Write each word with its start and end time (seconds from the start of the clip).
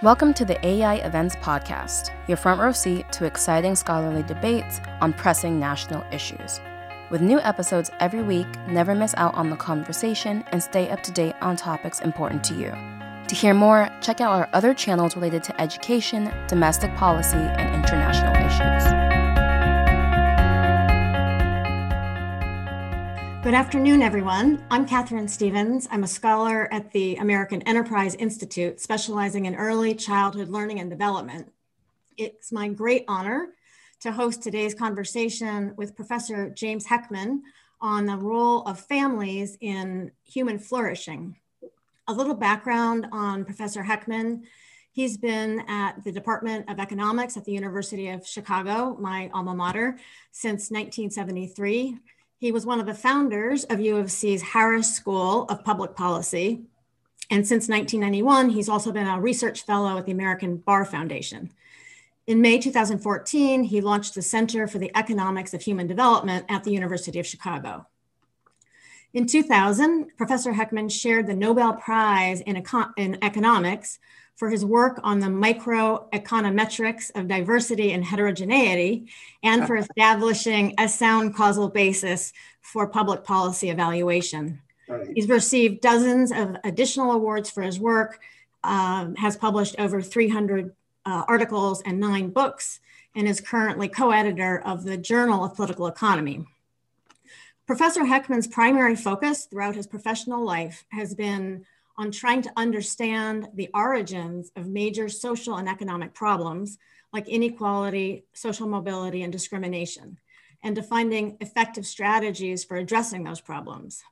Welcome 0.00 0.32
to 0.34 0.44
the 0.44 0.54
AEI 0.64 1.04
Events 1.04 1.34
Podcast, 1.34 2.10
your 2.28 2.36
front 2.36 2.60
row 2.60 2.70
seat 2.70 3.10
to 3.10 3.24
exciting 3.24 3.74
scholarly 3.74 4.22
debates 4.22 4.80
on 5.00 5.12
pressing 5.12 5.58
national 5.58 6.04
issues. 6.12 6.60
With 7.10 7.20
new 7.20 7.40
episodes 7.40 7.90
every 7.98 8.22
week, 8.22 8.46
never 8.68 8.94
miss 8.94 9.12
out 9.16 9.34
on 9.34 9.50
the 9.50 9.56
conversation 9.56 10.44
and 10.52 10.62
stay 10.62 10.88
up 10.90 11.02
to 11.02 11.10
date 11.10 11.34
on 11.40 11.56
topics 11.56 11.98
important 11.98 12.44
to 12.44 12.54
you. 12.54 12.72
To 13.26 13.34
hear 13.34 13.54
more, 13.54 13.90
check 14.00 14.20
out 14.20 14.30
our 14.30 14.48
other 14.52 14.72
channels 14.72 15.16
related 15.16 15.42
to 15.42 15.60
education, 15.60 16.32
domestic 16.46 16.94
policy, 16.94 17.36
and 17.36 17.74
international 17.74 18.36
issues. 18.36 18.97
Good 23.48 23.54
afternoon, 23.54 24.02
everyone. 24.02 24.62
I'm 24.70 24.86
Katharine 24.86 25.26
Stevens. 25.26 25.88
I'm 25.90 26.04
a 26.04 26.06
scholar 26.06 26.70
at 26.70 26.92
the 26.92 27.16
American 27.16 27.62
Enterprise 27.62 28.14
Institute, 28.16 28.78
specializing 28.78 29.46
in 29.46 29.54
early 29.54 29.94
childhood 29.94 30.50
learning 30.50 30.80
and 30.80 30.90
development. 30.90 31.50
It's 32.18 32.52
my 32.52 32.68
great 32.68 33.06
honor 33.08 33.54
to 34.00 34.12
host 34.12 34.42
today's 34.42 34.74
conversation 34.74 35.72
with 35.78 35.96
Professor 35.96 36.50
James 36.50 36.86
Heckman 36.86 37.40
on 37.80 38.04
the 38.04 38.18
role 38.18 38.64
of 38.64 38.80
families 38.80 39.56
in 39.62 40.12
human 40.26 40.58
flourishing. 40.58 41.34
A 42.06 42.12
little 42.12 42.34
background 42.34 43.06
on 43.12 43.46
Professor 43.46 43.82
Heckman. 43.82 44.42
He's 44.92 45.16
been 45.16 45.60
at 45.68 46.04
the 46.04 46.12
Department 46.12 46.68
of 46.68 46.78
Economics 46.78 47.38
at 47.38 47.46
the 47.46 47.52
University 47.52 48.10
of 48.10 48.26
Chicago, 48.26 48.98
my 49.00 49.30
alma 49.32 49.54
mater, 49.54 49.98
since 50.32 50.70
1973. 50.70 51.96
He 52.38 52.52
was 52.52 52.64
one 52.64 52.78
of 52.78 52.86
the 52.86 52.94
founders 52.94 53.64
of 53.64 53.80
U 53.80 53.96
of 53.96 54.12
C's 54.12 54.42
Harris 54.42 54.94
School 54.94 55.44
of 55.48 55.64
Public 55.64 55.96
Policy. 55.96 56.62
And 57.30 57.46
since 57.46 57.68
1991, 57.68 58.50
he's 58.50 58.68
also 58.68 58.92
been 58.92 59.08
a 59.08 59.20
research 59.20 59.64
fellow 59.64 59.98
at 59.98 60.06
the 60.06 60.12
American 60.12 60.58
Bar 60.58 60.84
Foundation. 60.84 61.50
In 62.28 62.40
May 62.40 62.58
2014, 62.58 63.64
he 63.64 63.80
launched 63.80 64.14
the 64.14 64.22
Center 64.22 64.68
for 64.68 64.78
the 64.78 64.92
Economics 64.96 65.52
of 65.52 65.62
Human 65.62 65.88
Development 65.88 66.46
at 66.48 66.62
the 66.62 66.70
University 66.70 67.18
of 67.18 67.26
Chicago. 67.26 67.86
In 69.12 69.26
2000, 69.26 70.16
Professor 70.16 70.52
Heckman 70.52 70.90
shared 70.92 71.26
the 71.26 71.34
Nobel 71.34 71.72
Prize 71.72 72.40
in, 72.42 72.54
Econ 72.54 72.92
in 72.96 73.18
Economics 73.20 73.98
for 74.38 74.48
his 74.50 74.64
work 74.64 75.00
on 75.02 75.18
the 75.18 75.26
microeconometrics 75.26 77.10
of 77.16 77.26
diversity 77.26 77.90
and 77.90 78.04
heterogeneity, 78.04 79.08
and 79.42 79.66
for 79.66 79.76
establishing 79.76 80.74
a 80.78 80.88
sound 80.88 81.34
causal 81.34 81.68
basis 81.68 82.32
for 82.60 82.86
public 82.86 83.24
policy 83.24 83.68
evaluation. 83.68 84.60
Right. 84.88 85.08
He's 85.12 85.28
received 85.28 85.80
dozens 85.80 86.30
of 86.30 86.56
additional 86.62 87.10
awards 87.10 87.50
for 87.50 87.62
his 87.62 87.80
work, 87.80 88.20
um, 88.62 89.16
has 89.16 89.36
published 89.36 89.74
over 89.76 90.00
300 90.00 90.72
uh, 91.04 91.24
articles 91.26 91.82
and 91.82 91.98
nine 91.98 92.30
books, 92.30 92.78
and 93.16 93.26
is 93.26 93.40
currently 93.40 93.88
co 93.88 94.12
editor 94.12 94.60
of 94.64 94.84
the 94.84 94.96
Journal 94.96 95.44
of 95.44 95.56
Political 95.56 95.88
Economy. 95.88 96.46
Professor 97.66 98.04
Heckman's 98.04 98.46
primary 98.46 98.94
focus 98.94 99.46
throughout 99.46 99.74
his 99.74 99.88
professional 99.88 100.44
life 100.44 100.84
has 100.90 101.12
been 101.12 101.66
on 101.98 102.12
trying 102.12 102.40
to 102.42 102.52
understand 102.56 103.48
the 103.54 103.68
origins 103.74 104.50
of 104.56 104.68
major 104.68 105.08
social 105.08 105.56
and 105.56 105.68
economic 105.68 106.14
problems 106.14 106.78
like 107.12 107.28
inequality, 107.28 108.24
social 108.32 108.68
mobility, 108.68 109.22
and 109.22 109.32
discrimination, 109.32 110.16
and 110.62 110.76
to 110.76 110.82
finding 110.82 111.36
effective 111.40 111.86
strategies 111.86 112.64
for 112.64 112.76
addressing 112.76 113.24
those 113.24 113.40
problems. 113.40 114.02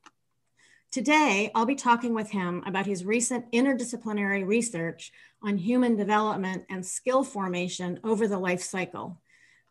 Today, 0.90 1.50
I'll 1.54 1.66
be 1.66 1.74
talking 1.74 2.14
with 2.14 2.30
him 2.30 2.62
about 2.66 2.86
his 2.86 3.04
recent 3.04 3.50
interdisciplinary 3.52 4.46
research 4.46 5.12
on 5.42 5.58
human 5.58 5.94
development 5.94 6.64
and 6.70 6.84
skill 6.84 7.22
formation 7.22 8.00
over 8.02 8.26
the 8.26 8.38
life 8.38 8.62
cycle. 8.62 9.20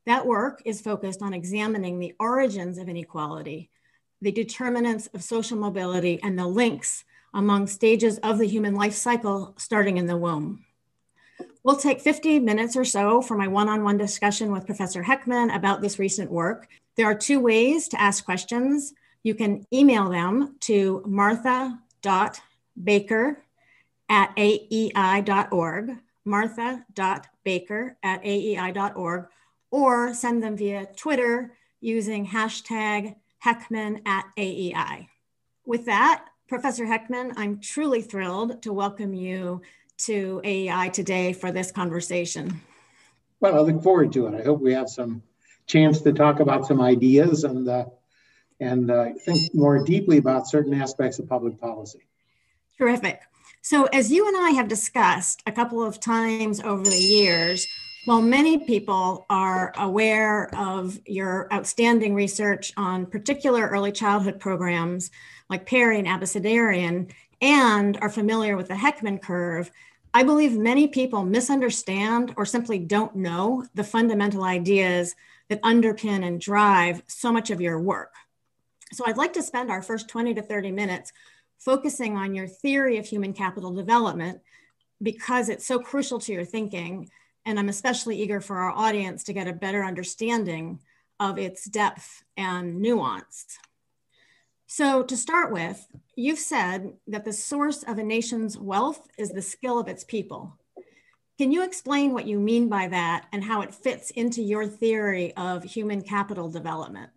That 0.06 0.28
work 0.28 0.62
is 0.66 0.82
focused 0.82 1.22
on 1.22 1.34
examining 1.34 2.00
the 2.00 2.14
origins 2.20 2.78
of 2.78 2.88
inequality, 2.88 3.72
the 4.22 4.32
determinants 4.32 5.08
of 5.08 5.24
social 5.24 5.58
mobility, 5.58 6.22
and 6.22 6.38
the 6.38 6.48
links 6.48 7.04
among 7.36 7.68
stages 7.68 8.18
of 8.20 8.38
the 8.40 8.48
human 8.48 8.74
life 8.74 8.94
cycle 8.94 9.54
starting 9.58 9.98
in 9.98 10.08
the 10.08 10.18
womb. 10.18 10.66
We'll 11.64 11.76
take 11.76 12.02
50 12.02 12.40
minutes 12.40 12.76
or 12.76 12.86
so 12.86 13.22
for 13.22 13.38
my 13.38 13.48
one-on-one 13.48 13.98
discussion 13.98 14.52
with 14.52 14.66
Professor 14.66 15.04
Heckman 15.04 15.56
about 15.56 15.82
this 15.82 16.00
recent 16.00 16.32
work. 16.32 16.68
There 16.96 17.08
are 17.08 17.16
two 17.16 17.40
ways 17.40 17.88
to 17.90 18.02
ask 18.02 18.24
questions. 18.24 18.94
You 19.24 19.36
can 19.36 19.66
email 19.74 20.10
them 20.10 20.56
to 20.62 21.04
martha.baker 21.06 23.42
at 24.08 24.36
aei.org, 24.38 25.98
martha.baker 26.24 27.98
at 28.04 28.24
aei.org, 28.24 29.26
or 29.72 30.14
send 30.14 30.44
them 30.44 30.56
via 30.56 30.86
Twitter 30.96 31.58
using 31.82 32.28
hashtag 32.28 33.16
Heckman 33.44 34.02
at 34.06 34.26
AEI. 34.38 35.10
With 35.66 35.86
that, 35.86 36.28
Professor 36.48 36.86
Heckman, 36.86 37.34
I'm 37.38 37.60
truly 37.60 38.04
thrilled 38.04 38.62
to 38.62 38.72
welcome 38.72 39.16
you 39.16 39.64
to 39.98 40.42
AEI 40.44 40.90
today 40.90 41.34
for 41.34 41.52
this 41.52 41.72
conversation. 41.72 42.62
Well, 43.40 43.56
I 43.56 43.60
look 43.62 43.82
forward 43.82 44.14
to 44.14 44.28
it. 44.28 44.40
I 44.40 44.44
hope 44.44 44.62
we 44.62 44.74
have 44.74 44.88
some 44.88 45.24
chance 45.66 46.02
to 46.02 46.14
talk 46.14 46.42
about 46.42 46.68
some 46.68 46.82
ideas 46.82 47.46
and 47.46 47.68
uh, 47.68 47.86
and 48.60 48.92
uh, 48.92 49.14
think 49.26 49.56
more 49.56 49.84
deeply 49.84 50.18
about 50.18 50.48
certain 50.48 50.74
aspects 50.76 51.18
of 51.18 51.28
public 51.28 51.60
policy. 51.60 52.08
Terrific. 52.78 53.22
So, 53.64 53.86
as 53.86 54.12
you 54.12 54.28
and 54.28 54.38
I 54.38 54.52
have 54.52 54.68
discussed 54.68 55.42
a 55.48 55.52
couple 55.52 55.84
of 55.84 56.00
times 56.00 56.62
over 56.62 56.84
the 56.84 56.96
years, 56.96 57.68
while 58.06 58.22
many 58.22 58.60
people 58.60 59.26
are 59.32 59.74
aware 59.78 60.54
of 60.56 61.00
your 61.08 61.52
outstanding 61.52 62.14
research 62.14 62.72
on 62.78 63.08
particular 63.08 63.68
early 63.68 63.92
childhood 63.92 64.40
programs, 64.40 65.10
like 65.50 65.66
Perry 65.66 66.00
and 66.00 66.08
Abecedarian 66.08 67.12
and 67.42 67.98
are 68.02 68.10
familiar 68.10 68.58
with 68.58 68.68
the 68.68 68.76
Heckman 68.76 69.22
curve, 69.22 69.72
I 70.14 70.24
believe 70.24 70.58
many 70.58 70.88
people 70.88 71.24
misunderstand 71.24 72.34
or 72.38 72.46
simply 72.46 72.80
don't 72.80 73.16
know 73.16 73.66
the 73.76 73.84
fundamental 73.84 74.44
ideas 74.44 75.16
that 75.50 75.62
underpin 75.62 76.26
and 76.26 76.40
drive 76.40 77.04
so 77.08 77.32
much 77.32 77.52
of 77.52 77.62
your 77.62 77.80
work. 77.80 78.14
So 78.94 79.04
I'd 79.06 79.18
like 79.18 79.34
to 79.34 79.44
spend 79.44 79.70
our 79.70 79.82
first 79.82 80.08
20 80.08 80.34
to 80.36 80.42
30 80.42 80.72
minutes 80.72 81.12
focusing 81.58 82.16
on 82.16 82.34
your 82.34 82.48
theory 82.48 82.98
of 82.98 83.06
human 83.06 83.34
capital 83.34 83.74
development 83.74 84.42
because 85.02 85.50
it's 85.50 85.66
so 85.66 85.80
crucial 85.80 86.20
to 86.20 86.32
your 86.32 86.46
thinking. 86.46 87.10
And 87.46 87.60
I'm 87.60 87.70
especially 87.70 88.22
eager 88.22 88.40
for 88.40 88.58
our 88.58 88.72
audience 88.72 89.24
to 89.26 89.34
get 89.34 89.48
a 89.48 89.54
better 89.54 89.84
understanding 89.84 90.80
of 91.20 91.38
its 91.38 91.66
depth 91.66 92.24
and 92.38 92.82
nuance. 92.82 93.58
So, 94.78 95.04
to 95.04 95.16
start 95.16 95.54
with, 95.54 95.88
you've 96.18 96.38
said 96.38 96.98
that 97.08 97.24
the 97.24 97.32
source 97.32 97.84
of 97.84 97.98
a 97.98 98.04
nation's 98.04 98.58
wealth 98.58 99.08
is 99.18 99.30
the 99.30 99.42
skill 99.42 99.80
of 99.80 99.88
its 99.88 100.04
people. 100.04 100.60
Can 101.38 101.54
you 101.54 101.64
explain 101.64 102.12
what 102.12 102.28
you 102.28 102.38
mean 102.38 102.68
by 102.68 102.90
that 102.90 103.28
and 103.32 103.42
how 103.42 103.62
it 103.62 103.74
fits 103.74 104.10
into 104.10 104.42
your 104.42 104.68
theory 104.68 105.34
of 105.38 105.64
human 105.64 106.02
capital 106.02 106.50
development? 106.50 107.10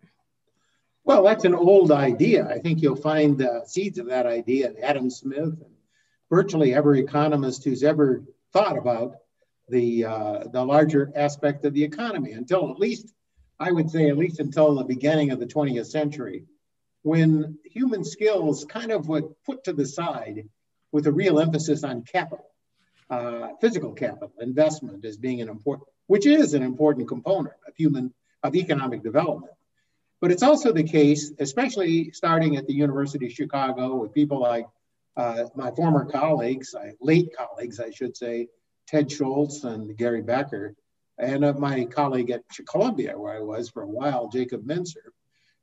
Well, 1.03 1.21
that's 1.21 1.43
an 1.43 1.53
old 1.53 1.91
idea. 1.91 2.47
I 2.47 2.59
think 2.59 2.81
you'll 2.81 2.95
find 2.95 3.37
the 3.37 3.63
seeds 3.65 3.99
of 3.99 4.05
that 4.05 4.25
idea 4.25 4.69
in 4.69 4.81
Adam 4.81 5.09
Smith 5.09 5.59
and 5.61 5.75
virtually 6.29 6.73
every 6.73 7.01
economist 7.01 7.65
who's 7.65 7.83
ever 7.83 8.23
thought 8.53 8.77
about 8.77 9.15
the 9.67 10.05
uh, 10.05 10.43
the 10.53 10.63
larger 10.63 11.11
aspect 11.13 11.65
of 11.65 11.73
the 11.73 11.83
economy 11.83 12.31
until 12.31 12.71
at 12.71 12.79
least 12.79 13.11
I 13.59 13.73
would 13.73 13.89
say 13.89 14.07
at 14.07 14.17
least 14.17 14.39
until 14.39 14.75
the 14.75 14.85
beginning 14.85 15.31
of 15.31 15.41
the 15.41 15.45
20th 15.45 15.87
century 15.87 16.45
when 17.03 17.57
human 17.63 18.03
skills 18.03 18.65
kind 18.65 18.91
of 18.91 19.07
were 19.07 19.23
put 19.45 19.63
to 19.65 19.73
the 19.73 19.85
side 19.85 20.49
with 20.91 21.07
a 21.07 21.11
real 21.11 21.39
emphasis 21.39 21.83
on 21.83 22.03
capital, 22.03 22.45
uh, 23.09 23.49
physical 23.61 23.93
capital, 23.93 24.33
investment 24.39 25.05
as 25.05 25.17
being 25.17 25.41
an 25.41 25.49
important, 25.49 25.87
which 26.07 26.25
is 26.25 26.53
an 26.53 26.63
important 26.63 27.07
component 27.07 27.55
of 27.67 27.75
human, 27.75 28.13
of 28.43 28.55
economic 28.55 29.03
development. 29.03 29.53
But 30.21 30.31
it's 30.31 30.43
also 30.43 30.73
the 30.73 30.83
case, 30.83 31.31
especially 31.39 32.11
starting 32.11 32.57
at 32.57 32.67
the 32.67 32.73
University 32.73 33.27
of 33.27 33.31
Chicago 33.31 33.95
with 33.95 34.13
people 34.13 34.39
like 34.39 34.67
uh, 35.15 35.45
my 35.55 35.71
former 35.71 36.05
colleagues, 36.05 36.75
uh, 36.75 36.91
late 36.99 37.29
colleagues, 37.35 37.79
I 37.79 37.91
should 37.91 38.17
say, 38.17 38.47
Ted 38.87 39.11
Schultz 39.11 39.63
and 39.63 39.95
Gary 39.95 40.21
Becker, 40.21 40.75
and 41.17 41.45
uh, 41.45 41.53
my 41.53 41.85
colleague 41.85 42.31
at 42.31 42.43
Columbia, 42.67 43.17
where 43.17 43.35
I 43.35 43.39
was 43.39 43.69
for 43.69 43.83
a 43.83 43.87
while, 43.87 44.29
Jacob 44.29 44.65
Mincer, 44.65 45.13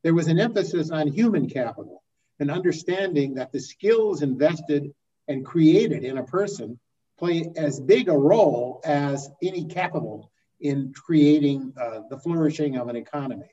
there 0.06 0.14
was 0.14 0.28
an 0.28 0.38
emphasis 0.38 0.92
on 0.92 1.08
human 1.08 1.50
capital 1.50 2.04
and 2.38 2.48
understanding 2.48 3.34
that 3.34 3.50
the 3.50 3.58
skills 3.58 4.22
invested 4.22 4.94
and 5.26 5.44
created 5.44 6.04
in 6.04 6.18
a 6.18 6.22
person 6.22 6.78
play 7.18 7.50
as 7.56 7.80
big 7.80 8.08
a 8.08 8.16
role 8.16 8.80
as 8.84 9.28
any 9.42 9.64
capital 9.64 10.30
in 10.60 10.92
creating 10.94 11.72
uh, 11.76 12.02
the 12.08 12.16
flourishing 12.16 12.76
of 12.76 12.86
an 12.86 12.94
economy. 12.94 13.50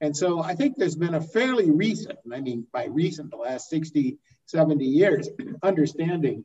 And 0.00 0.16
so 0.16 0.42
I 0.42 0.56
think 0.56 0.76
there's 0.76 0.96
been 0.96 1.14
a 1.14 1.20
fairly 1.20 1.70
recent, 1.70 2.18
I 2.32 2.40
mean, 2.40 2.66
by 2.72 2.86
recent, 2.86 3.30
the 3.30 3.36
last 3.36 3.70
60, 3.70 4.18
70 4.46 4.84
years, 4.84 5.28
understanding 5.62 6.44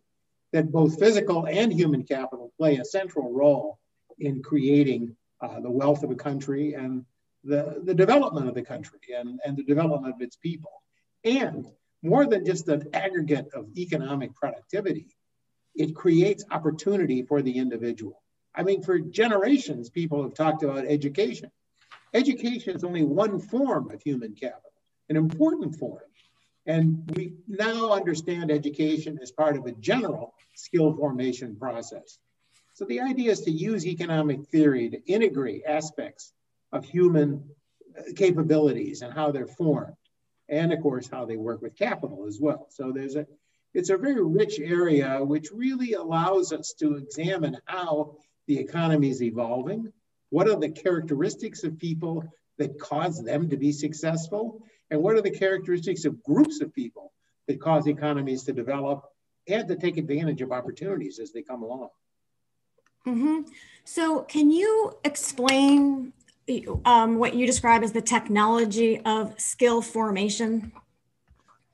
that 0.52 0.72
both 0.72 1.00
physical 1.00 1.48
and 1.48 1.74
human 1.74 2.04
capital 2.04 2.54
play 2.56 2.78
a 2.78 2.86
central 2.86 3.34
role 3.34 3.80
in 4.20 4.44
creating 4.44 5.16
uh, 5.42 5.60
the 5.60 5.72
wealth 5.72 6.04
of 6.04 6.12
a 6.12 6.16
country 6.16 6.76
and 6.76 7.04
the, 7.44 7.82
the 7.84 7.94
development 7.94 8.48
of 8.48 8.56
the 8.56 8.62
country 8.62 9.00
and, 9.16 9.40
and 9.46 9.58
the 9.58 9.64
development 9.64 10.14
of 10.14 10.22
its 10.22 10.36
people. 10.36 10.72
And 11.24 11.66
more 12.02 12.26
than 12.26 12.46
just 12.46 12.68
an 12.68 12.90
aggregate 12.94 13.50
of 13.54 13.68
economic 13.78 14.36
productivity, 14.36 15.08
it 15.76 15.96
creates 15.96 16.46
opportunity 16.52 17.24
for 17.24 17.42
the 17.42 17.58
individual. 17.58 18.22
I 18.56 18.64
mean, 18.64 18.82
for 18.84 19.00
generations, 19.00 19.90
people 19.90 20.24
have 20.24 20.34
talked 20.34 20.64
about 20.64 20.86
education. 20.86 21.52
Education 22.14 22.76
is 22.76 22.84
only 22.84 23.04
one 23.04 23.40
form 23.40 23.92
of 23.92 24.02
human 24.02 24.34
capital, 24.34 24.72
an 25.10 25.16
important 25.16 25.76
form. 25.76 26.02
And 26.66 27.10
we 27.16 27.34
now 27.48 27.92
understand 27.92 28.52
education 28.52 29.20
as 29.22 29.32
part 29.32 29.58
of 29.58 29.66
a 29.66 29.72
general 29.74 30.34
skill 30.56 30.96
formation 30.96 31.56
process. 31.56 32.18
So 32.74 32.86
the 32.86 33.02
idea 33.02 33.32
is 33.32 33.42
to 33.42 33.52
use 33.52 33.86
economic 33.86 34.48
theory 34.48 34.90
to 34.90 35.06
integrate 35.06 35.64
aspects 35.68 36.34
of 36.72 36.86
human 36.86 37.50
capabilities 38.16 39.02
and 39.02 39.14
how 39.14 39.32
they're 39.32 39.48
formed, 39.48 39.96
and 40.48 40.72
of 40.72 40.82
course, 40.82 41.08
how 41.08 41.26
they 41.26 41.38
work 41.38 41.62
with 41.62 41.78
capital 41.78 42.26
as 42.28 42.40
well. 42.40 42.68
So 42.70 42.92
there's 42.92 43.16
a, 43.16 43.26
it's 43.74 43.90
a 43.90 43.98
very 43.98 44.24
rich 44.24 44.60
area 44.60 45.24
which 45.24 45.50
really 45.52 45.94
allows 45.94 46.52
us 46.54 46.74
to 46.80 46.96
examine 46.96 47.58
how 47.66 48.16
the 48.48 48.58
economy 48.58 49.10
is 49.10 49.22
evolving, 49.22 49.92
what 50.30 50.48
are 50.48 50.60
the 50.60 50.70
characteristics 50.70 51.64
of 51.64 51.78
people 51.78 52.24
that 52.58 52.80
cause 52.80 53.24
them 53.24 53.50
to 53.50 53.58
be 53.58 53.72
successful, 53.72 54.64
and 54.90 55.02
what 55.02 55.16
are 55.16 55.22
the 55.22 55.32
characteristics 55.32 56.06
of 56.06 56.24
groups 56.24 56.62
of 56.62 56.74
people 56.74 57.12
that 57.48 57.62
cause 57.62 57.88
economies 57.88 58.44
to 58.44 58.54
develop 58.54 59.04
and 59.48 59.68
to 59.68 59.76
take 59.76 59.98
advantage 59.98 60.42
of 60.42 60.52
opportunities 60.52 61.20
as 61.20 61.32
they 61.32 61.42
come 61.42 61.64
along. 61.64 61.90
Mm-hmm. 63.08 63.40
So, 63.86 64.22
can 64.22 64.52
you 64.52 64.98
explain 65.04 66.14
um, 66.86 67.18
what 67.18 67.36
you 67.36 67.46
describe 67.46 67.84
as 67.84 67.92
the 67.92 68.02
technology 68.02 69.02
of 69.06 69.40
skill 69.40 69.82
formation? 69.82 70.72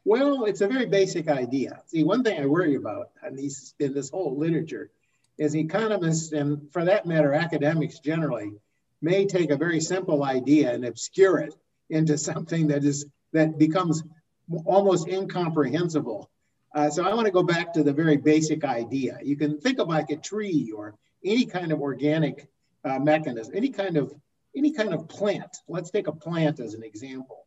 Well, 0.03 0.45
it's 0.45 0.61
a 0.61 0.67
very 0.67 0.85
basic 0.85 1.27
idea. 1.27 1.81
See, 1.87 2.03
one 2.03 2.23
thing 2.23 2.39
I 2.39 2.45
worry 2.45 2.75
about 2.75 3.09
in, 3.27 3.35
these, 3.35 3.73
in 3.79 3.93
this 3.93 4.09
whole 4.09 4.37
literature 4.37 4.91
is 5.37 5.55
economists, 5.55 6.31
and 6.31 6.71
for 6.71 6.85
that 6.85 7.05
matter, 7.05 7.33
academics 7.33 7.99
generally, 7.99 8.51
may 9.01 9.25
take 9.25 9.49
a 9.49 9.57
very 9.57 9.79
simple 9.79 10.23
idea 10.23 10.73
and 10.73 10.85
obscure 10.85 11.39
it 11.39 11.55
into 11.89 12.17
something 12.29 12.67
that 12.67 12.83
is 12.83 13.05
that 13.33 13.57
becomes 13.57 14.03
almost 14.65 15.09
incomprehensible. 15.09 16.29
Uh, 16.73 16.89
so 16.89 17.03
I 17.03 17.13
want 17.13 17.25
to 17.25 17.31
go 17.31 17.43
back 17.43 17.73
to 17.73 17.83
the 17.83 17.91
very 17.91 18.15
basic 18.15 18.63
idea. 18.63 19.17
You 19.23 19.35
can 19.35 19.59
think 19.59 19.79
of 19.79 19.89
like 19.89 20.09
a 20.09 20.15
tree 20.15 20.71
or 20.75 20.95
any 21.23 21.45
kind 21.45 21.71
of 21.71 21.81
organic 21.81 22.47
uh, 22.85 22.99
mechanism, 22.99 23.53
any 23.55 23.69
kind 23.69 23.97
of 23.97 24.13
any 24.55 24.71
kind 24.71 24.93
of 24.93 25.07
plant. 25.07 25.57
Let's 25.67 25.91
take 25.91 26.07
a 26.07 26.13
plant 26.13 26.59
as 26.59 26.73
an 26.73 26.83
example. 26.83 27.45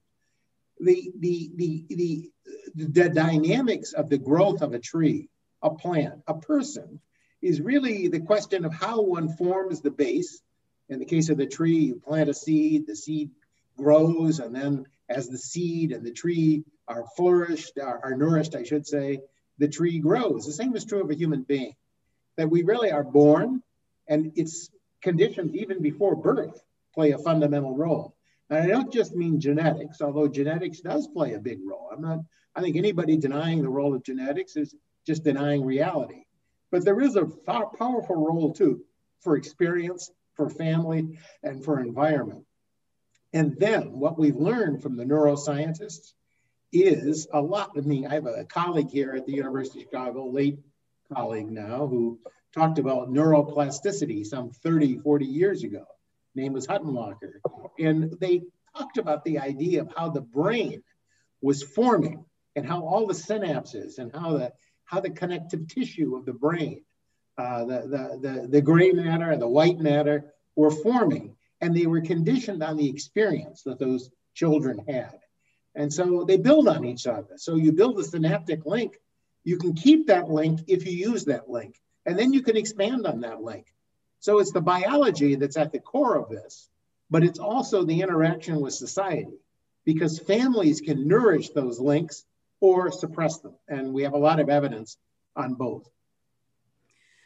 The, 0.80 1.10
the, 1.18 1.50
the, 1.56 1.84
the, 1.88 2.30
the 2.74 3.08
dynamics 3.08 3.92
of 3.92 4.08
the 4.08 4.18
growth 4.18 4.62
of 4.62 4.74
a 4.74 4.78
tree, 4.78 5.28
a 5.62 5.70
plant, 5.70 6.22
a 6.26 6.34
person, 6.34 7.00
is 7.42 7.60
really 7.60 8.08
the 8.08 8.20
question 8.20 8.64
of 8.64 8.72
how 8.72 9.00
one 9.00 9.28
forms 9.28 9.80
the 9.80 9.90
base. 9.90 10.40
In 10.88 10.98
the 10.98 11.04
case 11.04 11.28
of 11.28 11.36
the 11.36 11.46
tree, 11.46 11.78
you 11.78 11.96
plant 11.96 12.28
a 12.28 12.34
seed, 12.34 12.86
the 12.86 12.96
seed 12.96 13.30
grows, 13.76 14.38
and 14.38 14.54
then 14.54 14.84
as 15.08 15.28
the 15.28 15.38
seed 15.38 15.92
and 15.92 16.04
the 16.04 16.12
tree 16.12 16.64
are 16.86 17.04
flourished, 17.16 17.78
are, 17.78 18.00
are 18.02 18.16
nourished, 18.16 18.54
I 18.54 18.62
should 18.64 18.86
say, 18.86 19.20
the 19.58 19.68
tree 19.68 19.98
grows. 19.98 20.46
The 20.46 20.52
same 20.52 20.74
is 20.76 20.84
true 20.84 21.02
of 21.02 21.10
a 21.10 21.16
human 21.16 21.42
being, 21.42 21.74
that 22.36 22.50
we 22.50 22.62
really 22.62 22.90
are 22.90 23.04
born, 23.04 23.62
and 24.06 24.32
its 24.36 24.70
conditions 25.02 25.54
even 25.54 25.82
before 25.82 26.16
birth 26.16 26.60
play 26.98 27.12
a 27.12 27.18
fundamental 27.18 27.76
role. 27.76 28.16
And 28.50 28.58
I 28.58 28.66
don't 28.66 28.92
just 28.92 29.14
mean 29.14 29.38
genetics, 29.38 30.02
although 30.02 30.26
genetics 30.26 30.80
does 30.80 31.06
play 31.06 31.34
a 31.34 31.38
big 31.38 31.60
role. 31.64 31.88
I'm 31.92 32.02
not, 32.02 32.18
I 32.56 32.60
think 32.60 32.74
anybody 32.74 33.16
denying 33.16 33.62
the 33.62 33.68
role 33.68 33.94
of 33.94 34.02
genetics 34.02 34.56
is 34.56 34.74
just 35.06 35.22
denying 35.22 35.64
reality. 35.64 36.24
But 36.72 36.84
there 36.84 37.00
is 37.00 37.14
a 37.14 37.24
powerful 37.24 38.16
role 38.16 38.52
too 38.52 38.82
for 39.20 39.36
experience, 39.36 40.10
for 40.34 40.50
family, 40.50 41.20
and 41.44 41.64
for 41.64 41.78
environment. 41.78 42.44
And 43.32 43.56
then 43.60 44.00
what 44.00 44.18
we've 44.18 44.34
learned 44.34 44.82
from 44.82 44.96
the 44.96 45.04
neuroscientists 45.04 46.14
is 46.72 47.28
a 47.32 47.40
lot. 47.40 47.70
I 47.76 47.82
mean, 47.82 48.08
I 48.08 48.14
have 48.14 48.26
a 48.26 48.44
colleague 48.44 48.90
here 48.90 49.12
at 49.12 49.24
the 49.24 49.34
University 49.34 49.82
of 49.82 49.84
Chicago, 49.84 50.26
late 50.26 50.58
colleague 51.14 51.52
now, 51.52 51.86
who 51.86 52.18
talked 52.52 52.80
about 52.80 53.08
neuroplasticity 53.08 54.26
some 54.26 54.50
30, 54.50 54.98
40 54.98 55.26
years 55.26 55.62
ago. 55.62 55.84
Name 56.38 56.52
was 56.52 56.66
Huttenlocher. 56.66 57.40
And 57.78 58.12
they 58.20 58.42
talked 58.76 58.98
about 58.98 59.24
the 59.24 59.40
idea 59.40 59.82
of 59.82 59.92
how 59.94 60.10
the 60.10 60.20
brain 60.20 60.82
was 61.42 61.62
forming 61.62 62.24
and 62.56 62.64
how 62.66 62.84
all 62.84 63.06
the 63.06 63.14
synapses 63.14 63.98
and 63.98 64.12
how 64.14 64.38
the 64.38 64.52
how 64.84 65.00
the 65.00 65.10
connective 65.10 65.68
tissue 65.68 66.16
of 66.16 66.24
the 66.24 66.32
brain, 66.32 66.82
uh, 67.36 67.64
the, 67.66 67.80
the, 67.80 68.18
the, 68.22 68.48
the 68.48 68.62
gray 68.62 68.90
matter 68.90 69.30
and 69.30 69.42
the 69.42 69.46
white 69.46 69.78
matter 69.78 70.32
were 70.56 70.70
forming 70.70 71.36
and 71.60 71.76
they 71.76 71.86
were 71.86 72.00
conditioned 72.00 72.62
on 72.62 72.78
the 72.78 72.88
experience 72.88 73.62
that 73.64 73.78
those 73.78 74.10
children 74.32 74.82
had. 74.88 75.18
And 75.74 75.92
so 75.92 76.24
they 76.24 76.38
build 76.38 76.68
on 76.68 76.86
each 76.86 77.06
other. 77.06 77.34
So 77.36 77.56
you 77.56 77.72
build 77.72 77.98
a 77.98 78.04
synaptic 78.04 78.64
link. 78.64 78.96
You 79.44 79.58
can 79.58 79.74
keep 79.74 80.06
that 80.06 80.30
link 80.30 80.60
if 80.68 80.86
you 80.86 80.92
use 80.92 81.26
that 81.26 81.50
link, 81.50 81.76
and 82.06 82.18
then 82.18 82.32
you 82.32 82.42
can 82.42 82.56
expand 82.56 83.06
on 83.06 83.20
that 83.20 83.42
link. 83.42 83.66
So 84.20 84.38
it's 84.38 84.52
the 84.52 84.60
biology 84.60 85.36
that's 85.36 85.56
at 85.56 85.72
the 85.72 85.78
core 85.78 86.16
of 86.16 86.28
this, 86.28 86.68
but 87.10 87.22
it's 87.22 87.38
also 87.38 87.84
the 87.84 88.00
interaction 88.00 88.60
with 88.60 88.74
society 88.74 89.38
because 89.84 90.18
families 90.18 90.80
can 90.80 91.06
nourish 91.06 91.50
those 91.50 91.78
links 91.78 92.24
or 92.60 92.90
suppress 92.90 93.38
them. 93.38 93.54
And 93.68 93.92
we 93.92 94.02
have 94.02 94.14
a 94.14 94.18
lot 94.18 94.40
of 94.40 94.48
evidence 94.48 94.96
on 95.36 95.54
both. 95.54 95.88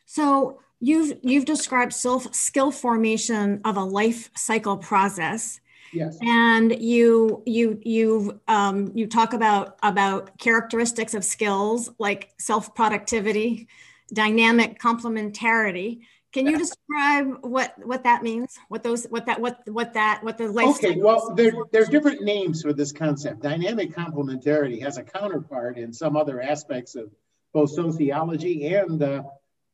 So 0.04 0.60
You've 0.84 1.20
you've 1.22 1.44
described 1.44 1.92
self 1.92 2.34
skill 2.34 2.72
formation 2.72 3.60
of 3.64 3.76
a 3.76 3.84
life 3.84 4.32
cycle 4.36 4.76
process. 4.76 5.60
Yes. 5.92 6.18
And 6.20 6.82
you 6.82 7.44
you 7.46 7.78
you 7.84 8.40
um, 8.48 8.90
you 8.92 9.06
talk 9.06 9.32
about 9.32 9.78
about 9.84 10.36
characteristics 10.38 11.14
of 11.14 11.22
skills 11.22 11.88
like 12.00 12.32
self 12.36 12.74
productivity, 12.74 13.68
dynamic 14.12 14.80
complementarity. 14.80 16.00
Can 16.32 16.46
you 16.46 16.56
describe 16.56 17.38
what 17.42 17.74
what 17.84 18.04
that 18.04 18.22
means? 18.22 18.56
What 18.68 18.82
those 18.82 19.04
what 19.04 19.26
that 19.26 19.40
what 19.40 19.60
what 19.68 19.92
that 19.94 20.24
what 20.24 20.38
the 20.38 20.44
Okay, 20.48 20.96
well 20.96 21.34
there, 21.34 21.52
there 21.72 21.82
are 21.82 21.86
different 21.86 22.22
names 22.22 22.62
for 22.62 22.72
this 22.72 22.92
concept. 22.92 23.42
Dynamic 23.42 23.94
complementarity 23.94 24.80
has 24.82 24.96
a 24.96 25.02
counterpart 25.02 25.76
in 25.76 25.92
some 25.92 26.16
other 26.16 26.40
aspects 26.40 26.94
of 26.94 27.10
both 27.52 27.70
sociology 27.70 28.74
and 28.74 29.02
uh, 29.02 29.22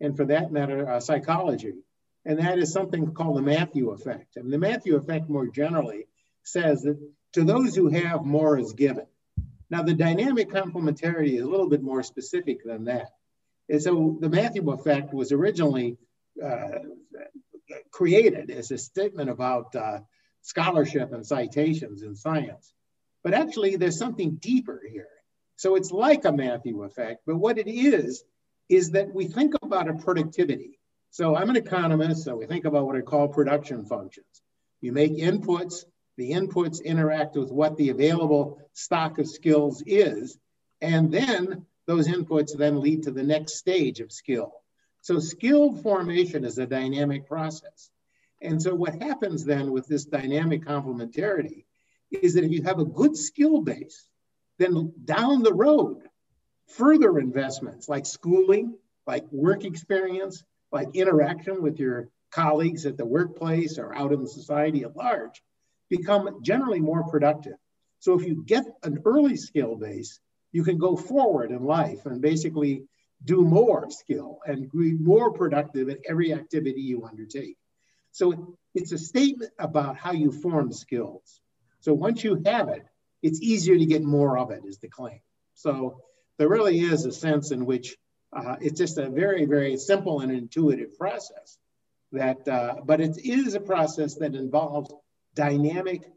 and 0.00 0.16
for 0.16 0.24
that 0.26 0.52
matter, 0.52 0.88
uh, 0.90 1.00
psychology. 1.00 1.74
And 2.24 2.38
that 2.38 2.58
is 2.58 2.72
something 2.72 3.14
called 3.14 3.36
the 3.36 3.42
Matthew 3.42 3.90
effect. 3.90 4.36
And 4.36 4.52
the 4.52 4.58
Matthew 4.58 4.96
effect, 4.96 5.28
more 5.28 5.46
generally, 5.46 6.06
says 6.42 6.82
that 6.82 6.98
to 7.32 7.44
those 7.44 7.74
who 7.74 7.88
have, 7.88 8.24
more 8.24 8.58
is 8.58 8.72
given. 8.72 9.06
Now, 9.70 9.82
the 9.82 9.94
dynamic 9.94 10.50
complementarity 10.50 11.34
is 11.36 11.42
a 11.42 11.48
little 11.48 11.68
bit 11.68 11.82
more 11.82 12.02
specific 12.02 12.64
than 12.64 12.84
that. 12.84 13.10
And 13.68 13.82
so 13.82 14.16
the 14.20 14.28
Matthew 14.28 14.70
effect 14.70 15.12
was 15.12 15.30
originally 15.30 15.98
uh, 16.42 16.78
created 17.90 18.50
as 18.50 18.70
a 18.70 18.78
statement 18.78 19.30
about 19.30 19.74
uh, 19.74 20.00
scholarship 20.42 21.12
and 21.12 21.26
citations 21.26 22.02
in 22.02 22.14
science. 22.14 22.72
But 23.24 23.34
actually, 23.34 23.76
there's 23.76 23.98
something 23.98 24.36
deeper 24.36 24.80
here. 24.90 25.08
So 25.56 25.74
it's 25.74 25.90
like 25.90 26.24
a 26.24 26.32
Matthew 26.32 26.82
effect, 26.84 27.22
but 27.26 27.36
what 27.36 27.58
it 27.58 27.68
is, 27.68 28.24
is 28.68 28.90
that 28.92 29.12
we 29.12 29.26
think 29.26 29.54
about 29.62 29.88
a 29.88 29.94
productivity. 29.94 30.78
So 31.10 31.34
I'm 31.34 31.50
an 31.50 31.56
economist, 31.56 32.24
so 32.24 32.36
we 32.36 32.46
think 32.46 32.64
about 32.64 32.86
what 32.86 32.96
I 32.96 33.00
call 33.00 33.28
production 33.28 33.84
functions. 33.84 34.42
You 34.80 34.92
make 34.92 35.16
inputs, 35.16 35.84
the 36.16 36.32
inputs 36.32 36.84
interact 36.84 37.36
with 37.36 37.50
what 37.50 37.76
the 37.76 37.88
available 37.88 38.60
stock 38.72 39.18
of 39.18 39.28
skills 39.28 39.82
is, 39.86 40.38
and 40.80 41.10
then 41.10 41.66
those 41.86 42.08
inputs 42.08 42.56
then 42.56 42.80
lead 42.80 43.04
to 43.04 43.10
the 43.10 43.22
next 43.22 43.54
stage 43.56 44.00
of 44.00 44.12
skill. 44.12 44.52
So 45.08 45.18
skill 45.20 45.72
formation 45.72 46.44
is 46.44 46.58
a 46.58 46.66
dynamic 46.66 47.26
process. 47.26 47.88
And 48.42 48.60
so 48.60 48.74
what 48.74 49.00
happens 49.00 49.42
then 49.42 49.72
with 49.72 49.86
this 49.86 50.04
dynamic 50.04 50.66
complementarity 50.66 51.64
is 52.10 52.34
that 52.34 52.44
if 52.44 52.52
you 52.52 52.62
have 52.64 52.78
a 52.78 52.84
good 52.84 53.16
skill 53.16 53.62
base, 53.62 54.06
then 54.58 54.92
down 55.06 55.42
the 55.42 55.54
road, 55.54 56.02
further 56.66 57.18
investments 57.18 57.88
like 57.88 58.04
schooling, 58.04 58.76
like 59.06 59.24
work 59.32 59.64
experience, 59.64 60.44
like 60.72 60.88
interaction 60.92 61.62
with 61.62 61.78
your 61.78 62.10
colleagues 62.30 62.84
at 62.84 62.98
the 62.98 63.06
workplace 63.06 63.78
or 63.78 63.96
out 63.96 64.12
in 64.12 64.26
society 64.26 64.84
at 64.84 64.94
large 64.94 65.42
become 65.88 66.42
generally 66.42 66.80
more 66.80 67.08
productive. 67.08 67.56
So 68.00 68.12
if 68.12 68.26
you 68.26 68.44
get 68.44 68.66
an 68.82 68.98
early 69.06 69.38
skill 69.38 69.74
base, 69.74 70.20
you 70.52 70.64
can 70.64 70.76
go 70.76 70.96
forward 70.96 71.50
in 71.50 71.64
life 71.64 72.04
and 72.04 72.20
basically 72.20 72.84
do 73.24 73.42
more 73.42 73.90
skill 73.90 74.38
and 74.46 74.70
be 74.70 74.92
more 74.92 75.32
productive 75.32 75.88
at 75.88 75.98
every 76.08 76.32
activity 76.32 76.82
you 76.82 77.04
undertake. 77.04 77.56
So 78.12 78.56
it's 78.74 78.92
a 78.92 78.98
statement 78.98 79.52
about 79.58 79.96
how 79.96 80.12
you 80.12 80.32
form 80.32 80.72
skills. 80.72 81.40
So 81.80 81.94
once 81.94 82.24
you 82.24 82.42
have 82.46 82.68
it, 82.68 82.84
it's 83.22 83.40
easier 83.40 83.76
to 83.76 83.86
get 83.86 84.02
more 84.02 84.38
of 84.38 84.50
it, 84.50 84.62
is 84.64 84.78
the 84.78 84.88
claim. 84.88 85.20
So 85.54 86.02
there 86.38 86.48
really 86.48 86.78
is 86.78 87.04
a 87.04 87.12
sense 87.12 87.50
in 87.50 87.66
which 87.66 87.96
uh, 88.32 88.56
it's 88.60 88.78
just 88.78 88.98
a 88.98 89.08
very, 89.08 89.46
very 89.46 89.76
simple 89.76 90.20
and 90.20 90.30
intuitive 90.30 90.96
process. 90.98 91.58
That, 92.12 92.46
uh, 92.48 92.76
but 92.84 93.00
it 93.00 93.18
is 93.24 93.54
a 93.54 93.60
process 93.60 94.14
that 94.16 94.34
involves 94.34 94.90
dynamic 95.34 96.10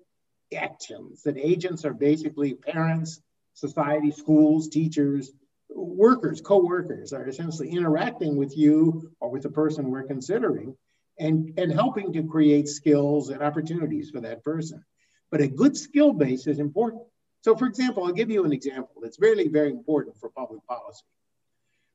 actions. 0.56 1.24
That 1.24 1.38
agents 1.38 1.86
are 1.86 1.94
basically 1.94 2.54
parents, 2.54 3.22
society, 3.54 4.12
schools, 4.12 4.70
teachers, 4.70 5.32
workers, 5.76 6.42
co-workers 6.42 7.14
are 7.14 7.28
essentially 7.28 7.70
interacting 7.70 8.36
with 8.36 8.58
you 8.58 9.12
or 9.20 9.30
with 9.30 9.44
the 9.44 9.50
person 9.50 9.90
we're 9.90 10.04
considering 10.04 10.76
and, 11.20 11.54
and 11.58 11.72
helping 11.72 12.14
to 12.14 12.24
create 12.24 12.68
skills 12.68 13.30
and 13.30 13.42
opportunities 13.42 14.10
for 14.10 14.22
that 14.22 14.44
person. 14.44 14.84
But 15.30 15.42
a 15.42 15.48
good 15.48 15.78
skill 15.78 16.14
base 16.14 16.48
is 16.48 16.60
important. 16.60 17.04
So 17.42 17.56
for 17.56 17.66
example, 17.66 18.04
I'll 18.04 18.14
give 18.14 18.30
you 18.30 18.46
an 18.46 18.54
example 18.54 19.02
that's 19.02 19.20
really 19.20 19.48
very 19.48 19.72
important 19.72 20.18
for 20.20 20.30
public 20.30 20.66
policy. 20.68 21.04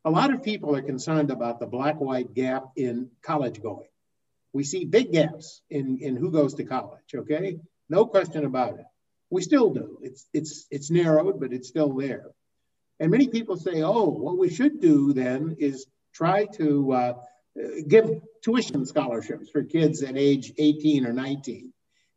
A 0.04 0.11
lot 0.11 0.33
of 0.33 0.42
people 0.42 0.75
are 0.76 0.83
concerned 0.83 1.30
about 1.30 1.59
the 1.59 1.66
black-white 1.66 2.35
gap 2.35 2.64
in 2.76 3.11
college 3.23 3.61
going. 3.61 3.88
We 4.52 4.64
see 4.64 4.85
big 4.85 5.12
gaps 5.12 5.62
in, 5.68 5.99
in 5.99 6.16
who 6.16 6.30
goes 6.30 6.54
to 6.54 6.64
college, 6.64 7.14
okay? 7.14 7.59
No 7.88 8.06
question 8.06 8.45
about 8.45 8.78
it. 8.78 8.87
We 9.30 9.42
still 9.42 9.71
do. 9.71 9.99
It's, 10.02 10.26
it's, 10.33 10.66
it's 10.71 10.90
narrowed, 10.90 11.40
but 11.40 11.52
it's 11.52 11.68
still 11.68 11.92
there. 11.92 12.26
And 12.99 13.11
many 13.11 13.29
people 13.29 13.57
say, 13.57 13.83
oh, 13.83 14.09
what 14.09 14.38
we 14.38 14.49
should 14.49 14.81
do 14.81 15.12
then 15.12 15.57
is 15.59 15.87
try 16.15 16.47
to 16.57 16.93
uh, 16.93 17.12
give 17.87 18.23
tuition 18.43 18.87
scholarships 18.87 19.50
for 19.50 19.62
kids 19.62 20.03
at 20.03 20.17
age 20.17 20.53
18 20.57 21.07
or 21.07 21.12
19 21.12 21.73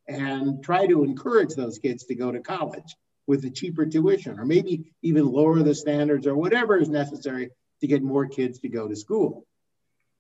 and 0.08 0.64
try 0.64 0.88
to 0.88 1.04
encourage 1.04 1.54
those 1.56 1.80
kids 1.80 2.06
to 2.06 2.16
go 2.16 2.32
to 2.32 2.40
college 2.40 2.96
with 3.28 3.42
the 3.42 3.52
cheaper 3.52 3.86
tuition 3.86 4.40
or 4.40 4.46
maybe 4.46 4.92
even 5.04 5.32
lower 5.32 5.62
the 5.62 5.76
standards 5.76 6.26
or 6.26 6.36
whatever 6.36 6.78
is 6.78 6.90
necessary 6.90 7.52
to 7.82 7.88
get 7.88 8.02
more 8.02 8.28
kids 8.28 8.60
to 8.60 8.70
go 8.70 8.88
to 8.88 8.96
school. 8.96 9.46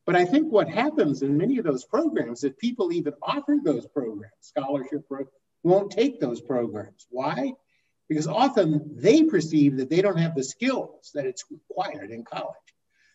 But 0.05 0.15
I 0.15 0.25
think 0.25 0.51
what 0.51 0.69
happens 0.69 1.21
in 1.21 1.37
many 1.37 1.57
of 1.57 1.65
those 1.65 1.85
programs, 1.85 2.43
if 2.43 2.57
people 2.57 2.91
even 2.91 3.13
offer 3.21 3.57
those 3.63 3.87
programs, 3.87 4.33
scholarship 4.41 5.07
programs, 5.07 5.35
won't 5.63 5.91
take 5.91 6.19
those 6.19 6.41
programs. 6.41 7.05
Why? 7.09 7.53
Because 8.09 8.27
often 8.27 8.95
they 8.95 9.23
perceive 9.23 9.77
that 9.77 9.89
they 9.89 10.01
don't 10.01 10.17
have 10.17 10.35
the 10.35 10.43
skills 10.43 11.11
that 11.13 11.25
it's 11.25 11.45
required 11.49 12.09
in 12.09 12.25
college. 12.25 12.55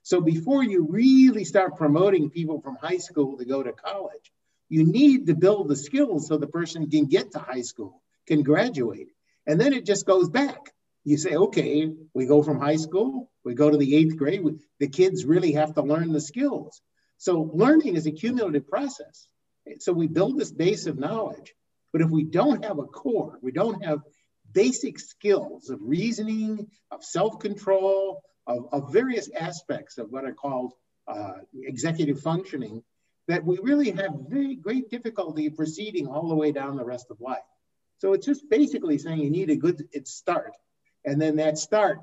So 0.05 0.21
before 0.21 0.63
you 0.63 0.87
really 0.89 1.45
start 1.45 1.77
promoting 1.77 2.31
people 2.31 2.61
from 2.61 2.77
high 2.77 2.99
school 2.99 3.37
to 3.39 3.45
go 3.45 3.63
to 3.63 3.73
college, 3.73 4.33
you 4.69 4.85
need 4.85 5.27
to 5.27 5.35
build 5.35 5.69
the 5.69 5.77
skills 5.77 6.29
so 6.29 6.39
the 6.39 6.47
person 6.47 6.89
can 6.89 7.07
get 7.07 7.33
to 7.33 7.39
high 7.39 7.63
school, 7.63 8.03
can 8.27 8.43
graduate. 8.43 9.09
And 9.47 9.61
then 9.61 9.73
it 9.73 9.85
just 9.85 10.07
goes 10.07 10.29
back. 10.29 10.73
You 11.05 11.19
say, 11.19 11.35
okay, 11.35 11.93
we 12.15 12.27
go 12.27 12.43
from 12.43 12.61
high 12.61 12.77
school, 12.77 13.31
we 13.45 13.55
go 13.55 13.71
to 13.71 13.77
the 13.77 13.95
eighth 13.97 14.17
grade, 14.17 14.43
the 14.79 14.89
kids 14.89 15.27
really 15.27 15.53
have 15.53 15.75
to 15.75 15.83
learn 15.83 16.13
the 16.13 16.21
skills. 16.21 16.81
So 17.19 17.51
learning 17.53 17.97
is 17.97 18.07
a 18.07 18.13
cumulative 18.13 18.69
process. 18.69 19.27
So 19.81 19.93
we 19.93 20.07
build 20.07 20.39
this 20.39 20.53
base 20.53 20.87
of 20.87 20.99
knowledge. 20.99 21.55
But 21.93 22.03
if 22.03 22.11
we 22.11 22.25
don't 22.25 22.65
have 22.65 22.79
a 22.79 22.85
core, 22.85 23.39
we 23.43 23.53
don't 23.53 23.85
have 23.85 24.01
basic 24.55 24.99
skills 24.99 25.69
of 25.69 25.79
reasoning, 25.83 26.69
of 26.91 27.05
self 27.05 27.39
control, 27.41 28.23
of, 28.47 28.69
of, 28.73 28.93
various 28.93 29.29
aspects 29.39 29.99
of 29.99 30.11
what 30.11 30.25
are 30.25 30.33
called 30.33 30.73
uh, 31.07 31.35
executive 31.55 32.21
functioning, 32.21 32.83
that 33.29 33.45
we 33.45 33.59
really 33.63 33.91
have 33.91 34.13
very 34.29 34.55
great 34.55 34.91
difficulty 34.91 35.51
proceeding 35.51 36.07
all 36.07 36.29
the 36.29 36.35
way 36.35 36.53
down 36.53 36.77
the 36.77 36.85
rest 36.85 37.07
of 37.11 37.21
life. 37.21 37.39
So 37.99 38.13
it's 38.13 38.27
just 38.27 38.49
basically 38.49 38.99
saying 38.99 39.21
you 39.21 39.31
need 39.31 39.51
a 39.51 39.57
good 39.57 39.83
start. 40.07 40.53
And 41.05 41.21
then 41.21 41.37
that 41.37 41.59
start, 41.59 42.01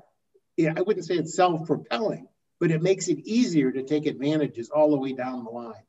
I 0.60 0.82
wouldn't 0.82 1.06
say 1.06 1.14
it's 1.14 1.34
self 1.34 1.66
propelling, 1.66 2.28
but 2.60 2.70
it 2.70 2.82
makes 2.82 3.08
it 3.08 3.18
easier 3.18 3.72
to 3.72 3.82
take 3.82 4.06
advantages 4.06 4.70
all 4.70 4.90
the 4.90 4.98
way 4.98 5.12
down 5.12 5.44
the 5.44 5.50
line. 5.50 5.86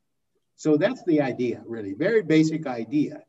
So 0.55 0.77
that's 0.77 1.03
the 1.03 1.21
idea, 1.21 1.61
really, 1.65 1.93
very 1.93 2.21
basic 2.21 2.67
idea 2.67 3.23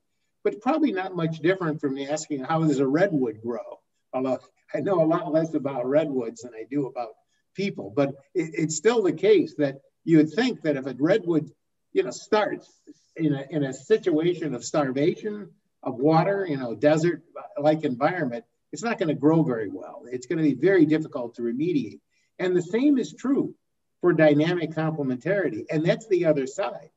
but 0.45 0.61
probably 0.61 0.93
not 0.93 1.17
much 1.17 1.41
different 1.41 1.81
from 1.81 1.95
me 1.95 2.07
asking 2.07 2.45
how 2.45 2.63
does 2.63 2.79
a 2.79 2.87
redwood 2.87 3.41
grow? 3.43 3.81
Although 4.13 4.39
I 4.73 4.81
know 4.81 5.03
a 5.03 5.07
lot 5.07 5.33
less 5.33 5.55
about 5.55 5.89
redwoods 5.89 6.43
than 6.43 6.53
I 6.55 6.65
do 6.71 6.87
about 6.87 7.15
people, 7.55 7.93
but 7.95 8.11
it, 8.35 8.51
it's 8.55 8.77
still 8.77 9.03
the 9.03 9.13
case 9.13 9.55
that 9.59 9.81
you 10.05 10.19
would 10.19 10.33
think 10.33 10.63
that 10.63 10.77
if 10.77 10.87
a 10.87 10.95
redwood, 10.99 11.51
you 11.93 12.03
know, 12.03 12.11
starts 12.11 12.71
in 13.17 13.35
a, 13.35 13.45
in 13.51 13.65
a 13.65 13.73
situation 13.73 14.55
of 14.55 14.65
starvation, 14.65 15.51
of 15.83 15.97
water, 15.97 16.47
you 16.49 16.57
know, 16.57 16.75
desert-like 16.75 17.85
environment, 17.85 18.45
it's 18.73 18.83
not 18.83 18.99
going 18.99 19.09
to 19.09 19.15
grow 19.15 19.43
very 19.43 19.71
well. 19.71 20.03
It's 20.11 20.27
going 20.27 20.39
to 20.39 20.45
be 20.45 20.55
very 20.55 20.85
difficult 20.85 21.37
to 21.37 21.43
remediate. 21.43 22.01
And 22.39 22.55
the 22.55 22.63
same 22.63 22.99
is 22.99 23.15
true 23.15 23.55
for 24.01 24.13
dynamic 24.13 24.73
complementarity. 24.73 25.65
And 25.71 25.87
that's 25.87 26.07
the 26.09 26.27
other 26.27 26.47
side. 26.47 26.91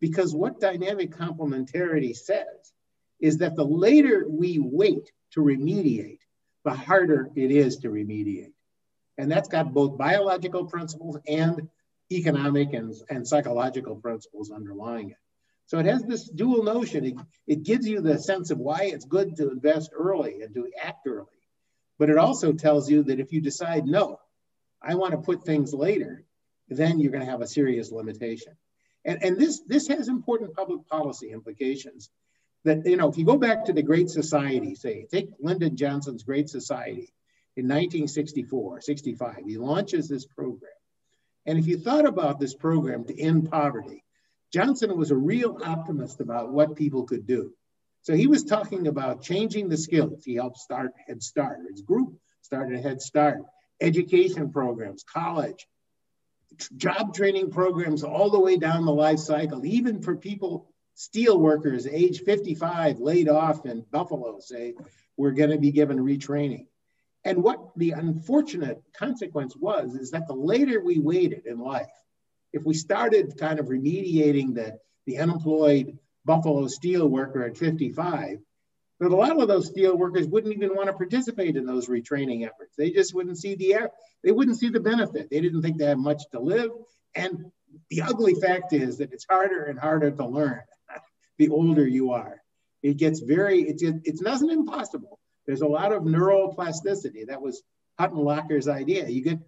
Because 0.00 0.34
what 0.34 0.60
dynamic 0.60 1.12
complementarity 1.12 2.14
says 2.14 2.73
is 3.24 3.38
that 3.38 3.56
the 3.56 3.64
later 3.64 4.26
we 4.28 4.58
wait 4.58 5.10
to 5.30 5.40
remediate, 5.40 6.18
the 6.62 6.74
harder 6.74 7.30
it 7.34 7.50
is 7.50 7.78
to 7.78 7.88
remediate. 7.88 8.52
And 9.16 9.32
that's 9.32 9.48
got 9.48 9.72
both 9.72 9.96
biological 9.96 10.66
principles 10.66 11.16
and 11.26 11.70
economic 12.12 12.74
and, 12.74 12.94
and 13.08 13.26
psychological 13.26 13.96
principles 13.96 14.50
underlying 14.50 15.12
it. 15.12 15.16
So 15.64 15.78
it 15.78 15.86
has 15.86 16.02
this 16.02 16.28
dual 16.28 16.64
notion. 16.64 17.06
It, 17.06 17.14
it 17.46 17.62
gives 17.62 17.88
you 17.88 18.02
the 18.02 18.18
sense 18.18 18.50
of 18.50 18.58
why 18.58 18.90
it's 18.92 19.06
good 19.06 19.36
to 19.36 19.50
invest 19.50 19.92
early 19.94 20.42
and 20.42 20.54
to 20.54 20.70
act 20.82 21.06
early. 21.06 21.40
But 21.98 22.10
it 22.10 22.18
also 22.18 22.52
tells 22.52 22.90
you 22.90 23.04
that 23.04 23.20
if 23.20 23.32
you 23.32 23.40
decide, 23.40 23.86
no, 23.86 24.20
I 24.82 24.96
want 24.96 25.12
to 25.12 25.18
put 25.18 25.46
things 25.46 25.72
later, 25.72 26.26
then 26.68 27.00
you're 27.00 27.12
going 27.12 27.24
to 27.24 27.30
have 27.30 27.40
a 27.40 27.46
serious 27.46 27.90
limitation. 27.90 28.52
And, 29.06 29.24
and 29.24 29.38
this, 29.38 29.62
this 29.66 29.88
has 29.88 30.08
important 30.08 30.54
public 30.54 30.86
policy 30.88 31.30
implications 31.30 32.10
that, 32.64 32.86
you 32.86 32.96
know, 32.96 33.08
if 33.08 33.18
you 33.18 33.24
go 33.24 33.36
back 33.36 33.66
to 33.66 33.72
the 33.72 33.82
Great 33.82 34.10
Society, 34.10 34.74
say, 34.74 35.06
take 35.10 35.30
Lyndon 35.40 35.76
Johnson's 35.76 36.22
Great 36.22 36.48
Society 36.48 37.12
in 37.56 37.66
1964, 37.66 38.80
65, 38.80 39.36
he 39.46 39.58
launches 39.58 40.08
this 40.08 40.26
program. 40.26 40.70
And 41.46 41.58
if 41.58 41.66
you 41.66 41.78
thought 41.78 42.06
about 42.06 42.40
this 42.40 42.54
program 42.54 43.04
to 43.04 43.20
end 43.20 43.50
poverty, 43.50 44.02
Johnson 44.52 44.96
was 44.96 45.10
a 45.10 45.16
real 45.16 45.58
optimist 45.64 46.20
about 46.20 46.52
what 46.52 46.76
people 46.76 47.04
could 47.04 47.26
do. 47.26 47.52
So 48.02 48.14
he 48.14 48.26
was 48.26 48.44
talking 48.44 48.86
about 48.86 49.22
changing 49.22 49.68
the 49.68 49.76
skills. 49.76 50.24
He 50.24 50.34
helped 50.34 50.58
start 50.58 50.92
Head 51.06 51.22
Start. 51.22 51.60
His 51.70 51.82
group 51.82 52.18
started 52.42 52.82
Head 52.82 53.00
Start, 53.00 53.42
education 53.80 54.52
programs, 54.52 55.04
college, 55.04 55.66
job 56.76 57.14
training 57.14 57.50
programs 57.50 58.04
all 58.04 58.30
the 58.30 58.40
way 58.40 58.56
down 58.56 58.84
the 58.84 58.92
life 58.92 59.18
cycle, 59.18 59.64
even 59.64 60.02
for 60.02 60.16
people, 60.16 60.70
steel 60.94 61.38
workers, 61.38 61.86
age 61.86 62.22
55, 62.22 63.00
laid 63.00 63.28
off 63.28 63.66
in 63.66 63.84
Buffalo, 63.90 64.38
say, 64.40 64.74
we're 65.16 65.32
going 65.32 65.50
to 65.50 65.58
be 65.58 65.72
given 65.72 65.98
retraining. 65.98 66.66
And 67.24 67.42
what 67.42 67.76
the 67.76 67.92
unfortunate 67.92 68.82
consequence 68.96 69.56
was 69.56 69.94
is 69.94 70.10
that 70.10 70.28
the 70.28 70.34
later 70.34 70.82
we 70.82 70.98
waited 70.98 71.46
in 71.46 71.58
life, 71.58 71.86
if 72.52 72.64
we 72.64 72.74
started 72.74 73.38
kind 73.38 73.58
of 73.58 73.66
remediating 73.66 74.54
the, 74.54 74.78
the 75.06 75.18
unemployed 75.18 75.98
Buffalo 76.24 76.66
steel 76.68 77.08
worker 77.08 77.44
at 77.44 77.56
55, 77.56 78.38
but 79.00 79.10
a 79.10 79.16
lot 79.16 79.40
of 79.40 79.48
those 79.48 79.68
steel 79.68 79.96
workers 79.96 80.26
wouldn't 80.26 80.54
even 80.54 80.76
want 80.76 80.86
to 80.86 80.92
participate 80.92 81.56
in 81.56 81.66
those 81.66 81.88
retraining 81.88 82.46
efforts. 82.46 82.76
They 82.76 82.90
just 82.90 83.14
wouldn't 83.14 83.38
see 83.38 83.54
the 83.54 83.90
they 84.22 84.30
wouldn't 84.30 84.58
see 84.58 84.68
the 84.68 84.80
benefit. 84.80 85.30
They 85.30 85.40
didn't 85.40 85.62
think 85.62 85.78
they 85.78 85.86
had 85.86 85.98
much 85.98 86.22
to 86.30 86.40
live. 86.40 86.70
And 87.14 87.50
the 87.90 88.02
ugly 88.02 88.34
fact 88.34 88.72
is 88.72 88.98
that 88.98 89.12
it's 89.12 89.26
harder 89.28 89.64
and 89.64 89.78
harder 89.78 90.10
to 90.12 90.26
learn 90.26 90.62
the 91.38 91.48
older 91.48 91.86
you 91.86 92.12
are. 92.12 92.42
It 92.82 92.96
gets 92.96 93.20
very, 93.20 93.62
it's, 93.62 93.82
it's 93.82 94.20
nothing 94.20 94.50
impossible. 94.50 95.18
There's 95.46 95.62
a 95.62 95.66
lot 95.66 95.92
of 95.92 96.02
neuroplasticity. 96.02 97.26
That 97.28 97.42
was 97.42 97.62
Huttenlocher's 97.98 98.68
idea. 98.68 99.08
You 99.08 99.22
get, 99.22 99.38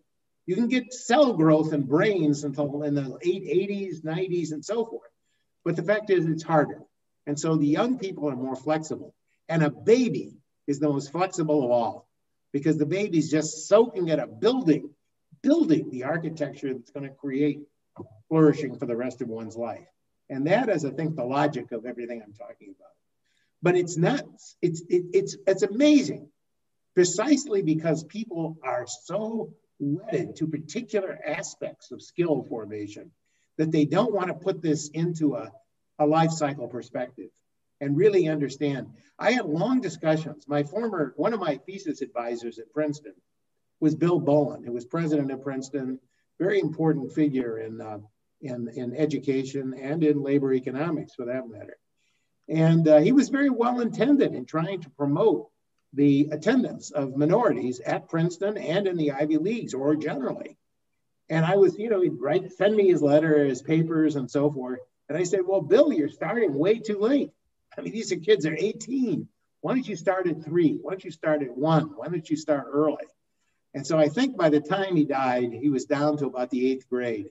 you 0.46 0.54
can 0.54 0.68
get 0.68 0.92
cell 0.92 1.32
growth 1.32 1.72
in 1.72 1.82
brains 1.82 2.44
until 2.44 2.82
in 2.82 2.94
the 2.94 3.02
80s, 3.02 4.02
90s, 4.02 4.52
and 4.52 4.64
so 4.64 4.84
forth. 4.84 5.10
But 5.64 5.76
the 5.76 5.82
fact 5.82 6.10
is, 6.10 6.26
it's 6.26 6.42
harder. 6.42 6.80
And 7.26 7.38
so 7.38 7.56
the 7.56 7.66
young 7.66 7.98
people 7.98 8.30
are 8.30 8.36
more 8.36 8.56
flexible. 8.56 9.14
And 9.48 9.62
a 9.62 9.70
baby 9.70 10.38
is 10.66 10.78
the 10.78 10.88
most 10.88 11.12
flexible 11.12 11.64
of 11.64 11.70
all 11.70 12.08
because 12.52 12.78
the 12.78 12.86
baby's 12.86 13.30
just 13.30 13.68
soaking 13.68 14.10
at 14.10 14.18
a 14.18 14.26
building, 14.26 14.90
building 15.42 15.90
the 15.90 16.04
architecture 16.04 16.72
that's 16.72 16.90
going 16.90 17.08
to 17.08 17.14
create 17.14 17.60
flourishing 18.28 18.78
for 18.78 18.86
the 18.86 18.96
rest 18.96 19.20
of 19.20 19.28
one's 19.28 19.56
life. 19.56 19.86
And 20.28 20.46
that 20.46 20.68
is, 20.68 20.84
I 20.84 20.90
think, 20.90 21.16
the 21.16 21.24
logic 21.24 21.72
of 21.72 21.86
everything 21.86 22.22
I'm 22.22 22.32
talking 22.32 22.74
about. 22.76 22.90
But 23.62 23.76
it's 23.76 23.96
not, 23.96 24.24
it's, 24.60 24.82
it, 24.88 25.04
it's, 25.12 25.36
it's 25.46 25.62
amazing 25.62 26.28
precisely 26.94 27.62
because 27.62 28.04
people 28.04 28.56
are 28.62 28.86
so 28.86 29.52
wedded 29.78 30.36
to 30.36 30.46
particular 30.46 31.18
aspects 31.26 31.90
of 31.92 32.02
skill 32.02 32.44
formation 32.48 33.10
that 33.58 33.70
they 33.70 33.84
don't 33.84 34.14
want 34.14 34.28
to 34.28 34.34
put 34.34 34.62
this 34.62 34.88
into 34.88 35.34
a, 35.36 35.52
a 35.98 36.06
life 36.06 36.30
cycle 36.30 36.68
perspective 36.68 37.30
and 37.80 37.96
really 37.96 38.28
understand. 38.28 38.88
I 39.18 39.32
had 39.32 39.46
long 39.46 39.80
discussions. 39.80 40.48
My 40.48 40.62
former, 40.62 41.12
one 41.16 41.34
of 41.34 41.40
my 41.40 41.56
thesis 41.66 42.02
advisors 42.02 42.58
at 42.58 42.72
Princeton 42.72 43.14
was 43.80 43.94
Bill 43.94 44.18
Bowen, 44.18 44.62
who 44.64 44.72
was 44.72 44.86
president 44.86 45.30
of 45.30 45.42
Princeton, 45.42 45.98
very 46.38 46.60
important 46.60 47.12
figure 47.12 47.58
in, 47.58 47.80
uh, 47.80 47.98
in, 48.40 48.68
in 48.74 48.94
education 48.94 49.74
and 49.74 50.04
in 50.04 50.22
labor 50.22 50.52
economics 50.52 51.14
for 51.14 51.26
that 51.26 51.48
matter. 51.48 51.76
And 52.48 52.86
uh, 52.86 52.98
he 52.98 53.12
was 53.12 53.28
very 53.28 53.50
well 53.50 53.80
intended 53.80 54.34
in 54.34 54.44
trying 54.44 54.82
to 54.82 54.90
promote 54.90 55.48
the 55.92 56.28
attendance 56.30 56.90
of 56.90 57.16
minorities 57.16 57.80
at 57.80 58.08
Princeton 58.08 58.56
and 58.56 58.86
in 58.86 58.96
the 58.96 59.12
Ivy 59.12 59.38
Leagues 59.38 59.74
or 59.74 59.96
generally. 59.96 60.56
And 61.28 61.44
I 61.44 61.56
was, 61.56 61.76
you 61.78 61.88
know, 61.88 62.02
he'd 62.02 62.20
write, 62.20 62.52
send 62.52 62.76
me 62.76 62.88
his 62.88 63.02
letter, 63.02 63.44
his 63.44 63.62
papers, 63.62 64.14
and 64.14 64.30
so 64.30 64.50
forth. 64.50 64.80
And 65.08 65.18
I 65.18 65.24
said, 65.24 65.40
Well, 65.44 65.60
Bill, 65.60 65.92
you're 65.92 66.08
starting 66.08 66.54
way 66.54 66.78
too 66.78 66.98
late. 66.98 67.32
I 67.76 67.80
mean, 67.80 67.92
these 67.92 68.12
are 68.12 68.16
kids 68.16 68.44
they're 68.44 68.56
18. 68.56 69.26
Why 69.60 69.74
don't 69.74 69.88
you 69.88 69.96
start 69.96 70.28
at 70.28 70.44
three? 70.44 70.78
Why 70.80 70.92
don't 70.92 71.04
you 71.04 71.10
start 71.10 71.42
at 71.42 71.56
one? 71.56 71.90
Why 71.96 72.08
don't 72.08 72.28
you 72.28 72.36
start 72.36 72.66
early? 72.70 73.04
And 73.74 73.86
so 73.86 73.98
I 73.98 74.08
think 74.08 74.36
by 74.36 74.48
the 74.48 74.60
time 74.60 74.96
he 74.96 75.04
died, 75.04 75.52
he 75.52 75.68
was 75.68 75.84
down 75.84 76.16
to 76.18 76.26
about 76.26 76.50
the 76.50 76.70
eighth 76.70 76.88
grade. 76.88 77.30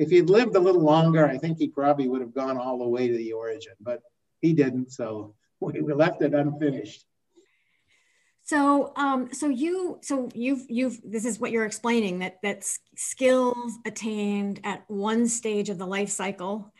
If 0.00 0.08
he'd 0.08 0.30
lived 0.30 0.56
a 0.56 0.58
little 0.58 0.80
longer, 0.80 1.26
I 1.26 1.36
think 1.36 1.58
he 1.58 1.68
probably 1.68 2.08
would 2.08 2.22
have 2.22 2.32
gone 2.32 2.56
all 2.56 2.78
the 2.78 2.88
way 2.88 3.08
to 3.08 3.14
the 3.14 3.32
origin, 3.32 3.74
but 3.82 4.00
he 4.40 4.54
didn't. 4.54 4.92
So 4.92 5.34
we 5.60 5.78
left 5.92 6.22
it 6.22 6.32
unfinished. 6.32 7.04
So, 8.42 8.94
um, 8.96 9.28
so 9.30 9.50
you, 9.50 9.98
so 10.00 10.30
you've, 10.34 10.64
you've, 10.70 10.98
this 11.04 11.26
is 11.26 11.38
what 11.38 11.50
you're 11.50 11.66
explaining 11.66 12.20
that 12.20 12.38
that 12.42 12.66
skills 12.96 13.74
attained 13.84 14.60
at 14.64 14.84
one 14.88 15.28
stage 15.28 15.68
of 15.68 15.76
the 15.76 15.86
life 15.86 16.08
cycle 16.08 16.72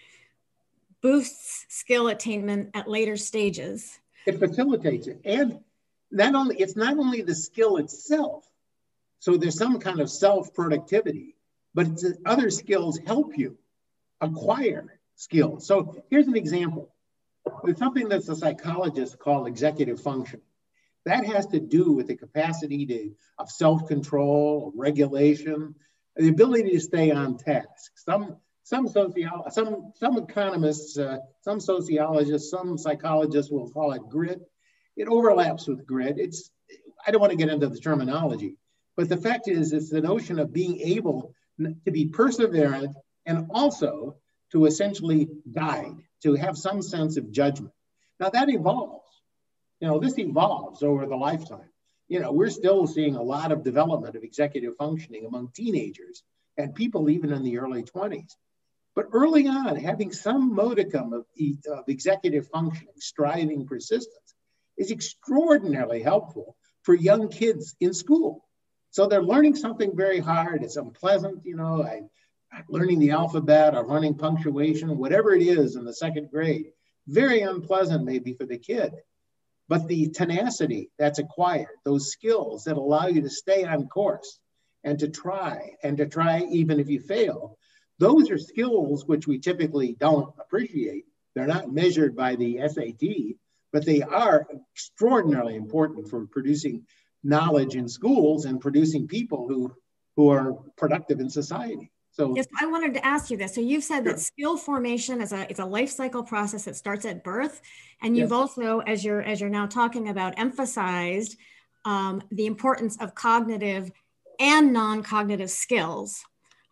boosts 1.03 1.67
skill 1.69 2.09
attainment 2.09 2.71
at 2.73 2.89
later 2.89 3.19
stages. 3.19 3.99
It 4.25 4.39
facilitates 4.39 5.09
it. 5.09 5.21
And 5.27 5.61
not 6.11 6.35
only, 6.35 6.57
it's 6.57 6.75
not 6.75 6.97
only 6.97 7.21
the 7.21 7.35
skill 7.35 7.77
itself. 7.77 8.50
So 9.19 9.37
there's 9.37 9.59
some 9.59 9.79
kind 9.79 10.00
of 10.00 10.11
self 10.11 10.55
productivity, 10.55 11.37
but 11.75 11.89
other 12.27 12.50
skills 12.50 12.99
help 12.99 13.37
you 13.37 13.57
acquire 14.21 14.99
skills. 15.17 15.67
So 15.67 16.03
here's 16.11 16.27
an 16.27 16.37
example. 16.37 16.95
There's 17.65 17.79
something 17.79 18.09
that 18.09 18.27
the 18.27 18.37
psychologists 18.37 19.17
call 19.17 19.47
executive 19.47 20.00
function. 20.00 20.41
That 21.07 21.25
has 21.25 21.47
to 21.49 21.61
do 21.61 21.93
with 21.93 22.09
the 22.09 22.17
capacity 22.17 22.87
to, 22.87 23.11
of 23.39 23.50
self-control, 23.50 24.73
regulation, 24.75 25.75
the 26.17 26.29
ability 26.29 26.73
to 26.73 26.81
stay 26.81 27.11
on 27.11 27.39
task. 27.39 27.93
Some 27.97 28.37
some 28.62 28.87
sociolo- 28.87 29.50
some 29.50 29.93
some 29.97 30.19
economists, 30.19 30.99
uh, 30.99 31.19
some 31.41 31.61
sociologists, 31.61 32.50
some 32.50 32.77
psychologists 32.77 33.50
will 33.50 33.71
call 33.71 33.93
it 33.93 34.03
grit. 34.09 34.41
It 34.97 35.09
overlaps 35.09 35.67
with 35.67 35.87
grit. 35.87 36.19
It's 36.19 36.50
I 37.07 37.11
don't 37.11 37.21
want 37.21 37.31
to 37.31 37.39
get 37.39 37.49
into 37.49 37.69
the 37.69 37.79
terminology, 37.79 38.57
but 38.97 39.09
the 39.09 39.17
fact 39.17 39.49
is, 39.49 39.73
it's 39.73 39.91
the 39.91 40.03
notion 40.03 40.39
of 40.39 40.53
being 40.53 40.81
able 40.81 41.35
to 41.85 41.90
be 41.90 42.09
perseverant 42.09 42.95
and 43.26 43.49
also 43.50 44.17
to 44.52 44.67
essentially 44.67 45.29
guide, 45.52 45.97
to 46.23 46.35
have 46.35 46.57
some 46.57 46.83
sense 46.83 47.17
of 47.17 47.31
judgment. 47.31 47.73
Now 48.19 48.31
that 48.31 48.49
evolves. 48.49 49.07
You 49.81 49.88
know, 49.88 49.99
this 49.99 50.19
evolves 50.19 50.83
over 50.83 51.07
the 51.07 51.17
lifetime. 51.17 51.71
You 52.09 52.21
know, 52.21 52.33
we're 52.33 52.50
still 52.50 52.87
seeing 52.87 53.17
a 53.17 53.23
lot 53.23 53.52
of 53.52 53.62
development 53.64 54.17
of 54.17 54.25
executive 54.25 54.76
functioning 54.76 55.25
among 55.26 55.52
teenagers 55.55 56.23
and 56.59 56.75
people 56.75 57.09
even 57.09 57.33
in 57.33 57.43
the 57.43 57.59
early 57.59 57.83
20s. 57.83 58.33
But 58.95 59.07
early 59.12 59.47
on, 59.47 59.76
having 59.76 60.13
some 60.13 60.54
modicum 60.54 61.13
of, 61.13 61.25
of 61.71 61.84
executive 61.89 62.49
functioning, 62.49 62.95
striving 62.99 63.67
persistence, 63.67 64.34
is 64.76 64.91
extraordinarily 64.91 66.02
helpful 66.02 66.56
for 66.82 66.95
young 66.95 67.28
kids 67.28 67.76
in 67.80 67.95
school. 67.95 68.45
So 68.91 69.07
they're 69.07 69.23
learning 69.23 69.57
something 69.57 69.97
very 69.97 70.19
hard. 70.19 70.63
It's 70.63 70.76
unpleasant, 70.76 71.45
you 71.45 71.57
know, 71.57 71.85
I'm 71.85 72.11
learning 72.69 72.99
the 72.99 73.13
alphabet 73.13 73.75
or 73.75 73.87
learning 73.87 74.17
punctuation, 74.17 74.99
whatever 74.99 75.33
it 75.33 75.43
is 75.43 75.76
in 75.76 75.85
the 75.85 75.95
second 75.95 76.31
grade. 76.31 76.73
Very 77.07 77.41
unpleasant, 77.41 78.05
maybe, 78.05 78.35
for 78.35 78.47
the 78.47 78.59
kid. 78.59 78.93
But 79.69 79.87
the 79.87 80.09
tenacity 80.09 80.91
that's 80.99 81.21
acquired, 81.21 81.69
those 81.85 82.11
skills 82.11 82.65
that 82.65 82.76
allow 82.76 83.07
you 83.07 83.23
to 83.23 83.31
stay 83.31 83.65
on 83.65 83.87
course 83.87 84.41
and 84.83 84.99
to 84.99 85.09
try 85.09 85.76
and 85.83 85.97
to 85.99 86.07
try 86.07 86.43
even 86.50 86.81
if 86.81 86.89
you 86.89 87.00
fail, 87.00 87.57
those 87.99 88.31
are 88.31 88.39
skills 88.39 89.07
which 89.07 89.29
we 89.29 89.39
typically 89.39 89.95
don't 90.00 90.35
appreciate. 90.41 91.05
They're 91.35 91.47
not 91.47 91.73
measured 91.73 92.17
by 92.17 92.35
the 92.35 92.59
SAT, 92.67 93.37
but 93.73 93.87
they 93.87 94.03
are 94.03 94.49
extraordinarily 94.75 95.55
important 95.55 96.09
for 96.09 96.26
producing 96.26 96.87
knowledge 97.23 97.76
in 97.76 97.89
schools 97.89 98.45
and 98.45 98.61
producing 98.61 99.06
people 99.06 99.47
who, 99.49 99.75
who 100.17 100.30
are 100.30 100.54
productive 100.76 101.21
in 101.21 101.28
society. 101.28 101.91
So 102.13 102.35
yes, 102.35 102.47
I 102.61 102.67
wanted 102.67 102.95
to 102.95 103.06
ask 103.06 103.30
you 103.30 103.37
this. 103.37 103.54
So 103.54 103.61
you've 103.61 103.85
said 103.85 104.02
sure. 104.02 104.13
that 104.13 104.21
skill 104.21 104.56
formation 104.56 105.21
is 105.21 105.33
a 105.33 105.49
it's 105.49 105.61
a 105.61 105.65
life 105.65 105.91
cycle 105.91 106.25
process 106.25 106.65
that 106.65 106.75
starts 106.75 107.04
at 107.04 107.23
birth, 107.23 107.61
and 108.02 108.17
you've 108.17 108.30
yes. 108.30 108.33
also, 108.33 108.80
as 108.80 109.04
you're 109.04 109.23
as 109.23 109.41
you're 109.41 109.49
now 109.49 109.67
talking 109.67 110.09
about, 110.09 110.35
emphasized 110.37 111.37
um, 111.85 112.21
the 112.33 112.47
importance 112.47 113.00
of 113.00 113.15
cognitive 113.15 113.93
and 114.41 114.73
non-cognitive 114.73 115.50
skills. 115.50 116.21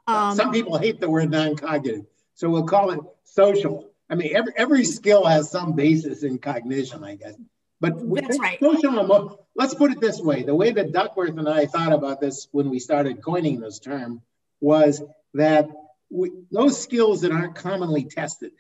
Um, 0.09 0.35
Some 0.35 0.51
people 0.51 0.77
hate 0.77 1.01
the 1.01 1.09
word 1.09 1.31
non-cognitive, 1.31 2.05
so 2.35 2.51
we'll 2.51 2.65
call 2.65 2.91
it 2.91 3.01
social. 3.25 3.91
I 4.11 4.17
mean, 4.17 4.35
every, 4.35 4.53
every 4.57 4.85
skill 4.85 5.25
has 5.25 5.51
some 5.51 5.75
basis 5.75 6.25
in 6.25 6.39
cognition, 6.39 7.05
I 7.05 7.15
guess. 7.15 7.35
But 7.81 7.95
that's 8.15 8.39
right. 8.39 8.59
Social, 8.59 9.47
let's 9.55 9.75
put 9.75 9.93
it 9.93 10.01
this 10.01 10.21
way: 10.21 10.43
the 10.43 10.55
way 10.55 10.73
that 10.73 10.93
Duckworth 10.93 11.39
and 11.39 11.49
I 11.49 11.67
thought 11.67 11.93
about 11.93 12.21
this 12.21 12.49
when 12.51 12.71
we 12.71 12.79
started 12.79 13.23
coining 13.23 13.61
this 13.61 13.79
term 13.79 14.23
was 14.61 15.03
that 15.35 15.69
we, 16.11 16.31
those 16.51 16.81
skills 16.81 17.21
that 17.21 17.31
aren't 17.31 17.55
commonly 17.55 18.05
tested, 18.05 18.53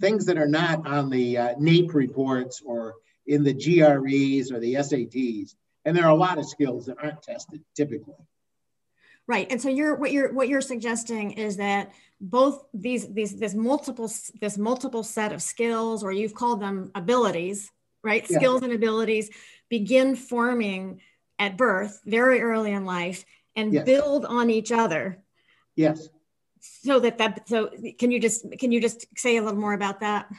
things 0.00 0.26
that 0.26 0.38
are 0.38 0.48
not 0.48 0.86
on 0.86 1.10
the 1.10 1.38
uh, 1.38 1.54
NAEP 1.54 1.92
reports 1.94 2.62
or 2.64 2.94
in 3.26 3.42
the 3.42 3.54
GREs 3.54 4.52
or 4.52 4.60
the 4.60 4.74
SATs, 4.74 5.54
and 5.84 5.96
there 5.96 6.04
are 6.04 6.10
a 6.10 6.16
lot 6.16 6.38
of 6.38 6.46
skills 6.46 6.86
that 6.86 6.98
aren't 7.02 7.22
tested 7.22 7.62
typically. 7.74 8.14
Right. 9.26 9.46
And 9.50 9.62
so 9.62 9.68
you're 9.68 9.94
what 9.94 10.12
you're 10.12 10.32
what 10.32 10.48
you're 10.48 10.60
suggesting 10.60 11.32
is 11.32 11.56
that 11.56 11.92
both 12.20 12.64
these 12.74 13.12
these 13.12 13.36
this 13.36 13.54
multiple 13.54 14.10
this 14.40 14.58
multiple 14.58 15.02
set 15.04 15.32
of 15.32 15.40
skills 15.40 16.02
or 16.02 16.12
you've 16.12 16.34
called 16.34 16.60
them 16.60 16.90
abilities, 16.94 17.70
right? 18.02 18.24
Yeah. 18.28 18.38
Skills 18.38 18.62
and 18.62 18.72
abilities 18.72 19.30
begin 19.68 20.16
forming 20.16 21.00
at 21.38 21.56
birth 21.56 22.00
very 22.04 22.40
early 22.40 22.72
in 22.72 22.84
life 22.84 23.24
and 23.56 23.72
yes. 23.72 23.84
build 23.84 24.24
on 24.24 24.50
each 24.50 24.72
other. 24.72 25.22
Yes. 25.76 26.08
So 26.60 27.00
that 27.00 27.18
that 27.18 27.48
so 27.48 27.70
can 27.98 28.10
you 28.10 28.20
just 28.20 28.46
can 28.58 28.70
you 28.70 28.80
just 28.80 29.06
say 29.16 29.36
a 29.36 29.42
little 29.42 29.58
more 29.58 29.72
about 29.72 30.00
that? 30.00 30.30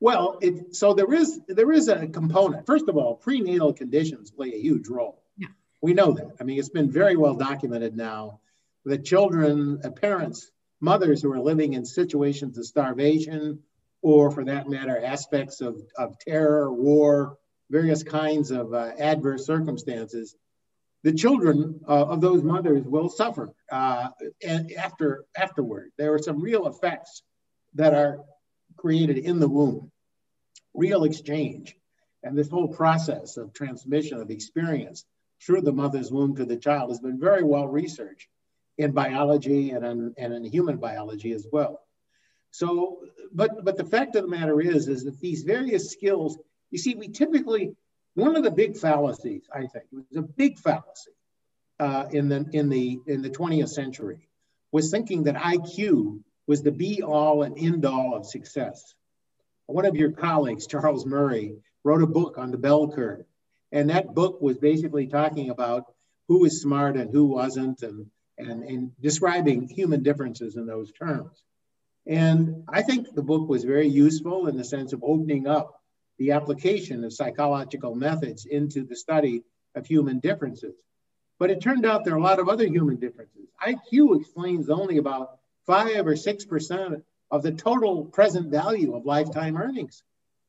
Well, 0.00 0.38
it, 0.40 0.74
so 0.74 0.94
there 0.94 1.12
is 1.12 1.40
there 1.48 1.72
is 1.72 1.88
a 1.88 2.06
component. 2.06 2.66
First 2.66 2.88
of 2.88 2.96
all, 2.96 3.16
prenatal 3.16 3.72
conditions 3.72 4.30
play 4.30 4.54
a 4.54 4.58
huge 4.58 4.88
role. 4.88 5.22
Yeah. 5.36 5.48
We 5.82 5.92
know 5.92 6.12
that. 6.12 6.36
I 6.40 6.44
mean, 6.44 6.58
it's 6.58 6.68
been 6.68 6.90
very 6.90 7.16
well 7.16 7.34
documented 7.34 7.96
now 7.96 8.40
that 8.84 9.04
children, 9.04 9.80
uh, 9.84 9.90
parents, 9.90 10.50
mothers 10.80 11.20
who 11.20 11.32
are 11.32 11.40
living 11.40 11.74
in 11.74 11.84
situations 11.84 12.56
of 12.56 12.64
starvation, 12.64 13.60
or 14.02 14.30
for 14.30 14.44
that 14.44 14.68
matter, 14.68 15.02
aspects 15.04 15.60
of, 15.60 15.76
of 15.96 16.18
terror, 16.18 16.72
war, 16.72 17.38
various 17.70 18.02
kinds 18.02 18.50
of 18.50 18.72
uh, 18.72 18.92
adverse 18.98 19.44
circumstances, 19.46 20.36
the 21.02 21.12
children 21.12 21.80
uh, 21.86 22.06
of 22.06 22.20
those 22.20 22.42
mothers 22.42 22.84
will 22.84 23.08
suffer 23.08 23.52
uh, 23.70 24.08
after 24.76 25.24
afterward. 25.36 25.90
There 25.96 26.12
are 26.14 26.18
some 26.18 26.40
real 26.42 26.66
effects 26.66 27.22
that 27.74 27.94
are 27.94 28.20
created 28.76 29.18
in 29.18 29.38
the 29.38 29.48
womb, 29.48 29.90
real 30.74 31.04
exchange, 31.04 31.76
and 32.22 32.36
this 32.36 32.48
whole 32.48 32.68
process 32.68 33.36
of 33.36 33.52
transmission 33.52 34.18
of 34.18 34.30
experience 34.30 35.04
through 35.44 35.62
the 35.62 35.72
mother's 35.72 36.10
womb 36.10 36.34
to 36.36 36.44
the 36.44 36.56
child 36.56 36.90
has 36.90 37.00
been 37.00 37.20
very 37.20 37.44
well 37.44 37.68
researched 37.68 38.28
in 38.76 38.92
biology 38.92 39.70
and 39.70 39.84
in, 39.84 40.14
and 40.18 40.32
in 40.32 40.44
human 40.44 40.78
biology 40.78 41.32
as 41.32 41.46
well. 41.52 41.80
So, 42.50 43.00
but 43.32 43.64
but 43.64 43.76
the 43.76 43.84
fact 43.84 44.16
of 44.16 44.22
the 44.22 44.28
matter 44.28 44.60
is, 44.60 44.88
is 44.88 45.04
that 45.04 45.20
these 45.20 45.42
various 45.42 45.90
skills, 45.90 46.38
you 46.70 46.78
see, 46.78 46.94
we 46.94 47.08
typically 47.08 47.74
one 48.14 48.36
of 48.36 48.42
the 48.42 48.50
big 48.50 48.76
fallacies, 48.76 49.48
I 49.52 49.60
think, 49.66 49.84
it 49.92 50.04
was 50.10 50.16
a 50.16 50.22
big 50.22 50.58
fallacy 50.58 51.12
uh, 51.78 52.06
in 52.10 52.28
the 52.28 52.48
in 52.52 52.68
the 52.68 53.00
in 53.06 53.22
the 53.22 53.30
20th 53.30 53.68
century, 53.68 54.28
was 54.72 54.90
thinking 54.90 55.24
that 55.24 55.36
IQ 55.36 56.20
was 56.46 56.62
the 56.62 56.72
be 56.72 57.02
all 57.02 57.42
and 57.42 57.58
end 57.58 57.84
all 57.84 58.16
of 58.16 58.26
success. 58.26 58.94
One 59.66 59.84
of 59.84 59.96
your 59.96 60.12
colleagues, 60.12 60.66
Charles 60.66 61.04
Murray, 61.04 61.56
wrote 61.84 62.02
a 62.02 62.06
book 62.06 62.38
on 62.38 62.50
the 62.50 62.56
bell 62.56 62.88
curve 62.90 63.26
and 63.72 63.90
that 63.90 64.14
book 64.14 64.40
was 64.40 64.58
basically 64.58 65.06
talking 65.06 65.50
about 65.50 65.84
who 66.26 66.40
was 66.40 66.60
smart 66.60 66.96
and 66.96 67.10
who 67.10 67.26
wasn't, 67.26 67.82
and 67.82 68.06
and, 68.38 68.62
and 68.62 68.92
describing 69.00 69.68
human 69.68 70.02
differences 70.02 70.56
in 70.56 70.66
those 70.66 70.92
terms. 70.92 71.42
And 72.08 72.64
I 72.66 72.82
think 72.82 73.14
the 73.14 73.22
book 73.22 73.50
was 73.50 73.64
very 73.64 73.86
useful 73.86 74.46
in 74.46 74.56
the 74.56 74.64
sense 74.64 74.94
of 74.94 75.04
opening 75.04 75.46
up 75.46 75.82
the 76.18 76.32
application 76.32 77.04
of 77.04 77.12
psychological 77.12 77.94
methods 77.94 78.46
into 78.46 78.82
the 78.82 78.96
study 78.96 79.44
of 79.74 79.86
human 79.86 80.18
differences. 80.18 80.74
But 81.38 81.50
it 81.50 81.60
turned 81.60 81.84
out 81.84 82.04
there 82.04 82.14
are 82.14 82.18
a 82.18 82.22
lot 82.22 82.40
of 82.40 82.48
other 82.48 82.66
human 82.66 82.96
differences. 82.96 83.46
IQ 83.62 84.20
explains 84.20 84.70
only 84.70 84.96
about 84.96 85.38
five 85.66 86.06
or 86.06 86.14
6% 86.14 87.02
of 87.30 87.42
the 87.42 87.52
total 87.52 88.06
present 88.06 88.50
value 88.50 88.96
of 88.96 89.04
lifetime 89.04 89.58
earnings. 89.58 90.02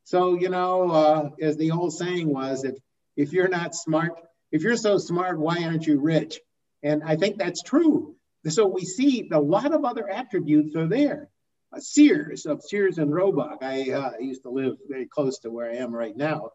So, 0.06 0.40
you 0.40 0.50
know, 0.50 0.90
uh, 0.90 1.30
as 1.42 1.58
the 1.58 1.72
old 1.72 1.94
saying 1.94 2.34
was, 2.34 2.64
if, 2.64 2.76
if 3.18 3.34
you're 3.34 3.50
not 3.50 3.76
smart, 3.76 4.14
if 4.52 4.64
you're 4.64 4.78
so 4.78 4.98
smart, 4.98 5.38
why 5.38 5.64
aren't 5.66 5.86
you 5.86 6.00
rich? 6.00 6.40
And 6.82 7.04
I 7.04 7.18
think 7.18 7.38
that's 7.38 7.62
true. 7.62 8.16
So 8.48 8.66
we 8.66 8.86
see 8.86 9.30
a 9.32 9.40
lot 9.40 9.74
of 9.74 9.84
other 9.84 10.10
attributes 10.10 10.76
are 10.78 10.88
there. 10.88 11.30
Sears 11.78 12.46
of 12.46 12.64
Sears 12.64 12.98
and 12.98 13.14
Roebuck, 13.14 13.60
I 13.62 13.92
uh, 13.92 14.12
used 14.20 14.44
to 14.44 14.50
live 14.50 14.78
very 14.88 15.06
close 15.06 15.40
to 15.40 15.52
where 15.52 15.70
I 15.70 15.76
am 15.76 15.94
right 15.94 16.18
now, 16.18 16.52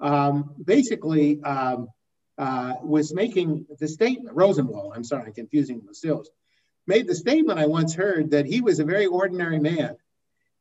um, 0.00 0.54
basically 0.62 1.42
um, 1.42 1.88
uh, 2.36 2.74
was 2.82 3.14
making 3.14 3.66
the 3.80 3.88
statement, 3.88 4.36
Rosenwald, 4.36 4.92
I'm 4.94 5.04
sorry, 5.04 5.26
I'm 5.26 5.32
confusing 5.32 5.82
the 5.86 5.94
stills, 5.94 6.30
made 6.86 7.06
the 7.06 7.14
statement 7.14 7.58
I 7.58 7.66
once 7.66 7.94
heard 7.94 8.30
that 8.32 8.46
he 8.46 8.60
was 8.60 8.78
a 8.78 8.84
very 8.84 9.06
ordinary 9.06 9.58
man 9.58 9.96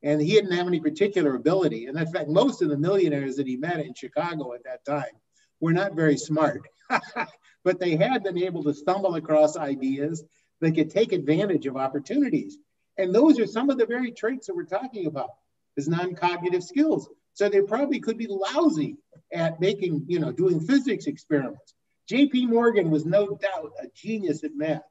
and 0.03 0.21
he 0.21 0.31
didn't 0.33 0.51
have 0.51 0.67
any 0.67 0.79
particular 0.79 1.35
ability. 1.35 1.87
And 1.87 1.97
in 1.97 2.11
fact, 2.11 2.29
most 2.29 2.61
of 2.61 2.69
the 2.69 2.77
millionaires 2.77 3.35
that 3.37 3.47
he 3.47 3.57
met 3.57 3.79
in 3.79 3.93
Chicago 3.93 4.53
at 4.53 4.63
that 4.63 4.85
time 4.85 5.11
were 5.59 5.73
not 5.73 5.95
very 5.95 6.17
smart, 6.17 6.61
but 7.63 7.79
they 7.79 7.95
had 7.95 8.23
been 8.23 8.37
able 8.37 8.63
to 8.63 8.73
stumble 8.73 9.15
across 9.15 9.57
ideas 9.57 10.23
that 10.61 10.73
could 10.73 10.89
take 10.89 11.13
advantage 11.13 11.65
of 11.65 11.77
opportunities. 11.77 12.57
And 12.97 13.13
those 13.13 13.39
are 13.39 13.47
some 13.47 13.69
of 13.69 13.77
the 13.77 13.85
very 13.85 14.11
traits 14.11 14.47
that 14.47 14.55
we're 14.55 14.63
talking 14.63 15.05
about 15.05 15.29
as 15.77 15.87
non-cognitive 15.87 16.63
skills. 16.63 17.07
So 17.33 17.49
they 17.49 17.61
probably 17.61 17.99
could 17.99 18.17
be 18.17 18.27
lousy 18.27 18.97
at 19.31 19.59
making, 19.59 20.05
you 20.07 20.19
know, 20.19 20.31
doing 20.31 20.59
physics 20.59 21.05
experiments. 21.05 21.75
JP 22.11 22.49
Morgan 22.49 22.89
was 22.89 23.05
no 23.05 23.27
doubt 23.27 23.73
a 23.81 23.87
genius 23.93 24.43
at 24.43 24.55
math, 24.55 24.81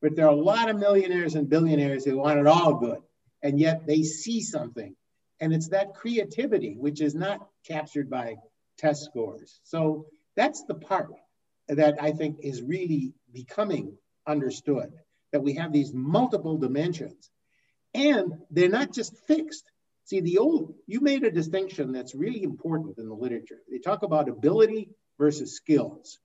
but 0.00 0.14
there 0.14 0.26
are 0.26 0.32
a 0.32 0.36
lot 0.36 0.68
of 0.68 0.78
millionaires 0.78 1.34
and 1.34 1.48
billionaires 1.48 2.04
who 2.04 2.18
want 2.18 2.38
it 2.38 2.46
all 2.46 2.74
good, 2.74 2.98
and 3.42 3.58
yet 3.58 3.86
they 3.86 4.02
see 4.02 4.40
something. 4.42 4.94
And 5.40 5.52
it's 5.52 5.68
that 5.68 5.94
creativity 5.94 6.76
which 6.78 7.00
is 7.00 7.14
not 7.14 7.48
captured 7.66 8.10
by 8.10 8.36
test 8.76 9.04
scores. 9.04 9.60
So 9.64 10.06
that's 10.36 10.64
the 10.64 10.74
part 10.74 11.10
that 11.68 12.00
I 12.00 12.12
think 12.12 12.38
is 12.42 12.62
really 12.62 13.14
becoming 13.32 13.96
understood 14.26 14.92
that 15.32 15.42
we 15.42 15.54
have 15.54 15.72
these 15.72 15.92
multiple 15.92 16.58
dimensions 16.58 17.30
and 17.98 18.32
they're 18.50 18.68
not 18.68 18.92
just 18.92 19.16
fixed. 19.26 19.64
See, 20.04 20.20
the 20.20 20.38
old, 20.38 20.74
you 20.86 21.00
made 21.00 21.24
a 21.24 21.30
distinction 21.30 21.92
that's 21.92 22.14
really 22.14 22.42
important 22.42 22.96
in 22.98 23.08
the 23.08 23.14
literature. 23.14 23.58
They 23.70 23.78
talk 23.78 24.02
about 24.02 24.28
ability 24.28 24.88
versus 25.18 25.56
skills. 25.56 26.18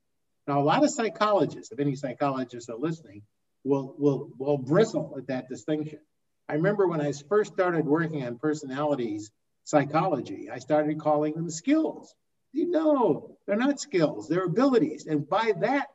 Now, 0.48 0.62
a 0.62 0.64
lot 0.64 0.84
of 0.84 0.92
psychologists, 0.92 1.72
if 1.72 1.80
any 1.80 1.96
psychologists 1.96 2.70
are 2.70 2.78
listening, 2.78 3.24
will, 3.64 3.96
will, 3.98 4.30
will 4.38 4.58
bristle 4.58 5.16
at 5.18 5.28
that 5.28 5.50
distinction. 5.50 6.00
I 6.48 6.54
remember 6.54 6.88
when 6.88 7.02
I 7.02 7.12
first 7.28 7.54
started 7.54 7.86
working 7.86 8.24
on 8.24 8.38
personalities 8.38 9.32
psychology, 9.64 10.50
I 10.52 10.60
started 10.60 11.00
calling 11.00 11.34
them 11.34 11.50
skills. 11.50 12.14
You 12.52 12.70
know, 12.70 13.38
they're 13.48 13.56
not 13.56 13.80
skills, 13.80 14.28
they're 14.28 14.46
abilities. 14.46 15.08
And 15.08 15.28
by 15.28 15.54
that, 15.62 15.88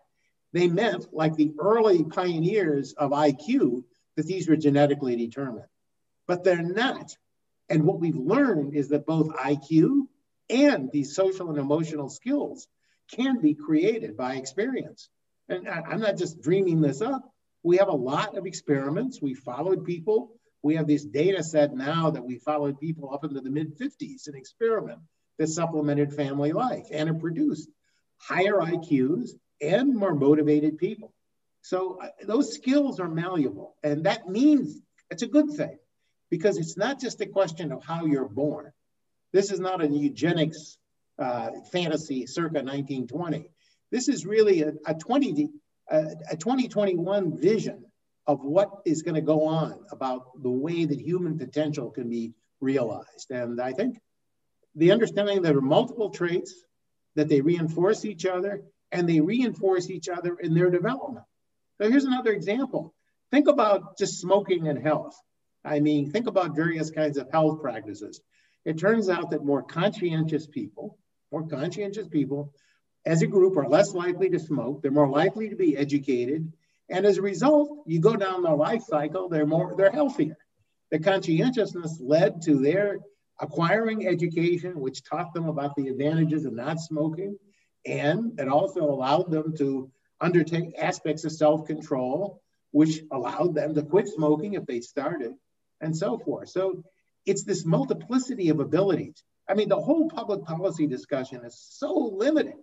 they 0.52 0.66
meant, 0.66 1.12
like 1.12 1.36
the 1.36 1.52
early 1.58 2.04
pioneers 2.04 2.94
of 2.94 3.10
IQ, 3.12 3.84
that 4.18 4.26
these 4.26 4.48
were 4.48 4.56
genetically 4.56 5.14
determined. 5.14 5.68
But 6.26 6.42
they're 6.42 6.60
not. 6.60 7.16
And 7.68 7.84
what 7.84 8.00
we've 8.00 8.16
learned 8.16 8.74
is 8.74 8.88
that 8.88 9.06
both 9.06 9.28
IQ 9.28 10.08
and 10.50 10.90
these 10.90 11.14
social 11.14 11.50
and 11.50 11.58
emotional 11.58 12.08
skills 12.08 12.66
can 13.14 13.40
be 13.40 13.54
created 13.54 14.16
by 14.16 14.34
experience. 14.34 15.08
And 15.48 15.68
I'm 15.68 16.00
not 16.00 16.16
just 16.16 16.42
dreaming 16.42 16.80
this 16.80 17.00
up. 17.00 17.32
We 17.62 17.76
have 17.76 17.86
a 17.86 17.92
lot 17.92 18.36
of 18.36 18.44
experiments. 18.44 19.22
We 19.22 19.34
followed 19.34 19.84
people. 19.84 20.32
We 20.64 20.74
have 20.74 20.88
this 20.88 21.04
data 21.04 21.44
set 21.44 21.72
now 21.72 22.10
that 22.10 22.24
we 22.24 22.38
followed 22.38 22.80
people 22.80 23.14
up 23.14 23.22
into 23.24 23.40
the 23.40 23.50
mid 23.50 23.78
50s, 23.78 24.26
an 24.26 24.34
experiment 24.34 24.98
that 25.38 25.46
supplemented 25.46 26.12
family 26.12 26.50
life 26.50 26.86
and 26.90 27.08
it 27.08 27.20
produced 27.20 27.68
higher 28.16 28.54
IQs 28.54 29.30
and 29.60 29.94
more 29.94 30.12
motivated 30.12 30.76
people. 30.76 31.14
So 31.68 31.98
uh, 32.02 32.08
those 32.26 32.54
skills 32.54 32.98
are 32.98 33.10
malleable. 33.10 33.74
And 33.82 34.04
that 34.04 34.26
means 34.26 34.80
it's 35.10 35.22
a 35.22 35.26
good 35.26 35.50
thing 35.50 35.76
because 36.30 36.56
it's 36.56 36.78
not 36.78 36.98
just 36.98 37.20
a 37.20 37.26
question 37.26 37.72
of 37.72 37.84
how 37.84 38.06
you're 38.06 38.26
born. 38.26 38.72
This 39.34 39.52
is 39.52 39.60
not 39.60 39.82
a 39.82 39.86
eugenics 39.86 40.78
uh, 41.18 41.50
fantasy 41.70 42.24
circa 42.24 42.62
1920. 42.62 43.50
This 43.90 44.08
is 44.08 44.24
really 44.24 44.62
a, 44.62 44.72
a 44.86 44.94
20, 44.94 45.50
a, 45.90 45.98
a 46.30 46.36
2021 46.38 47.38
vision 47.38 47.84
of 48.26 48.42
what 48.42 48.70
is 48.86 49.02
going 49.02 49.16
to 49.16 49.20
go 49.20 49.44
on 49.44 49.84
about 49.90 50.42
the 50.42 50.50
way 50.50 50.86
that 50.86 50.98
human 50.98 51.36
potential 51.36 51.90
can 51.90 52.08
be 52.08 52.32
realized. 52.62 53.30
And 53.30 53.60
I 53.60 53.74
think 53.74 54.00
the 54.74 54.92
understanding 54.92 55.42
that 55.42 55.48
there 55.50 55.58
are 55.58 55.60
multiple 55.60 56.08
traits, 56.08 56.54
that 57.14 57.28
they 57.28 57.42
reinforce 57.42 58.06
each 58.06 58.24
other, 58.24 58.62
and 58.90 59.06
they 59.06 59.20
reinforce 59.20 59.90
each 59.90 60.08
other 60.08 60.34
in 60.36 60.54
their 60.54 60.70
development. 60.70 61.26
So 61.80 61.90
here's 61.90 62.04
another 62.04 62.32
example. 62.32 62.94
Think 63.30 63.48
about 63.48 63.98
just 63.98 64.20
smoking 64.20 64.68
and 64.68 64.78
health. 64.78 65.16
I 65.64 65.80
mean, 65.80 66.10
think 66.10 66.26
about 66.26 66.56
various 66.56 66.90
kinds 66.90 67.18
of 67.18 67.30
health 67.30 67.60
practices. 67.60 68.20
It 68.64 68.78
turns 68.78 69.08
out 69.08 69.30
that 69.30 69.44
more 69.44 69.62
conscientious 69.62 70.46
people, 70.46 70.98
more 71.30 71.46
conscientious 71.46 72.08
people 72.08 72.52
as 73.06 73.22
a 73.22 73.26
group 73.26 73.56
are 73.56 73.68
less 73.68 73.94
likely 73.94 74.28
to 74.30 74.38
smoke, 74.38 74.82
they're 74.82 74.90
more 74.90 75.08
likely 75.08 75.48
to 75.48 75.56
be 75.56 75.76
educated, 75.76 76.52
and 76.90 77.06
as 77.06 77.18
a 77.18 77.22
result, 77.22 77.84
you 77.86 78.00
go 78.00 78.16
down 78.16 78.42
the 78.42 78.54
life 78.54 78.82
cycle, 78.82 79.28
they're 79.28 79.46
more 79.46 79.74
they're 79.76 79.90
healthier. 79.90 80.36
The 80.90 80.98
conscientiousness 80.98 81.98
led 82.00 82.42
to 82.42 82.58
their 82.58 82.98
acquiring 83.40 84.06
education, 84.06 84.80
which 84.80 85.04
taught 85.04 85.32
them 85.32 85.48
about 85.48 85.76
the 85.76 85.88
advantages 85.88 86.44
of 86.44 86.54
not 86.54 86.80
smoking, 86.80 87.38
and 87.86 88.38
it 88.38 88.48
also 88.48 88.82
allowed 88.82 89.30
them 89.30 89.56
to 89.58 89.90
undertake 90.20 90.78
aspects 90.78 91.24
of 91.24 91.32
self 91.32 91.66
control, 91.66 92.42
which 92.70 93.00
allowed 93.10 93.54
them 93.54 93.74
to 93.74 93.82
quit 93.82 94.08
smoking 94.08 94.54
if 94.54 94.66
they 94.66 94.80
started, 94.80 95.32
and 95.80 95.96
so 95.96 96.18
forth. 96.18 96.48
So 96.50 96.84
it's 97.26 97.44
this 97.44 97.64
multiplicity 97.64 98.48
of 98.48 98.60
abilities. 98.60 99.22
I 99.48 99.54
mean, 99.54 99.68
the 99.68 99.80
whole 99.80 100.08
public 100.10 100.44
policy 100.44 100.86
discussion 100.86 101.44
is 101.44 101.58
so 101.58 101.94
limited. 101.94 102.54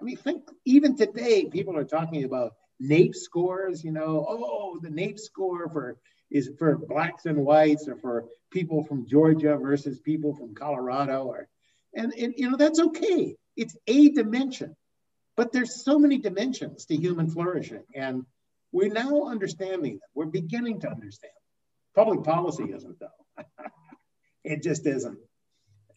I 0.00 0.04
mean, 0.04 0.16
think 0.16 0.42
even 0.64 0.96
today, 0.96 1.44
people 1.46 1.76
are 1.76 1.84
talking 1.84 2.24
about 2.24 2.54
NAEP 2.82 3.14
scores, 3.14 3.84
you 3.84 3.92
know, 3.92 4.26
oh, 4.28 4.78
the 4.82 4.88
NAEP 4.88 5.18
score 5.20 5.68
for 5.68 5.98
is 6.30 6.50
for 6.58 6.76
blacks 6.76 7.26
and 7.26 7.38
whites 7.38 7.86
or 7.86 7.96
for 7.96 8.24
people 8.50 8.84
from 8.84 9.06
Georgia 9.06 9.56
versus 9.56 10.00
people 10.00 10.34
from 10.34 10.54
Colorado 10.54 11.24
or 11.24 11.48
and, 11.94 12.12
and 12.14 12.34
you 12.36 12.50
know 12.50 12.56
that's 12.56 12.80
okay. 12.80 13.36
It's 13.56 13.76
a 13.86 14.08
dimension. 14.10 14.74
But 15.36 15.52
there's 15.52 15.82
so 15.84 15.98
many 15.98 16.18
dimensions 16.18 16.84
to 16.86 16.96
human 16.96 17.30
flourishing, 17.30 17.84
and 17.94 18.26
we're 18.70 18.92
now 18.92 19.24
understanding 19.24 19.94
them. 19.94 20.08
We're 20.14 20.26
beginning 20.26 20.80
to 20.80 20.90
understand. 20.90 21.32
Public 21.94 22.22
policy 22.22 22.64
isn't, 22.64 22.98
though. 22.98 23.44
it 24.44 24.62
just 24.62 24.86
isn't. 24.86 25.18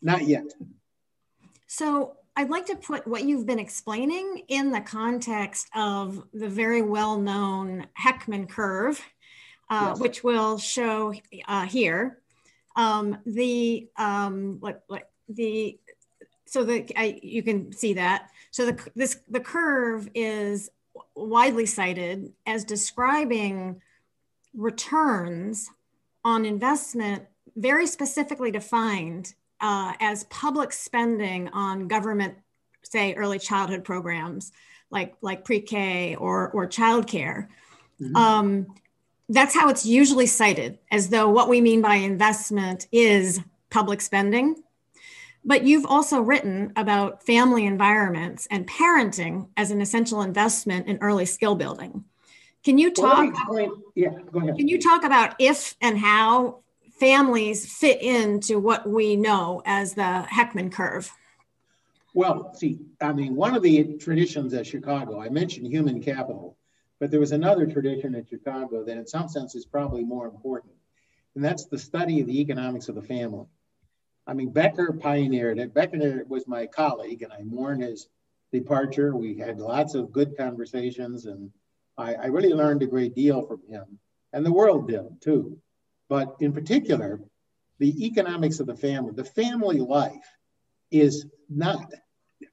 Not 0.02 0.24
yet. 0.24 0.54
So 1.68 2.18
I'd 2.36 2.50
like 2.50 2.66
to 2.68 2.76
put 2.76 3.08
what 3.08 3.24
you've 3.24 3.46
been 3.46 3.60
explaining 3.60 4.44
in 4.50 4.72
the 4.72 4.82
context 4.82 5.68
of 5.74 6.24
the 6.34 6.50
very 6.50 6.82
well 6.82 7.18
known 7.18 7.88
Heckman 8.00 8.50
curve, 8.50 9.02
uh, 9.70 9.92
yes. 9.92 10.00
which 10.00 10.24
we'll 10.24 10.58
show 10.58 11.14
uh, 11.48 11.66
here. 11.66 12.20
Um, 12.76 13.20
the 13.26 13.88
um, 13.98 14.58
what, 14.60 14.84
what 14.88 15.10
the 15.30 15.80
so 16.46 16.64
the 16.64 16.86
I, 16.96 17.20
you 17.22 17.44
can 17.44 17.72
see 17.72 17.94
that. 17.94 18.30
So 18.52 18.68
the 18.68 18.92
this 18.96 19.20
the 19.30 19.40
curve 19.40 20.10
is 20.14 20.70
widely 21.16 21.66
cited 21.66 22.34
as 22.46 22.64
describing 22.64 23.82
returns 24.54 25.70
on 26.24 26.46
investment 26.46 27.26
very 27.56 27.88
specifically 27.88 28.52
defined 28.52 29.34
uh, 29.62 29.94
as 30.00 30.26
public 30.26 30.74
spending 30.74 31.48
on 31.50 31.88
government, 31.88 32.36
say, 32.84 33.14
early 33.14 33.40
childhood 33.40 33.84
programs 33.84 34.52
like 34.92 35.16
like 35.22 35.44
pre-K 35.46 36.16
or 36.16 36.50
or 36.52 36.68
childcare. 36.68 37.48
Mm-hmm. 38.02 38.16
Um, 38.16 38.68
that's 39.30 39.56
how 39.56 39.70
it's 39.70 39.86
usually 39.86 40.28
cited, 40.28 40.78
as 40.92 41.10
though 41.10 41.30
what 41.30 41.50
we 41.50 41.60
mean 41.62 41.82
by 41.82 41.96
investment 41.96 42.88
is 42.92 43.42
public 43.70 44.02
spending. 44.02 44.56
But 45.46 45.64
you've 45.64 45.86
also 45.86 46.22
written 46.22 46.74
about 46.76 47.24
family 47.24 47.66
environments 47.68 48.48
and 48.50 48.68
parenting 48.68 49.50
as 49.56 49.70
an 49.70 49.80
essential 49.80 50.24
investment 50.24 50.88
in 50.88 50.98
early 51.02 51.26
skill 51.26 51.56
building. 51.56 52.04
Can 52.64 52.80
you 52.80 52.92
talk? 52.92 53.32
Well, 53.48 53.78
yeah, 53.94 54.10
go 54.32 54.40
ahead. 54.40 54.58
Can 54.58 54.68
you 54.68 54.82
talk 54.82 55.04
about 55.04 55.36
if 55.38 55.76
and 55.82 56.00
how 56.00 56.64
families 57.00 57.72
fit 57.72 58.02
into 58.02 58.58
what 58.58 58.90
we 58.90 59.16
know 59.16 59.62
as 59.66 59.94
the 59.94 60.26
Heckman 60.32 60.72
curve? 60.72 61.12
Well, 62.16 62.54
see, 62.56 62.80
I 63.02 63.14
mean, 63.14 63.36
one 63.36 63.56
of 63.56 63.62
the 63.62 63.98
traditions 63.98 64.54
at 64.54 64.66
Chicago, 64.66 65.22
I 65.22 65.30
mentioned 65.30 65.68
human 65.68 66.02
capital, 66.02 66.58
but 67.00 67.12
there 67.12 67.20
was 67.20 67.34
another 67.34 67.68
tradition 67.68 68.16
at 68.16 68.30
Chicago 68.30 68.84
that, 68.86 68.98
in 68.98 69.06
some 69.06 69.28
sense, 69.28 69.54
is 69.54 69.66
probably 69.66 70.04
more 70.04 70.26
important, 70.26 70.74
and 71.36 71.44
that's 71.44 71.66
the 71.66 71.78
study 71.78 72.22
of 72.22 72.28
the 72.28 72.40
economics 72.40 72.88
of 72.88 72.96
the 72.96 73.02
family. 73.02 73.46
I 74.28 74.34
mean, 74.34 74.50
Becker 74.50 74.94
pioneered 74.94 75.60
it. 75.60 75.74
Becker 75.74 76.26
was 76.28 76.48
my 76.48 76.66
colleague, 76.66 77.22
and 77.22 77.32
I 77.32 77.44
mourn 77.44 77.82
his 77.82 78.08
departure. 78.52 79.16
We 79.16 79.38
had 79.38 79.60
lots 79.60 79.94
of 79.96 80.12
good 80.12 80.36
conversations, 80.38 81.26
and 81.26 81.52
I, 81.98 82.16
I 82.16 82.26
really 82.28 82.54
learned 82.54 82.82
a 82.84 82.88
great 82.88 83.16
deal 83.16 83.46
from 83.46 83.62
him, 83.68 84.00
and 84.34 84.46
the 84.46 84.54
world 84.54 84.88
did 84.88 85.22
too. 85.22 85.58
But 86.10 86.36
in 86.40 86.54
particular, 86.54 87.22
the 87.80 88.06
economics 88.06 88.60
of 88.60 88.68
the 88.68 88.76
family, 88.76 89.12
the 89.14 89.24
family 89.24 89.80
life 89.80 90.26
is 90.92 91.26
not, 91.50 91.92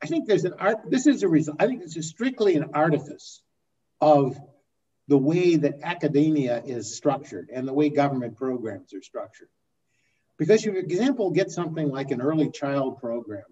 I 0.03 0.07
think 0.07 0.27
there's 0.27 0.45
an 0.45 0.55
art, 0.59 0.91
this 0.91 1.07
is 1.07 1.23
a 1.23 1.29
result, 1.29 1.59
I 1.61 1.67
think 1.67 1.83
this 1.83 1.97
is 1.97 2.09
strictly 2.09 2.57
an 2.57 2.71
artifice 2.75 3.43
of 4.01 4.39
the 5.09 5.19
way 5.19 5.57
that 5.57 5.81
academia 5.83 6.63
is 6.65 6.97
structured 6.97 7.51
and 7.53 7.67
the 7.67 7.73
way 7.73 7.89
government 7.89 8.37
programs 8.37 8.95
are 8.95 9.03
structured. 9.03 9.49
Because 10.43 10.65
you, 10.65 10.73
for 10.73 10.79
example, 10.79 11.31
get 11.31 11.53
something 11.53 11.89
like 11.89 12.11
an 12.11 12.21
early 12.21 12.51
child 12.51 12.99
program, 12.99 13.45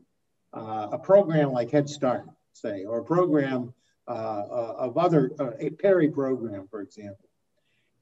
uh, 0.52 0.88
a 0.90 0.98
program 0.98 1.52
like 1.52 1.70
Head 1.70 1.88
Start, 1.88 2.24
say, 2.52 2.84
or 2.84 2.98
a 2.98 3.04
program 3.04 3.72
uh, 4.08 4.10
uh, 4.10 4.74
of 4.76 4.98
other, 4.98 5.30
uh, 5.38 5.52
a 5.60 5.70
Perry 5.70 6.08
program, 6.08 6.66
for 6.68 6.80
example. 6.80 7.28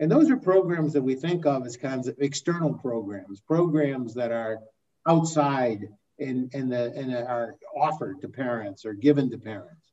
And 0.00 0.10
those 0.10 0.30
are 0.30 0.38
programs 0.38 0.94
that 0.94 1.02
we 1.02 1.16
think 1.16 1.44
of 1.44 1.66
as 1.66 1.76
kinds 1.76 2.08
of 2.08 2.16
external 2.18 2.72
programs, 2.72 3.42
programs 3.42 4.14
that 4.14 4.32
are 4.32 4.60
outside 5.06 5.88
and, 6.18 6.50
and, 6.54 6.72
the, 6.72 6.90
and 6.96 7.14
are 7.14 7.56
offered 7.76 8.22
to 8.22 8.28
parents 8.28 8.86
or 8.86 8.94
given 8.94 9.28
to 9.32 9.36
parents. 9.36 9.84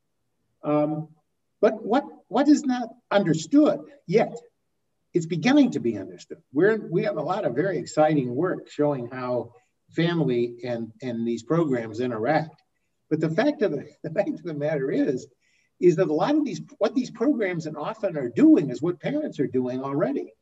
Um, 0.63 1.09
but 1.59 1.83
what, 1.83 2.05
what 2.29 2.47
is 2.47 2.63
not 2.63 2.87
understood 3.11 3.81
yet, 4.07 4.37
it's 5.15 5.25
beginning 5.25 5.71
to 5.71 5.79
be 5.79 5.97
understood. 5.97 6.41
We're, 6.51 6.75
we 6.91 7.03
have 7.03 7.15
a 7.15 7.21
lot 7.21 7.45
of 7.45 7.55
very 7.55 7.77
exciting 7.77 8.35
work 8.35 8.69
showing 8.69 9.07
how 9.09 9.53
family 9.91 10.57
and, 10.65 10.91
and 11.01 11.25
these 11.25 11.41
programs 11.41 12.01
interact. 12.01 12.61
But 13.09 13.21
the 13.21 13.29
fact 13.29 13.61
of 13.61 13.71
the, 13.71 13.87
the 14.03 14.09
fact 14.09 14.29
of 14.29 14.43
the 14.43 14.53
matter 14.53 14.91
is, 14.91 15.27
is 15.79 15.95
that 15.95 16.09
a 16.09 16.13
lot 16.13 16.35
of 16.35 16.43
these, 16.43 16.59
what 16.79 16.95
these 16.95 17.09
programs 17.09 17.65
and 17.65 17.77
often 17.77 18.17
are 18.17 18.27
doing 18.27 18.69
is 18.69 18.81
what 18.81 18.99
parents 18.99 19.39
are 19.39 19.47
doing 19.47 19.81
already. 19.81 20.33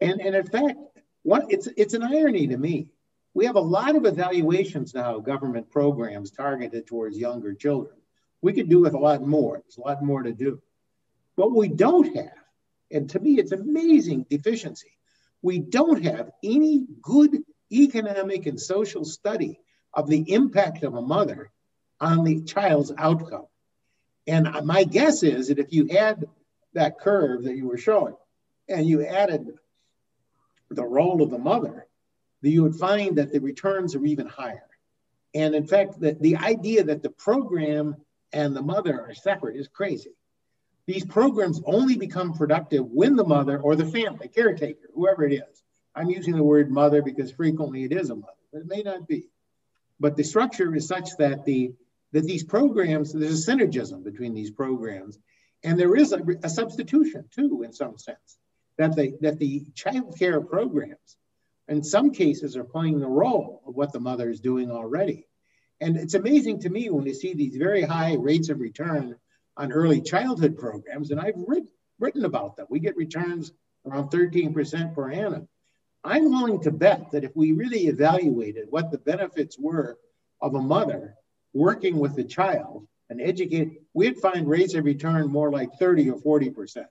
And, 0.00 0.20
and 0.20 0.34
in 0.34 0.46
fact, 0.46 0.78
what, 1.22 1.46
it's, 1.48 1.68
it's 1.76 1.94
an 1.94 2.02
irony 2.02 2.48
to 2.48 2.56
me. 2.56 2.88
We 3.32 3.46
have 3.46 3.56
a 3.56 3.60
lot 3.60 3.94
of 3.94 4.06
evaluations 4.06 4.92
now 4.92 5.16
of 5.16 5.24
government 5.24 5.70
programs 5.70 6.32
targeted 6.32 6.88
towards 6.88 7.16
younger 7.16 7.54
children. 7.54 7.94
We 8.40 8.54
could 8.54 8.68
do 8.68 8.80
with 8.80 8.94
a 8.94 8.98
lot 8.98 9.24
more. 9.24 9.60
There's 9.62 9.78
a 9.78 9.82
lot 9.82 10.02
more 10.02 10.24
to 10.24 10.32
do. 10.32 10.60
But 11.36 11.52
we 11.52 11.68
don't 11.68 12.16
have, 12.16 12.41
and 12.92 13.08
to 13.10 13.20
me, 13.20 13.38
it's 13.38 13.52
amazing 13.52 14.26
deficiency. 14.28 14.92
We 15.40 15.58
don't 15.58 16.04
have 16.04 16.30
any 16.42 16.86
good 17.00 17.38
economic 17.72 18.46
and 18.46 18.60
social 18.60 19.04
study 19.04 19.58
of 19.94 20.08
the 20.08 20.32
impact 20.32 20.84
of 20.84 20.94
a 20.94 21.02
mother 21.02 21.50
on 22.00 22.24
the 22.24 22.42
child's 22.42 22.92
outcome. 22.96 23.46
And 24.26 24.48
my 24.64 24.84
guess 24.84 25.22
is 25.22 25.48
that 25.48 25.58
if 25.58 25.72
you 25.72 25.86
had 25.86 26.26
that 26.74 26.98
curve 26.98 27.44
that 27.44 27.56
you 27.56 27.66
were 27.66 27.78
showing 27.78 28.16
and 28.68 28.86
you 28.86 29.04
added 29.04 29.58
the 30.70 30.84
role 30.84 31.22
of 31.22 31.30
the 31.30 31.38
mother, 31.38 31.86
that 32.42 32.50
you 32.50 32.62
would 32.62 32.76
find 32.76 33.16
that 33.16 33.32
the 33.32 33.40
returns 33.40 33.94
are 33.94 34.04
even 34.04 34.26
higher. 34.26 34.68
And 35.34 35.54
in 35.54 35.66
fact, 35.66 36.00
the, 36.00 36.16
the 36.20 36.36
idea 36.36 36.84
that 36.84 37.02
the 37.02 37.10
program 37.10 37.96
and 38.32 38.54
the 38.54 38.62
mother 38.62 39.00
are 39.00 39.14
separate 39.14 39.56
is 39.56 39.68
crazy. 39.68 40.14
These 40.86 41.04
programs 41.04 41.60
only 41.64 41.96
become 41.96 42.34
productive 42.34 42.86
when 42.86 43.14
the 43.16 43.24
mother 43.24 43.60
or 43.60 43.76
the 43.76 43.86
family 43.86 44.28
caretaker, 44.28 44.88
whoever 44.94 45.24
it 45.24 45.34
is, 45.34 45.62
I'm 45.94 46.10
using 46.10 46.34
the 46.34 46.42
word 46.42 46.70
mother 46.70 47.02
because 47.02 47.30
frequently 47.30 47.84
it 47.84 47.92
is 47.92 48.10
a 48.10 48.16
mother, 48.16 48.32
but 48.52 48.62
it 48.62 48.66
may 48.66 48.82
not 48.82 49.06
be. 49.06 49.28
But 50.00 50.16
the 50.16 50.24
structure 50.24 50.74
is 50.74 50.88
such 50.88 51.16
that 51.18 51.44
the 51.44 51.74
that 52.12 52.24
these 52.24 52.44
programs, 52.44 53.12
there's 53.12 53.48
a 53.48 53.50
synergism 53.50 54.04
between 54.04 54.34
these 54.34 54.50
programs, 54.50 55.18
and 55.64 55.78
there 55.78 55.96
is 55.96 56.12
a, 56.12 56.20
a 56.42 56.50
substitution 56.50 57.24
too, 57.30 57.62
in 57.62 57.72
some 57.72 57.96
sense, 57.96 58.38
that 58.76 58.96
the 58.96 59.14
that 59.20 59.38
the 59.38 59.64
child 59.74 60.18
care 60.18 60.40
programs, 60.40 61.16
in 61.68 61.84
some 61.84 62.10
cases, 62.10 62.56
are 62.56 62.64
playing 62.64 62.98
the 62.98 63.06
role 63.06 63.62
of 63.66 63.76
what 63.76 63.92
the 63.92 64.00
mother 64.00 64.28
is 64.28 64.40
doing 64.40 64.70
already. 64.70 65.26
And 65.80 65.96
it's 65.96 66.14
amazing 66.14 66.60
to 66.60 66.70
me 66.70 66.90
when 66.90 67.06
you 67.06 67.14
see 67.14 67.34
these 67.34 67.56
very 67.56 67.82
high 67.82 68.14
rates 68.14 68.48
of 68.48 68.60
return 68.60 69.16
on 69.56 69.72
early 69.72 70.00
childhood 70.00 70.56
programs, 70.58 71.10
and 71.10 71.20
I've 71.20 71.42
written, 71.46 71.68
written 71.98 72.24
about 72.24 72.56
them. 72.56 72.66
We 72.70 72.80
get 72.80 72.96
returns 72.96 73.52
around 73.86 74.10
13% 74.10 74.94
per 74.94 75.10
annum. 75.10 75.48
I'm 76.04 76.30
willing 76.30 76.60
to 76.62 76.70
bet 76.70 77.10
that 77.12 77.24
if 77.24 77.34
we 77.36 77.52
really 77.52 77.86
evaluated 77.86 78.66
what 78.70 78.90
the 78.90 78.98
benefits 78.98 79.58
were 79.58 79.98
of 80.40 80.54
a 80.54 80.60
mother 80.60 81.14
working 81.52 81.98
with 81.98 82.16
the 82.16 82.24
child 82.24 82.86
and 83.08 83.20
educate, 83.20 83.82
we'd 83.94 84.18
find 84.18 84.48
rates 84.48 84.74
of 84.74 84.84
return 84.84 85.30
more 85.30 85.50
like 85.50 85.78
30 85.78 86.10
or 86.10 86.40
40%. 86.40 86.86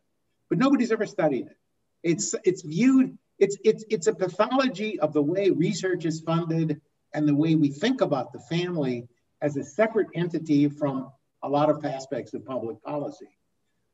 But 0.49 0.59
nobody's 0.59 0.91
ever 0.91 1.05
studied 1.05 1.47
it. 1.47 1.57
It's, 2.03 2.35
it's 2.43 2.61
viewed, 2.61 3.17
it's, 3.37 3.57
it's, 3.63 3.83
it's 3.89 4.07
a 4.07 4.15
pathology 4.15 4.99
of 4.99 5.13
the 5.13 5.21
way 5.21 5.49
research 5.49 6.05
is 6.05 6.21
funded 6.21 6.79
and 7.13 7.27
the 7.27 7.35
way 7.35 7.55
we 7.55 7.69
think 7.69 8.01
about 8.01 8.31
the 8.31 8.39
family 8.39 9.07
as 9.41 9.57
a 9.57 9.63
separate 9.63 10.07
entity 10.13 10.69
from 10.69 11.11
a 11.43 11.49
lot 11.49 11.69
of 11.69 11.83
aspects 11.85 12.33
of 12.33 12.45
public 12.45 12.81
policy. 12.83 13.29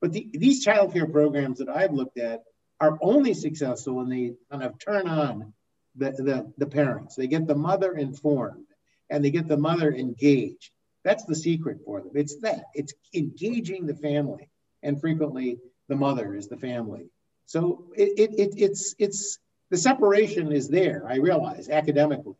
But 0.02 0.14
the, 0.14 0.30
these 0.34 0.64
child 0.64 0.94
care 0.94 1.08
programs 1.08 1.60
that 1.60 1.70
I've 1.70 1.94
looked 1.94 2.18
at 2.18 2.44
are 2.80 2.98
only 3.02 3.34
successful 3.34 3.96
when 3.96 4.10
they 4.10 4.34
kind 4.52 4.64
of 4.64 4.78
turn 4.78 5.08
on 5.08 5.54
the, 5.96 6.12
the, 6.12 6.54
the 6.58 6.68
parents. 6.68 7.16
They 7.16 7.28
get 7.28 7.48
the 7.48 7.56
mother 7.56 7.94
informed 7.94 8.68
and 9.10 9.24
they 9.24 9.32
get 9.32 9.48
the 9.48 9.58
mother 9.58 9.92
engaged. 9.92 10.72
That's 11.04 11.26
the 11.26 11.36
secret 11.36 11.80
for 11.86 12.02
them. 12.02 12.12
It's 12.14 12.36
that, 12.42 12.66
it's 12.74 12.94
engaging 13.14 13.88
the 13.88 13.96
family. 13.96 14.50
And 14.84 15.00
frequently 15.00 15.58
the 15.88 15.96
mother 15.96 16.36
is 16.36 16.48
the 16.48 16.58
family. 16.58 17.10
So 17.46 17.86
it, 17.96 18.20
it, 18.20 18.40
it, 18.40 18.54
it's, 18.58 18.94
it's, 19.00 19.40
the 19.70 19.78
separation 19.78 20.52
is 20.52 20.70
there, 20.70 21.06
I 21.08 21.16
realize, 21.16 21.70
academically 21.70 22.36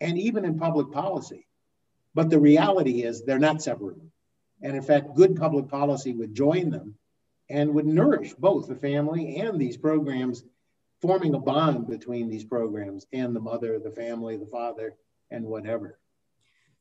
and 0.00 0.18
even 0.18 0.44
in 0.44 0.58
public 0.58 0.90
policy. 0.90 1.46
But 2.14 2.30
the 2.30 2.40
reality 2.40 3.02
is 3.02 3.22
they're 3.22 3.38
not 3.38 3.62
separated. 3.62 4.09
And 4.62 4.76
in 4.76 4.82
fact, 4.82 5.14
good 5.14 5.36
public 5.36 5.68
policy 5.68 6.12
would 6.12 6.34
join 6.34 6.70
them 6.70 6.94
and 7.48 7.74
would 7.74 7.86
nourish 7.86 8.32
both 8.34 8.68
the 8.68 8.76
family 8.76 9.36
and 9.36 9.58
these 9.58 9.76
programs, 9.76 10.44
forming 11.00 11.34
a 11.34 11.38
bond 11.38 11.88
between 11.88 12.28
these 12.28 12.44
programs 12.44 13.06
and 13.12 13.34
the 13.34 13.40
mother, 13.40 13.78
the 13.78 13.90
family, 13.90 14.36
the 14.36 14.46
father, 14.46 14.94
and 15.30 15.44
whatever. 15.44 15.98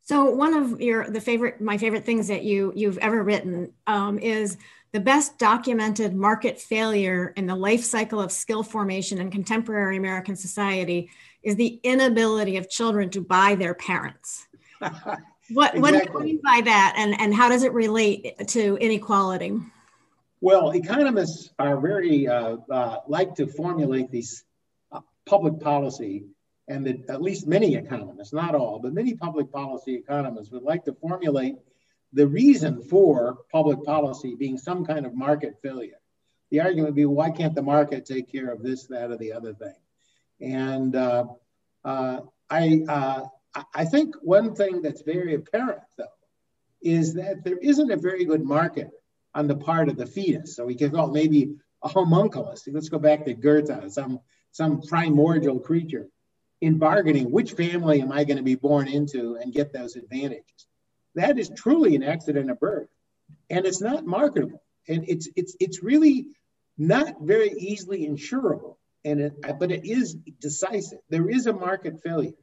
So 0.01 0.25
one 0.25 0.53
of 0.53 0.81
your 0.81 1.09
the 1.09 1.21
favorite 1.21 1.61
my 1.61 1.77
favorite 1.77 2.05
things 2.05 2.27
that 2.29 2.43
you 2.43 2.73
you've 2.75 2.97
ever 2.99 3.23
written 3.23 3.73
um, 3.85 4.17
is 4.17 4.57
the 4.91 4.99
best 4.99 5.37
documented 5.37 6.15
market 6.15 6.59
failure 6.59 7.31
in 7.35 7.45
the 7.45 7.55
life 7.55 7.83
cycle 7.83 8.19
of 8.19 8.31
skill 8.31 8.63
formation 8.63 9.19
in 9.19 9.29
contemporary 9.29 9.97
American 9.97 10.35
society 10.35 11.09
is 11.43 11.55
the 11.55 11.79
inability 11.83 12.57
of 12.57 12.69
children 12.69 13.09
to 13.11 13.21
buy 13.21 13.55
their 13.55 13.75
parents. 13.75 14.47
what 15.51 15.75
exactly. 15.75 15.81
what 15.81 15.91
do 15.91 16.27
you 16.27 16.33
mean 16.33 16.41
by 16.43 16.61
that, 16.65 16.95
and 16.97 17.19
and 17.19 17.33
how 17.33 17.49
does 17.49 17.63
it 17.63 17.73
relate 17.73 18.35
to 18.49 18.77
inequality? 18.77 19.59
Well, 20.41 20.71
economists 20.71 21.49
are 21.59 21.79
very 21.79 22.27
uh, 22.27 22.57
uh, 22.71 22.97
like 23.07 23.35
to 23.35 23.47
formulate 23.47 24.09
these 24.09 24.43
uh, 24.91 25.01
public 25.25 25.59
policy 25.59 26.25
and 26.69 26.85
that 26.85 27.09
at 27.09 27.21
least 27.21 27.47
many 27.47 27.75
economists, 27.75 28.31
not 28.31 28.55
all, 28.55 28.79
but 28.79 28.93
many 28.93 29.15
public 29.15 29.51
policy 29.51 29.95
economists 29.95 30.51
would 30.51 30.63
like 30.63 30.85
to 30.85 30.93
formulate 30.93 31.55
the 32.13 32.27
reason 32.27 32.81
for 32.81 33.39
public 33.51 33.83
policy 33.83 34.35
being 34.35 34.57
some 34.57 34.85
kind 34.85 35.05
of 35.05 35.15
market 35.15 35.55
failure. 35.61 35.99
The 36.51 36.61
argument 36.61 36.89
would 36.89 36.95
be, 36.95 37.05
why 37.05 37.31
can't 37.31 37.55
the 37.55 37.61
market 37.61 38.05
take 38.05 38.31
care 38.31 38.51
of 38.51 38.63
this, 38.63 38.85
that, 38.87 39.11
or 39.11 39.17
the 39.17 39.33
other 39.33 39.53
thing? 39.53 39.75
And 40.41 40.95
uh, 40.95 41.25
uh, 41.83 42.21
I, 42.49 42.83
uh, 42.87 43.25
I 43.73 43.85
think 43.85 44.15
one 44.21 44.55
thing 44.55 44.81
that's 44.81 45.01
very 45.01 45.33
apparent, 45.33 45.81
though, 45.97 46.05
is 46.81 47.15
that 47.15 47.43
there 47.43 47.57
isn't 47.57 47.91
a 47.91 47.97
very 47.97 48.25
good 48.25 48.43
market 48.43 48.89
on 49.33 49.47
the 49.47 49.55
part 49.55 49.89
of 49.89 49.97
the 49.97 50.05
fetus. 50.05 50.55
So 50.55 50.65
we 50.65 50.75
can 50.75 50.91
call 50.91 51.07
maybe 51.11 51.55
a 51.83 51.87
homunculus. 51.87 52.67
Let's 52.67 52.89
go 52.89 52.99
back 52.99 53.25
to 53.25 53.33
Goethe, 53.33 53.91
some, 53.91 54.19
some 54.51 54.81
primordial 54.81 55.59
creature 55.59 56.07
in 56.61 56.77
bargaining, 56.77 57.31
which 57.31 57.53
family 57.53 58.01
am 58.01 58.11
I 58.11 58.23
going 58.23 58.37
to 58.37 58.43
be 58.43 58.55
born 58.55 58.87
into 58.87 59.35
and 59.35 59.53
get 59.53 59.73
those 59.73 59.95
advantages? 59.95 60.67
That 61.15 61.39
is 61.39 61.49
truly 61.49 61.95
an 61.95 62.03
accident 62.03 62.51
of 62.51 62.59
birth. 62.59 62.89
And 63.49 63.65
it's 63.65 63.81
not 63.81 64.05
marketable. 64.05 64.61
And 64.87 65.05
it's 65.07 65.29
it's 65.35 65.55
it's 65.59 65.83
really 65.83 66.27
not 66.77 67.21
very 67.21 67.51
easily 67.51 68.07
insurable, 68.07 68.77
and 69.05 69.19
it, 69.19 69.33
but 69.59 69.71
it 69.71 69.85
is 69.85 70.15
decisive. 70.15 70.99
There 71.09 71.29
is 71.29 71.45
a 71.45 71.53
market 71.53 72.01
failure 72.01 72.33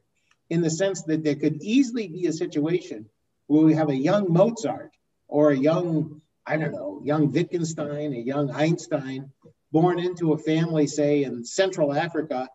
in 0.49 0.61
the 0.61 0.69
sense 0.69 1.03
that 1.03 1.23
there 1.23 1.35
could 1.35 1.61
easily 1.61 2.07
be 2.07 2.27
a 2.27 2.33
situation 2.33 3.09
where 3.47 3.65
we 3.65 3.73
have 3.73 3.89
a 3.89 3.95
young 3.95 4.31
Mozart 4.31 4.91
or 5.27 5.51
a 5.51 5.57
young, 5.57 6.21
I 6.45 6.57
don't 6.57 6.71
know, 6.71 7.01
young 7.03 7.31
Wittgenstein, 7.31 8.13
a 8.13 8.17
young 8.17 8.51
Einstein, 8.51 9.31
born 9.71 9.99
into 9.99 10.33
a 10.33 10.37
family, 10.37 10.87
say, 10.87 11.23
in 11.23 11.43
Central 11.43 11.93
Africa, 11.93 12.49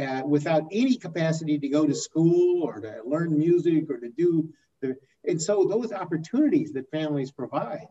uh, 0.00 0.22
without 0.26 0.64
any 0.70 0.96
capacity 0.96 1.58
to 1.58 1.68
go 1.68 1.86
to 1.86 1.94
school 1.94 2.62
or 2.62 2.80
to 2.80 3.00
learn 3.04 3.38
music 3.38 3.90
or 3.90 3.98
to 3.98 4.08
do 4.10 4.48
the, 4.80 4.96
and 5.26 5.40
so 5.40 5.64
those 5.64 5.92
opportunities 5.92 6.72
that 6.72 6.90
families 6.90 7.30
provide 7.30 7.88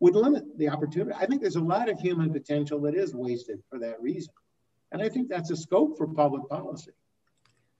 would 0.00 0.14
limit 0.14 0.44
the 0.58 0.68
opportunity. 0.68 1.16
I 1.18 1.26
think 1.26 1.40
there's 1.40 1.56
a 1.56 1.60
lot 1.60 1.88
of 1.88 1.98
human 1.98 2.32
potential 2.32 2.80
that 2.82 2.94
is 2.94 3.14
wasted 3.14 3.62
for 3.70 3.78
that 3.78 4.00
reason. 4.02 4.34
And 4.92 5.00
I 5.00 5.08
think 5.08 5.28
that's 5.28 5.50
a 5.50 5.56
scope 5.56 5.96
for 5.96 6.06
public 6.06 6.48
policy. 6.48 6.92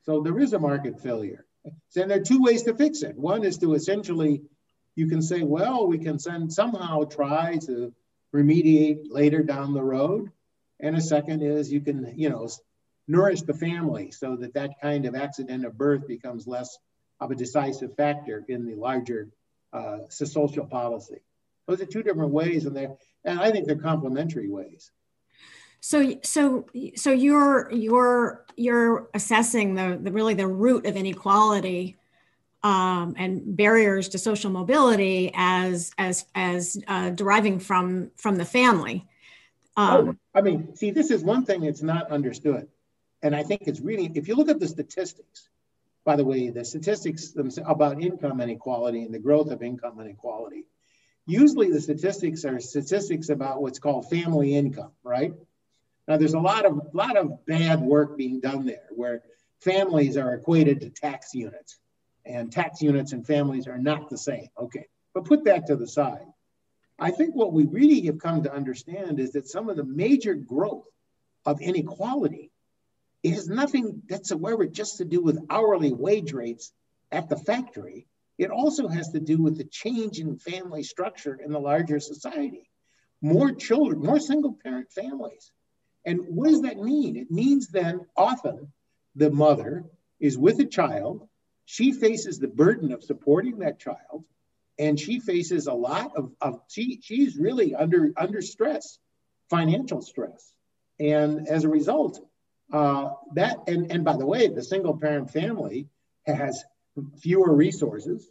So 0.07 0.23
there 0.23 0.39
is 0.39 0.53
a 0.53 0.59
market 0.59 1.01
failure. 1.01 1.45
And 1.97 2.11
there 2.11 2.21
are 2.21 2.25
two 2.25 2.41
ways 2.41 2.63
to 2.63 2.75
fix 2.75 3.03
it. 3.03 3.17
One 3.17 3.45
is 3.45 3.59
to 3.59 3.75
essentially, 3.75 4.43
you 4.95 5.09
can 5.09 5.21
say, 5.21 5.43
well, 5.43 5.87
we 5.87 5.99
can 5.99 6.19
send, 6.19 6.53
somehow 6.53 7.05
try 7.05 7.59
to 7.67 7.93
remediate 8.35 9.07
later 9.11 9.43
down 9.43 9.75
the 9.75 9.83
road. 9.83 10.31
And 10.79 10.97
a 10.97 11.01
second 11.01 11.43
is 11.43 11.73
you 11.73 11.81
can, 11.81 12.15
you 12.17 12.31
know, 12.31 12.49
nourish 13.09 13.43
the 13.43 13.55
family 13.55 14.11
so 14.13 14.37
that 14.37 14.55
that 14.55 14.81
kind 14.81 15.07
of 15.07 15.15
accident 15.15 15.65
of 15.65 15.77
birth 15.77 16.07
becomes 16.07 16.47
less 16.47 16.79
of 17.21 17.31
a 17.31 17.35
decisive 17.35 17.97
factor 17.97 18.45
in 18.49 18.67
the 18.67 18.75
larger 18.75 19.31
uh, 19.73 19.99
social 20.09 20.67
policy. 20.67 21.21
Those 21.67 21.81
are 21.81 21.87
two 21.87 22.03
different 22.03 22.33
ways, 22.33 22.67
and 22.67 22.77
they 22.77 22.89
and 23.25 23.41
I 23.41 23.51
think 23.51 23.67
they're 23.67 23.77
complementary 23.77 24.49
ways. 24.49 24.93
So, 25.87 26.19
so, 26.25 26.67
so 26.97 27.13
you're 27.13 27.71
you're 27.71 28.45
you're 28.57 29.09
assessing 29.15 29.77
the, 29.77 29.97
the 30.03 30.11
really 30.11 30.35
the 30.35 30.49
root 30.49 30.85
of 30.85 30.97
inequality 30.97 31.97
um, 32.65 33.15
and 33.17 33.57
barriers 33.57 34.09
to 34.09 34.19
social 34.19 34.51
mobility 34.51 35.31
as 35.33 35.93
as 35.97 36.25
as 36.35 36.77
uh, 36.89 37.11
deriving 37.11 37.61
from 37.61 38.11
from 38.17 38.35
the 38.35 38.45
family. 38.45 39.07
Um, 39.77 40.09
oh, 40.09 40.17
I 40.35 40.41
mean, 40.41 40.75
see, 40.75 40.91
this 40.91 41.13
is 41.13 41.23
one 41.23 41.45
thing 41.45 41.61
that's 41.61 41.83
not 41.83 42.11
understood, 42.11 42.67
and 43.23 43.37
I 43.37 43.45
think 43.45 43.63
it's 43.67 43.79
really 43.79 44.11
if 44.13 44.27
you 44.27 44.35
look 44.35 44.49
at 44.49 44.59
the 44.59 44.67
statistics. 44.67 45.49
By 46.05 46.17
the 46.17 46.25
way, 46.25 46.51
the 46.51 46.65
statistics 46.65 47.33
about 47.65 48.03
income 48.03 48.41
inequality 48.41 49.05
and 49.05 49.15
the 49.15 49.21
growth 49.21 49.53
of 49.53 49.63
income 49.63 50.01
inequality 50.01 50.65
Usually 51.27 51.73
the 51.73 51.81
statistics 51.81 52.45
are 52.45 52.61
statistics 52.61 53.31
about 53.31 53.61
what's 53.61 53.81
called 53.81 54.09
family 54.09 54.55
income, 54.55 54.93
right? 55.03 55.33
Now 56.09 56.17
there's 56.17 56.35
a 56.35 56.41
lot 56.41 56.65
of 56.65 56.81
lot 56.93 57.17
of 57.17 57.45
bad 57.47 57.81
work 57.81 58.17
being 58.17 58.41
done 58.41 58.67
there 58.67 58.89
where 58.91 59.23
families 59.61 60.17
are 60.17 60.35
equated 60.35 60.81
to 60.81 60.91
tax 60.91 61.35
units 61.35 61.79
and 62.25 62.53
tax 62.53 62.81
units 62.83 63.13
and 63.13 63.27
families 63.27 63.67
are 63.67 63.79
not 63.79 64.11
the 64.11 64.19
same. 64.19 64.49
Okay, 64.59 64.87
but 65.15 65.25
put 65.25 65.45
that 65.45 65.67
to 65.67 65.77
the 65.77 65.87
side. 65.87 66.27
I 66.99 67.11
think 67.11 67.35
what 67.35 67.53
we 67.53 67.65
really 67.65 68.01
have 68.07 68.19
come 68.19 68.43
to 68.45 68.53
understand 68.53 69.21
is 69.21 69.33
that 69.33 69.49
some 69.49 69.69
of 69.69 69.77
the 69.77 69.85
major 69.85 70.35
growth 70.35 70.89
of 71.45 71.61
inequality 71.61 72.51
it 73.27 73.35
has 73.35 73.49
nothing 73.49 74.03
whatsoever 74.09 74.67
just 74.67 74.99
to 74.99 75.05
do 75.05 75.21
with 75.21 75.45
hourly 75.51 75.93
wage 75.93 76.33
rates 76.33 76.73
at 77.11 77.29
the 77.29 77.37
factory. 77.37 78.07
It 78.39 78.51
also 78.51 78.87
has 78.87 79.09
to 79.11 79.21
do 79.21 79.43
with 79.43 79.57
the 79.57 79.65
change 79.65 80.21
in 80.21 80.39
family 80.39 80.85
structure 80.85 81.35
in 81.35 81.51
the 81.51 81.59
larger 81.59 81.99
society. 81.99 82.71
More 83.21 83.51
children, 83.51 84.01
more 84.01 84.21
single 84.21 84.57
parent 84.63 84.93
families. 84.93 85.51
And 86.07 86.21
what 86.29 86.49
does 86.49 86.63
that 86.63 86.79
mean? 86.79 87.17
It 87.17 87.31
means 87.31 87.67
then 87.67 88.07
often 88.17 88.73
the 89.17 89.31
mother 89.31 89.85
is 90.21 90.39
with 90.39 90.61
a 90.61 90.65
child, 90.65 91.29
she 91.65 91.93
faces 91.93 92.39
the 92.39 92.49
burden 92.49 92.93
of 92.93 93.03
supporting 93.03 93.59
that 93.59 93.81
child, 93.81 94.25
and 94.79 94.99
she 94.99 95.19
faces 95.19 95.67
a 95.67 95.73
lot 95.73 96.13
of, 96.17 96.31
of 96.41 96.61
she, 96.69 97.01
she's 97.03 97.37
really 97.37 97.75
under, 97.75 98.13
under 98.17 98.41
stress, 98.41 98.99
financial 99.51 100.01
stress. 100.01 100.55
And 101.01 101.49
as 101.49 101.65
a 101.65 101.69
result, 101.69 102.21
uh, 102.73 103.11
that, 103.35 103.59
and, 103.67 103.91
and 103.91 104.05
by 104.05 104.17
the 104.17 104.27
way, 104.27 104.49
the 104.49 104.63
single 104.63 104.97
parent 104.97 105.31
family 105.33 105.89
has 106.25 106.65
fewer 107.21 107.53
resources. 107.53 108.31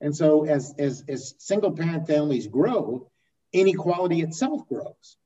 And 0.00 0.14
so 0.14 0.44
as, 0.44 0.74
as, 0.78 1.04
as 1.08 1.34
single 1.38 1.72
parent 1.72 2.06
families 2.06 2.46
grow, 2.46 3.10
inequality 3.52 4.20
itself 4.20 4.68
grows. 4.68 5.16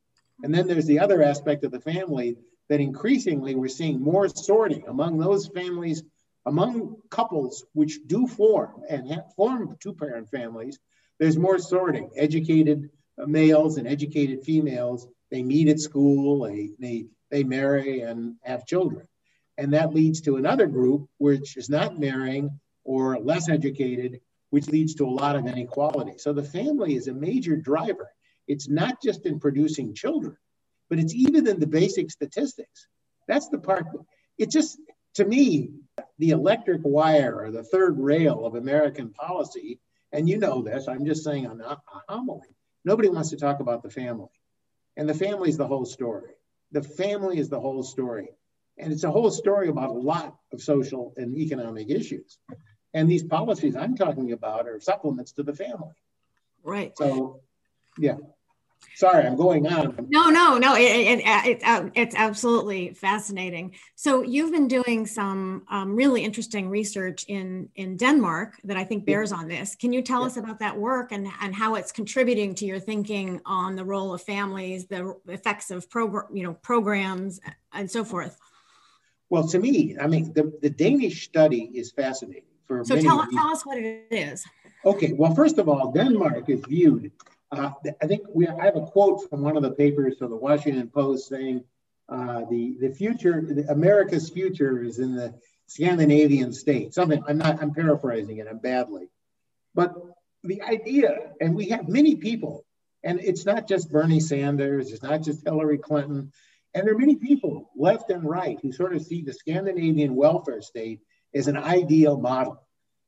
And 0.43 0.55
then 0.55 0.67
there's 0.67 0.87
the 0.87 1.01
other 1.01 1.23
aspect 1.23 1.65
of 1.65 1.73
the 1.73 1.81
family 1.81 2.37
that 2.69 2.81
increasingly 2.81 3.55
we're 3.55 3.69
seeing 3.69 4.01
more 4.01 4.29
sorting 4.29 4.85
among 4.89 5.19
those 5.19 5.49
families, 5.49 6.03
among 6.47 6.97
couples 7.11 7.65
which 7.73 7.99
do 8.07 8.27
form 8.27 8.83
and 8.89 9.23
form 9.37 9.77
two 9.81 9.93
parent 9.93 10.31
families. 10.31 10.79
There's 11.19 11.37
more 11.37 11.59
sorting. 11.59 12.11
Educated 12.17 12.91
uh, 13.21 13.27
males 13.27 13.77
and 13.77 13.87
educated 13.87 14.45
females, 14.45 15.07
they 15.31 15.43
meet 15.43 15.69
at 15.69 15.81
school, 15.81 16.45
they, 16.45 16.71
they, 16.79 17.07
they 17.31 17.45
marry 17.45 18.01
and 18.01 18.37
have 18.43 18.67
children. 18.67 19.07
And 19.59 19.75
that 19.75 19.93
leads 19.93 20.23
to 20.23 20.37
another 20.37 20.67
group 20.67 21.09
which 21.19 21.57
is 21.57 21.69
not 21.69 21.99
marrying 21.99 22.59
or 22.85 23.19
less 23.19 23.49
educated, 23.49 24.21
which 24.51 24.69
leads 24.69 24.95
to 24.95 25.07
a 25.07 25.11
lot 25.11 25.37
of 25.37 25.47
inequality. 25.47 26.19
So 26.19 26.33
the 26.33 26.43
family 26.43 26.95
is 26.95 27.09
a 27.09 27.13
major 27.13 27.57
driver. 27.57 28.11
It's 28.51 28.69
not 28.69 29.01
just 29.01 29.27
in 29.27 29.39
producing 29.39 29.95
children, 29.95 30.37
but 30.89 30.99
it's 30.99 31.15
even 31.15 31.47
in 31.47 31.61
the 31.61 31.69
basic 31.69 32.11
statistics. 32.11 32.89
That's 33.29 33.49
the 33.49 33.59
part, 33.59 33.87
it 34.39 34.51
just, 34.51 34.77
to 35.15 35.25
me, 35.25 35.71
the 36.19 36.31
electric 36.31 36.81
wire 36.83 37.39
or 37.41 37.53
the 37.53 37.63
third 37.63 37.97
rail 37.97 38.45
of 38.45 38.57
American 38.57 39.11
policy, 39.11 39.79
and 40.13 40.29
you 40.29 40.37
know 40.39 40.63
this, 40.63 40.89
I'm 40.89 41.07
just 41.07 41.23
saying 41.23 41.47
a 41.47 41.79
homily. 42.09 42.49
Nobody 42.85 43.09
wants 43.09 43.31
to 43.31 43.37
talk 43.37 43.61
about 43.61 43.85
the 43.85 43.91
family. 43.91 44.35
And 44.97 45.09
the 45.09 45.15
family 45.15 45.49
is 45.49 45.57
the 45.57 45.69
whole 45.69 45.87
story. 45.87 46.33
The 46.73 46.83
family 46.83 47.39
is 47.39 47.51
the 47.51 47.61
whole 47.61 47.85
story. 47.85 48.31
And 48.79 48.93
it's 48.93 49.05
a 49.05 49.13
whole 49.13 49.31
story 49.31 49.69
about 49.69 49.91
a 49.91 50.03
lot 50.13 50.37
of 50.53 50.61
social 50.61 51.15
and 51.17 51.37
economic 51.37 51.89
issues. 51.89 52.39
And 52.95 53.09
these 53.09 53.23
policies 53.23 53.77
I'm 53.77 53.95
talking 53.95 54.33
about 54.33 54.67
are 54.67 54.81
supplements 54.81 55.31
to 55.33 55.45
the 55.45 55.55
family. 55.55 55.95
Right. 56.65 56.93
So, 56.97 57.43
yeah. 57.97 58.17
Sorry, 58.95 59.27
I'm 59.27 59.37
going 59.37 59.67
on. 59.67 60.09
No, 60.11 60.29
no, 60.29 60.59
no. 60.59 60.75
It, 60.75 60.83
it, 60.83 61.21
it, 61.25 61.61
uh, 61.65 61.89
it's 61.95 62.15
absolutely 62.15 62.93
fascinating. 62.93 63.75
So 63.95 64.23
you've 64.23 64.53
been 64.53 64.69
doing 64.69 65.07
some 65.07 65.65
um, 65.71 65.97
really 65.97 66.23
interesting 66.23 66.69
research 66.69 67.25
in 67.29 67.71
in 67.77 67.97
Denmark 67.97 68.61
that 68.65 68.77
I 68.77 68.85
think 68.85 69.07
bears 69.07 69.33
on 69.33 69.49
this. 69.49 69.75
Can 69.75 69.93
you 69.93 70.03
tell 70.03 70.21
yeah. 70.21 70.27
us 70.27 70.37
about 70.37 70.59
that 70.59 70.77
work 70.77 71.13
and 71.13 71.29
and 71.41 71.55
how 71.55 71.77
it's 71.77 71.93
contributing 71.93 72.55
to 72.57 72.67
your 72.67 72.79
thinking 72.81 73.41
on 73.47 73.77
the 73.77 73.85
role 73.85 74.13
of 74.13 74.23
families, 74.23 74.87
the 74.87 75.15
effects 75.29 75.71
of 75.71 75.89
program, 75.89 76.27
you 76.35 76.43
know, 76.43 76.55
programs, 76.55 77.41
and 77.73 77.91
so 77.91 78.05
forth? 78.05 78.37
Well, 79.31 79.47
to 79.49 79.59
me, 79.59 79.97
I 80.01 80.09
mean, 80.09 80.33
the, 80.33 80.53
the 80.61 80.71
Danish 80.71 81.25
study 81.25 81.71
is 81.73 81.93
fascinating 81.93 82.43
for 82.67 82.85
so 82.85 83.01
tell, 83.01 83.27
tell 83.31 83.49
us 83.49 83.65
what 83.65 83.79
it 83.79 84.07
is. 84.11 84.45
Okay, 84.85 85.13
well, 85.13 85.35
first 85.35 85.59
of 85.59 85.69
all, 85.69 85.93
Denmark 85.93 86.49
is 86.49 86.61
viewed. 86.69 87.13
Uh, 87.53 87.71
I 88.01 88.07
think 88.07 88.23
we 88.33 88.47
I 88.47 88.65
have 88.65 88.77
a 88.77 88.87
quote 88.87 89.29
from 89.29 89.43
one 89.43 89.57
of 89.57 89.63
the 89.63 89.73
papers 89.73 90.19
from 90.19 90.31
the 90.31 90.37
Washington 90.37 90.89
Post 90.89 91.29
saying 91.29 91.65
uh, 92.09 92.45
the 92.51 92.77
the 92.81 92.91
future, 92.91 93.43
the, 93.43 93.65
America's 93.71 94.31
future 94.31 94.83
is 94.83 94.99
in 94.99 95.15
the 95.15 95.35
Scandinavian 95.67 96.53
state. 96.53 96.95
Something 96.95 97.23
I'm 97.27 97.39
not 97.39 97.61
I'm 97.61 97.73
paraphrasing 97.73 98.39
it. 98.39 98.47
I'm 98.49 98.59
badly, 98.59 99.09
but 99.75 99.95
the 100.43 100.63
idea, 100.63 101.33
and 101.41 101.55
we 101.55 101.69
have 101.69 101.89
many 101.89 102.17
people, 102.17 102.65
and 103.03 103.21
it's 103.21 103.45
not 103.45 103.69
just 103.69 103.91
Bernie 103.91 104.21
Sanders, 104.21 104.91
it's 104.91 105.03
not 105.03 105.23
just 105.23 105.45
Hillary 105.45 105.79
Clinton, 105.79 106.33
and 106.75 106.87
there 106.87 106.95
are 106.95 106.99
many 106.99 107.17
people 107.17 107.71
left 107.77 108.11
and 108.11 108.25
right 108.29 108.59
who 108.63 108.73
sort 108.73 108.95
of 108.95 109.03
see 109.03 109.23
the 109.23 109.33
Scandinavian 109.33 110.15
welfare 110.15 110.63
state 110.63 111.01
as 111.35 111.49
an 111.49 111.57
ideal 111.57 112.19
model. 112.19 112.63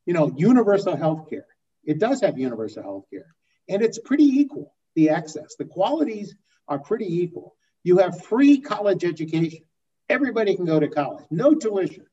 You 0.05 0.15
know, 0.15 0.33
universal 0.37 0.97
health 0.97 1.31
care. 1.31 1.47
It 1.85 1.99
does 1.99 2.21
have 2.21 2.39
universal 2.39 2.83
health 2.83 3.05
care, 3.11 3.35
and 3.69 3.83
it's 3.83 3.99
pretty 3.99 4.25
equal, 4.25 4.75
the 4.95 5.11
access. 5.11 5.55
The 5.59 5.65
qualities 5.65 6.35
are 6.69 6.79
pretty 6.79 7.23
equal. 7.23 7.57
You 7.85 7.99
have 7.99 8.25
free 8.25 8.61
college 8.61 9.05
education. 9.05 9.65
Everybody 10.09 10.57
can 10.57 10.65
go 10.65 10.79
to 10.79 10.89
college, 10.89 11.25
no 11.31 11.55
tuition. 11.55 12.07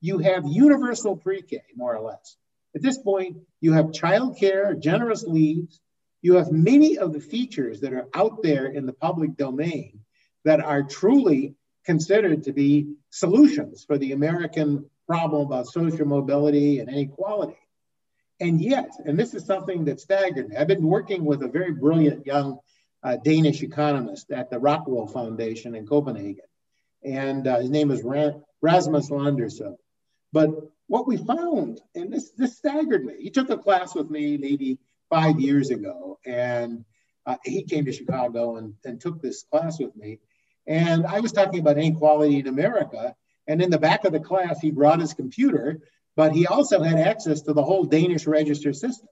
You 0.00 0.18
have 0.18 0.44
universal 0.46 1.16
pre 1.16 1.42
K, 1.42 1.60
more 1.74 1.96
or 1.96 2.02
less. 2.02 2.36
At 2.74 2.82
this 2.82 2.98
point, 2.98 3.38
you 3.60 3.72
have 3.72 3.86
childcare, 3.86 4.78
generous 4.78 5.24
leaves. 5.24 5.80
You 6.20 6.34
have 6.34 6.52
many 6.52 6.98
of 6.98 7.12
the 7.12 7.20
features 7.20 7.80
that 7.80 7.92
are 7.92 8.08
out 8.12 8.42
there 8.42 8.66
in 8.66 8.84
the 8.84 8.92
public 8.92 9.36
domain 9.36 10.00
that 10.44 10.60
are 10.60 10.82
truly 10.82 11.54
considered 11.84 12.42
to 12.44 12.52
be 12.52 12.94
solutions 13.10 13.84
for 13.84 13.96
the 13.96 14.12
American 14.12 14.90
problem 15.06 15.46
about 15.46 15.66
social 15.66 16.06
mobility 16.06 16.80
and 16.80 16.88
inequality. 16.88 17.56
And 18.38 18.60
yet, 18.60 18.90
and 19.04 19.18
this 19.18 19.34
is 19.34 19.44
something 19.46 19.86
that 19.86 20.00
staggered 20.00 20.50
me, 20.50 20.56
I've 20.56 20.66
been 20.66 20.86
working 20.86 21.24
with 21.24 21.42
a 21.42 21.48
very 21.48 21.72
brilliant 21.72 22.26
young 22.26 22.58
a 23.06 23.16
Danish 23.16 23.62
economist 23.62 24.32
at 24.32 24.50
the 24.50 24.56
Rockwool 24.56 25.12
Foundation 25.12 25.76
in 25.76 25.86
Copenhagen. 25.86 26.44
And 27.04 27.46
uh, 27.46 27.60
his 27.60 27.70
name 27.70 27.92
is 27.92 28.02
Rasmus 28.02 29.10
Landersø. 29.10 29.76
But 30.32 30.50
what 30.88 31.06
we 31.06 31.16
found, 31.16 31.80
and 31.94 32.12
this, 32.12 32.30
this 32.32 32.56
staggered 32.56 33.04
me, 33.04 33.14
he 33.20 33.30
took 33.30 33.50
a 33.50 33.58
class 33.58 33.94
with 33.94 34.10
me 34.10 34.36
maybe 34.36 34.78
five 35.08 35.38
years 35.38 35.70
ago, 35.70 36.18
and 36.26 36.84
uh, 37.26 37.36
he 37.44 37.62
came 37.62 37.84
to 37.84 37.92
Chicago 37.92 38.56
and, 38.56 38.74
and 38.84 39.00
took 39.00 39.22
this 39.22 39.44
class 39.44 39.78
with 39.78 39.94
me. 39.94 40.18
And 40.66 41.06
I 41.06 41.20
was 41.20 41.30
talking 41.30 41.60
about 41.60 41.78
inequality 41.78 42.40
in 42.40 42.48
America. 42.48 43.14
And 43.46 43.62
in 43.62 43.70
the 43.70 43.78
back 43.78 44.04
of 44.04 44.12
the 44.12 44.18
class, 44.18 44.60
he 44.60 44.72
brought 44.72 44.98
his 44.98 45.14
computer, 45.14 45.80
but 46.16 46.32
he 46.32 46.46
also 46.46 46.82
had 46.82 46.98
access 46.98 47.42
to 47.42 47.52
the 47.52 47.62
whole 47.62 47.84
Danish 47.84 48.26
register 48.26 48.72
system, 48.72 49.08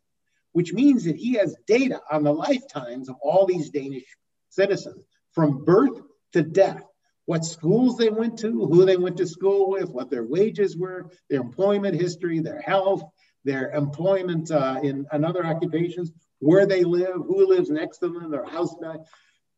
which 0.53 0.73
means 0.73 1.05
that 1.05 1.17
he 1.17 1.35
has 1.35 1.55
data 1.67 2.01
on 2.11 2.25
the 2.25 2.33
lifetimes 2.33 3.09
of 3.09 3.17
all 3.23 3.47
these 3.47 3.71
Danish 3.71 4.05
citizens 4.49 5.05
from 5.33 5.65
birth 5.65 6.01
to 6.33 6.43
death 6.43 6.83
what 7.27 7.45
schools 7.45 7.97
they 7.97 8.11
went 8.11 8.39
to, 8.39 8.67
who 8.67 8.85
they 8.85 8.97
went 8.97 9.17
to 9.17 9.27
school 9.27 9.71
with, 9.71 9.89
what 9.89 10.11
their 10.11 10.25
wages 10.25 10.77
were, 10.77 11.11
their 11.31 11.41
employment 11.41 11.99
history, 11.99 12.39
their 12.41 12.61
health, 12.61 13.03
their 13.45 13.71
employment 13.73 14.51
uh, 14.51 14.79
in, 14.83 15.07
in 15.13 15.25
other 15.25 15.45
occupations, 15.45 16.13
where 16.41 16.67
they 16.67 16.85
live, 16.85 17.15
who 17.15 17.49
lives 17.49 17.71
next 17.71 17.99
to 17.99 18.09
them, 18.09 18.31
their 18.31 18.45
house. 18.45 18.75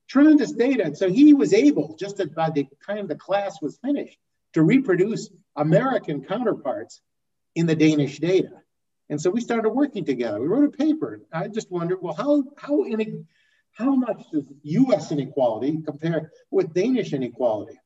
Tremendous 0.09 0.53
data. 0.53 0.95
So 0.95 1.11
he 1.11 1.35
was 1.35 1.53
able, 1.53 1.97
just 1.99 2.23
by 2.35 2.51
the 2.51 2.69
time 2.87 3.09
the 3.09 3.17
class 3.17 3.61
was 3.61 3.79
finished, 3.79 4.19
to 4.53 4.63
reproduce 4.63 5.29
American 5.57 6.23
counterparts 6.23 7.01
in 7.57 7.67
the 7.67 7.75
Danish 7.75 8.21
data. 8.21 8.63
And 9.09 9.21
so 9.21 9.31
we 9.31 9.41
started 9.41 9.71
working 9.71 10.05
together. 10.05 10.41
We 10.41 10.47
wrote 10.47 10.75
a 10.75 10.77
paper. 10.77 11.21
I 11.33 11.49
just 11.49 11.71
wondered, 11.71 11.99
well, 12.01 12.15
how 12.15 12.45
how 12.57 12.85
in, 12.85 13.27
how 13.73 13.95
much 13.95 14.23
does 14.33 14.47
US 14.63 15.11
inequality 15.11 15.81
compare 15.85 16.31
with 16.51 16.75
Danish 16.75 17.13
inequality? 17.13 17.79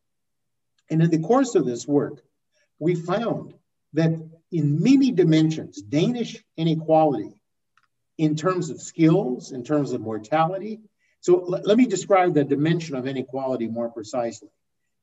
And 0.90 1.02
in 1.02 1.10
the 1.10 1.20
course 1.20 1.54
of 1.54 1.64
this 1.64 1.86
work, 1.86 2.20
we 2.78 2.94
found 2.94 3.54
that 3.92 4.10
in 4.50 4.82
many 4.82 5.12
dimensions, 5.12 5.80
Danish 5.80 6.42
inequality 6.56 7.40
in 8.18 8.34
terms 8.34 8.70
of 8.70 8.80
skills, 8.80 9.52
in 9.52 9.62
terms 9.62 9.92
of 9.92 10.00
mortality. 10.00 10.80
So 11.20 11.44
let 11.46 11.76
me 11.76 11.86
describe 11.86 12.34
the 12.34 12.44
dimension 12.44 12.96
of 12.96 13.06
inequality 13.06 13.68
more 13.68 13.90
precisely. 13.90 14.48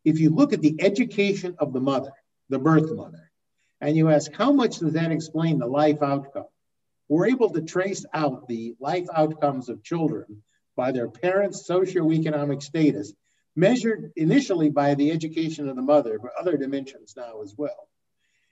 If 0.04 0.20
you 0.20 0.30
look 0.30 0.52
at 0.52 0.62
the 0.62 0.76
education 0.80 1.56
of 1.60 1.74
the 1.74 1.80
mother, 1.80 2.12
the 2.50 2.60
birth 2.60 2.92
mother, 2.92 3.27
and 3.82 3.96
you 3.96 4.10
ask 4.10 4.32
how 4.34 4.52
much 4.52 4.80
does 4.80 4.94
that 4.94 5.12
explain 5.12 5.60
the 5.60 5.68
life 5.68 6.02
outcome, 6.02 6.48
we're 7.10 7.28
able 7.28 7.50
to 7.52 7.62
trace 7.62 8.06
out 8.14 8.48
the 8.48 8.76
life 8.80 9.08
outcomes 9.16 9.70
of 9.70 9.84
children 9.84 10.44
by 10.76 10.92
their 10.92 11.10
parents' 11.10 11.68
socioeconomic 11.68 12.62
status, 12.62 13.14
measured 13.56 14.12
initially 14.16 14.70
by 14.70 14.94
the 14.94 15.12
education 15.12 15.68
of 15.68 15.76
the 15.76 15.82
mother, 15.82 16.20
but 16.20 16.32
other 16.40 16.58
dimensions 16.58 17.16
now 17.16 17.42
as 17.42 17.56
well. 17.58 17.88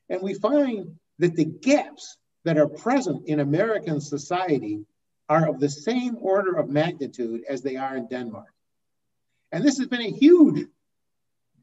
And 0.09 0.21
we 0.21 0.33
find 0.33 0.95
that 1.19 1.35
the 1.35 1.45
gaps 1.45 2.17
that 2.43 2.57
are 2.57 2.67
present 2.67 3.27
in 3.27 3.39
American 3.39 4.01
society 4.01 4.85
are 5.27 5.47
of 5.47 5.59
the 5.59 5.69
same 5.69 6.17
order 6.19 6.55
of 6.57 6.69
magnitude 6.69 7.43
as 7.49 7.61
they 7.61 7.75
are 7.75 7.97
in 7.97 8.07
Denmark. 8.07 8.53
And 9.51 9.63
this 9.63 9.77
has 9.77 9.87
been 9.87 10.01
a 10.01 10.11
huge 10.11 10.67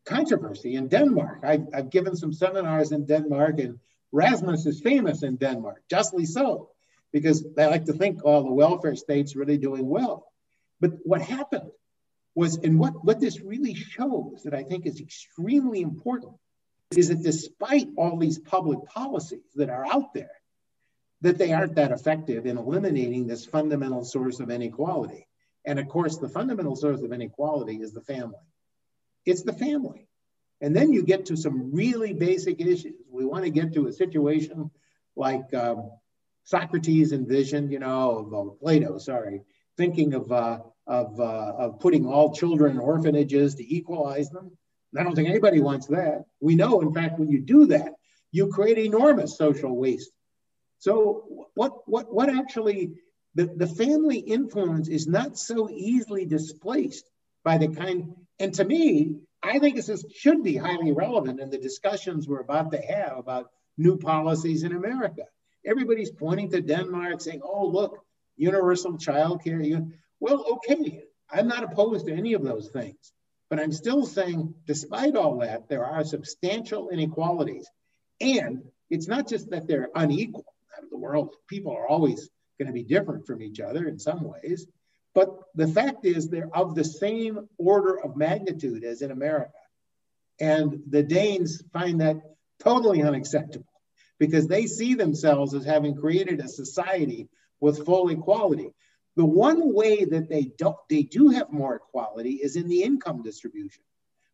controversy 0.04 0.74
in 0.74 0.88
Denmark. 0.88 1.40
I've, 1.44 1.66
I've 1.74 1.90
given 1.90 2.16
some 2.16 2.32
seminars 2.32 2.92
in 2.92 3.06
Denmark, 3.06 3.58
and 3.58 3.78
Rasmus 4.12 4.66
is 4.66 4.80
famous 4.80 5.22
in 5.22 5.36
Denmark, 5.36 5.82
justly 5.88 6.26
so, 6.26 6.70
because 7.12 7.44
they 7.54 7.66
like 7.66 7.84
to 7.86 7.92
think 7.92 8.24
all 8.24 8.42
the 8.42 8.52
welfare 8.52 8.96
states 8.96 9.36
really 9.36 9.58
doing 9.58 9.88
well. 9.88 10.26
But 10.80 10.92
what 11.04 11.22
happened 11.22 11.70
was, 12.34 12.56
and 12.58 12.78
what, 12.78 13.04
what 13.04 13.20
this 13.20 13.40
really 13.40 13.74
shows 13.74 14.42
that 14.44 14.54
I 14.54 14.62
think 14.62 14.86
is 14.86 15.00
extremely 15.00 15.80
important, 15.80 16.34
is 16.96 17.08
that 17.08 17.22
despite 17.22 17.88
all 17.96 18.18
these 18.18 18.38
public 18.38 18.84
policies 18.86 19.40
that 19.54 19.70
are 19.70 19.86
out 19.86 20.12
there, 20.14 20.30
that 21.20 21.38
they 21.38 21.52
aren't 21.52 21.76
that 21.76 21.92
effective 21.92 22.46
in 22.46 22.58
eliminating 22.58 23.26
this 23.26 23.46
fundamental 23.46 24.04
source 24.04 24.40
of 24.40 24.50
inequality. 24.50 25.26
And 25.64 25.78
of 25.78 25.88
course, 25.88 26.18
the 26.18 26.28
fundamental 26.28 26.74
source 26.74 27.00
of 27.02 27.12
inequality 27.12 27.76
is 27.76 27.92
the 27.92 28.00
family. 28.00 28.34
It's 29.24 29.42
the 29.42 29.52
family. 29.52 30.08
And 30.60 30.74
then 30.74 30.92
you 30.92 31.02
get 31.02 31.26
to 31.26 31.36
some 31.36 31.72
really 31.72 32.12
basic 32.12 32.60
issues. 32.60 32.94
We 33.10 33.24
want 33.24 33.44
to 33.44 33.50
get 33.50 33.74
to 33.74 33.88
a 33.88 33.92
situation 33.92 34.70
like 35.16 35.52
um, 35.54 35.90
Socrates 36.44 37.12
envisioned, 37.12 37.72
you 37.72 37.80
know, 37.80 38.30
of, 38.32 38.60
Plato, 38.60 38.98
sorry, 38.98 39.42
thinking 39.76 40.14
of 40.14 40.30
uh, 40.30 40.60
of, 40.86 41.20
uh, 41.20 41.52
of 41.58 41.80
putting 41.80 42.06
all 42.06 42.34
children 42.34 42.72
in 42.72 42.78
orphanages 42.78 43.54
to 43.54 43.74
equalize 43.74 44.30
them. 44.30 44.50
I 44.98 45.02
don't 45.04 45.14
think 45.14 45.28
anybody 45.28 45.60
wants 45.60 45.86
that. 45.86 46.24
We 46.40 46.54
know, 46.54 46.80
in 46.80 46.92
fact, 46.92 47.18
when 47.18 47.28
you 47.28 47.40
do 47.40 47.66
that, 47.66 47.94
you 48.30 48.48
create 48.48 48.78
enormous 48.78 49.38
social 49.38 49.76
waste. 49.76 50.10
So 50.78 51.46
what, 51.54 51.88
what, 51.88 52.12
what 52.12 52.28
actually, 52.28 52.94
the, 53.34 53.46
the 53.46 53.66
family 53.66 54.18
influence 54.18 54.88
is 54.88 55.06
not 55.06 55.38
so 55.38 55.70
easily 55.70 56.26
displaced 56.26 57.08
by 57.44 57.58
the 57.58 57.68
kind, 57.68 58.14
and 58.42 58.52
to 58.54 58.64
me, 58.64 59.20
I 59.40 59.60
think 59.60 59.76
this 59.76 60.04
should 60.16 60.42
be 60.42 60.56
highly 60.56 60.90
relevant 60.90 61.38
in 61.38 61.48
the 61.48 61.58
discussions 61.58 62.26
we're 62.26 62.40
about 62.40 62.72
to 62.72 62.78
have 62.78 63.16
about 63.16 63.50
new 63.78 63.96
policies 63.96 64.64
in 64.64 64.72
America. 64.72 65.22
Everybody's 65.64 66.10
pointing 66.10 66.50
to 66.50 66.60
Denmark 66.60 67.20
saying, 67.20 67.40
oh, 67.44 67.66
look, 67.68 68.04
universal 68.36 68.98
child 68.98 69.44
care. 69.44 69.62
Well, 70.18 70.44
okay, 70.54 71.04
I'm 71.30 71.46
not 71.46 71.62
opposed 71.62 72.06
to 72.06 72.12
any 72.12 72.32
of 72.32 72.42
those 72.42 72.68
things, 72.68 73.12
but 73.48 73.60
I'm 73.60 73.70
still 73.70 74.04
saying, 74.04 74.54
despite 74.66 75.14
all 75.14 75.38
that, 75.38 75.68
there 75.68 75.84
are 75.84 76.02
substantial 76.02 76.88
inequalities. 76.88 77.70
And 78.20 78.64
it's 78.90 79.06
not 79.06 79.28
just 79.28 79.50
that 79.50 79.68
they're 79.68 79.90
unequal. 79.94 80.44
The 80.90 80.98
world, 80.98 81.36
people 81.48 81.76
are 81.76 81.86
always 81.86 82.28
going 82.58 82.66
to 82.66 82.72
be 82.72 82.82
different 82.82 83.24
from 83.24 83.40
each 83.40 83.60
other 83.60 83.86
in 83.86 84.00
some 84.00 84.24
ways. 84.24 84.66
But 85.14 85.38
the 85.54 85.68
fact 85.68 86.04
is, 86.04 86.28
they're 86.28 86.54
of 86.54 86.74
the 86.74 86.84
same 86.84 87.48
order 87.58 88.00
of 88.00 88.16
magnitude 88.16 88.84
as 88.84 89.02
in 89.02 89.10
America. 89.10 89.52
And 90.40 90.82
the 90.88 91.02
Danes 91.02 91.62
find 91.72 92.00
that 92.00 92.16
totally 92.60 93.02
unacceptable 93.02 93.66
because 94.18 94.46
they 94.46 94.66
see 94.66 94.94
themselves 94.94 95.54
as 95.54 95.64
having 95.64 95.96
created 95.96 96.40
a 96.40 96.48
society 96.48 97.28
with 97.60 97.84
full 97.84 98.08
equality. 98.08 98.70
The 99.16 99.24
one 99.24 99.74
way 99.74 100.04
that 100.04 100.28
they 100.30 100.50
don't 100.56 100.76
they 100.88 101.02
do 101.02 101.28
have 101.28 101.52
more 101.52 101.76
equality 101.76 102.40
is 102.42 102.56
in 102.56 102.68
the 102.68 102.82
income 102.82 103.22
distribution. 103.22 103.82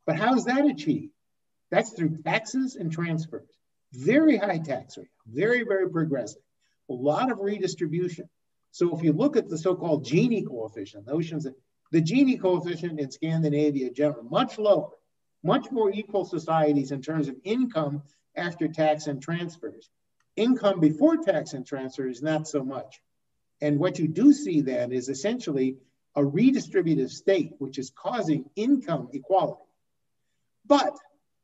But 0.07 0.17
how 0.17 0.35
is 0.37 0.45
that 0.45 0.65
achieved? 0.65 1.13
That's 1.71 1.91
through 1.91 2.23
taxes 2.23 2.77
and 2.77 2.93
transfers. 2.93 3.49
Very 3.93 4.37
high 4.37 4.59
tax 4.59 4.97
rate, 4.97 5.09
very, 5.27 5.65
very 5.65 5.91
progressive. 5.91 6.43
A 6.91 6.95
lot 6.95 7.31
of 7.31 7.41
redistribution. 7.41 8.29
So 8.79 8.97
if 8.97 9.03
you 9.03 9.13
look 9.13 9.37
at 9.37 9.49
the 9.49 9.59
so-called 9.59 10.07
Gini 10.07 10.47
coefficient, 10.47 11.07
the 11.07 12.01
Gini 12.01 12.41
coefficient 12.41 13.01
in 13.01 13.11
Scandinavia 13.11 13.91
generally 13.91 14.29
much 14.31 14.57
lower, 14.57 14.91
much 15.43 15.73
more 15.73 15.91
equal 15.91 16.25
societies 16.25 16.93
in 16.93 17.03
terms 17.03 17.27
of 17.27 17.35
income 17.43 18.05
after 18.37 18.69
tax 18.69 19.09
and 19.09 19.21
transfers. 19.21 19.91
Income 20.37 20.79
before 20.79 21.17
tax 21.17 21.55
and 21.55 21.67
transfers, 21.67 22.19
is 22.19 22.23
not 22.23 22.47
so 22.47 22.63
much. 22.63 23.01
And 23.61 23.81
what 23.81 23.99
you 23.99 24.07
do 24.07 24.33
see 24.33 24.61
then 24.61 24.93
is 24.93 25.09
essentially 25.09 25.79
a 26.15 26.23
redistributive 26.23 27.11
state, 27.11 27.55
which 27.59 27.79
is 27.79 27.91
causing 27.91 28.49
income 28.55 29.09
equality. 29.13 29.73
But 30.67 30.97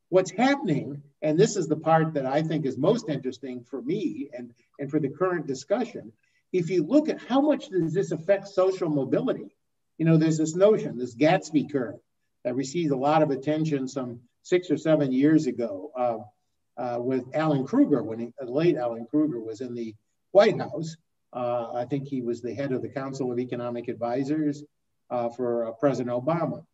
what's 0.08 0.30
happening, 0.30 1.02
and 1.20 1.36
this 1.36 1.56
is 1.56 1.66
the 1.66 1.74
part 1.74 2.14
that 2.14 2.26
I 2.26 2.42
think 2.42 2.64
is 2.64 2.78
most 2.78 3.08
interesting 3.08 3.64
for 3.64 3.82
me 3.82 4.30
and, 4.32 4.54
and 4.78 4.88
for 4.88 5.00
the 5.00 5.08
current 5.08 5.48
discussion, 5.48 6.12
if 6.54 6.70
you 6.70 6.84
look 6.84 7.08
at 7.08 7.20
how 7.20 7.40
much 7.40 7.68
does 7.68 7.92
this 7.92 8.12
affect 8.12 8.46
social 8.46 8.88
mobility, 8.88 9.56
you 9.98 10.06
know, 10.06 10.16
there's 10.16 10.38
this 10.38 10.54
notion, 10.54 10.96
this 10.96 11.16
Gatsby 11.16 11.70
curve 11.70 11.96
that 12.44 12.54
received 12.54 12.92
a 12.92 12.96
lot 12.96 13.22
of 13.22 13.30
attention 13.30 13.88
some 13.88 14.20
six 14.42 14.70
or 14.70 14.76
seven 14.76 15.10
years 15.10 15.48
ago 15.48 15.90
uh, 15.96 16.80
uh, 16.80 16.98
with 17.00 17.24
Alan 17.34 17.66
Krueger, 17.66 18.04
when 18.04 18.20
he, 18.20 18.32
late 18.40 18.76
Alan 18.76 19.04
Krueger 19.10 19.40
was 19.40 19.60
in 19.60 19.74
the 19.74 19.96
White 20.30 20.56
House. 20.56 20.96
Uh, 21.32 21.72
I 21.74 21.86
think 21.86 22.06
he 22.06 22.22
was 22.22 22.40
the 22.40 22.54
head 22.54 22.70
of 22.70 22.82
the 22.82 22.88
Council 22.88 23.32
of 23.32 23.40
Economic 23.40 23.88
Advisors 23.88 24.62
uh, 25.10 25.30
for 25.30 25.66
uh, 25.66 25.72
President 25.72 26.14
Obama. 26.14 26.64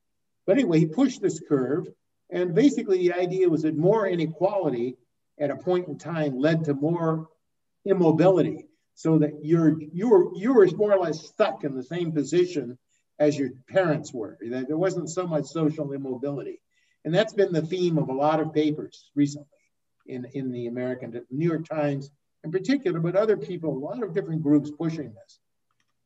But 0.47 0.59
anyway, 0.59 0.81
he 0.81 0.87
pushed 0.87 1.23
this 1.23 1.41
curve. 1.49 1.89
And 2.29 2.55
basically, 2.55 2.99
the 2.99 3.15
idea 3.15 3.49
was 3.49 3.63
that 3.63 3.79
more 3.79 4.07
inequality 4.07 4.99
at 5.39 5.51
a 5.51 5.57
point 5.57 5.89
in 5.89 5.97
time 5.97 6.39
led 6.39 6.65
to 6.65 6.75
more 6.75 7.29
immobility, 7.87 8.67
so 9.01 9.17
that 9.17 9.33
you're 9.43 9.81
you're 9.95 10.31
you 10.37 10.53
were 10.53 10.67
more 10.77 10.93
or 10.93 10.99
less 10.99 11.27
stuck 11.27 11.65
in 11.65 11.75
the 11.75 11.83
same 11.83 12.13
position 12.13 12.77
as 13.19 13.39
your 13.39 13.49
parents 13.67 14.13
were. 14.13 14.37
That 14.43 14.69
there 14.69 14.77
wasn't 14.77 15.09
so 15.09 15.27
much 15.27 15.47
social 15.47 15.93
immobility, 15.93 16.61
and 17.07 17.15
that's 17.15 17.33
been 17.33 17.51
the 17.51 17.63
theme 17.63 17.97
of 17.97 18.11
a 18.11 18.13
lot 18.13 18.41
of 18.41 18.53
papers 18.53 19.11
recently 19.15 19.49
in 20.05 20.27
in 20.35 20.53
the 20.53 20.67
American 20.67 21.19
New 21.31 21.49
York 21.49 21.67
Times 21.67 22.11
in 22.45 22.51
particular, 22.51 23.01
but 23.01 23.17
other 23.17 23.39
people, 23.39 23.75
a 23.75 23.87
lot 23.89 24.03
of 24.03 24.13
different 24.13 24.43
groups 24.43 24.71
pushing 24.71 25.15
this. 25.15 25.39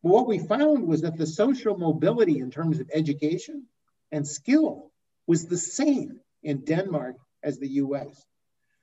But 0.04 0.12
what 0.12 0.28
we 0.28 0.38
found 0.38 0.86
was 0.86 1.00
that 1.00 1.18
the 1.18 1.26
social 1.26 1.76
mobility 1.76 2.38
in 2.38 2.52
terms 2.52 2.78
of 2.78 2.88
education 2.94 3.66
and 4.12 4.26
skill 4.26 4.92
was 5.26 5.46
the 5.46 5.58
same 5.58 6.20
in 6.44 6.58
Denmark 6.58 7.16
as 7.42 7.58
the 7.58 7.70
US. 7.82 8.24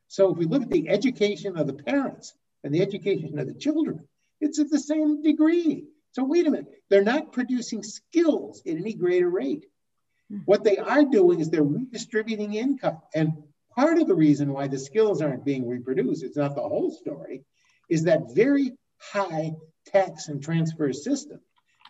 So 0.10 0.34
if 0.34 0.38
we 0.38 0.48
look 0.48 0.64
at 0.64 0.70
the 0.70 0.90
education 0.90 1.56
of 1.56 1.68
the 1.68 1.82
parents 1.92 2.34
and 2.64 2.74
the 2.74 2.82
education 2.82 3.40
of 3.40 3.48
the 3.48 3.54
children, 3.54 4.08
it's 4.40 4.60
at 4.60 4.70
the 4.70 4.80
same 4.80 5.22
degree. 5.22 5.86
So 6.14 6.24
wait 6.24 6.48
a 6.48 6.52
minute, 6.52 6.68
they're 6.90 7.04
not 7.04 7.32
producing 7.32 7.84
skills 7.84 8.62
at 8.68 8.76
any 8.76 8.94
greater 8.94 9.30
rate. 9.30 9.66
Hmm. 10.30 10.40
What 10.46 10.64
they 10.64 10.78
are 10.78 11.06
doing 11.06 11.40
is 11.40 11.50
they're 11.50 11.64
redistributing 11.64 12.54
income. 12.54 13.00
And 13.14 13.44
part 13.76 13.98
of 13.98 14.08
the 14.08 14.16
reason 14.16 14.52
why 14.52 14.68
the 14.68 14.80
skills 14.80 15.22
aren't 15.22 15.46
being 15.46 15.68
reproduced, 15.68 16.24
it's 16.24 16.38
not 16.38 16.56
the 16.56 16.62
whole 16.62 16.92
story, 16.92 17.44
is 17.90 18.04
that 18.04 18.36
very 18.36 18.74
high 18.98 19.54
tax 19.86 20.28
and 20.28 20.44
transfer 20.44 20.92
system 20.94 21.40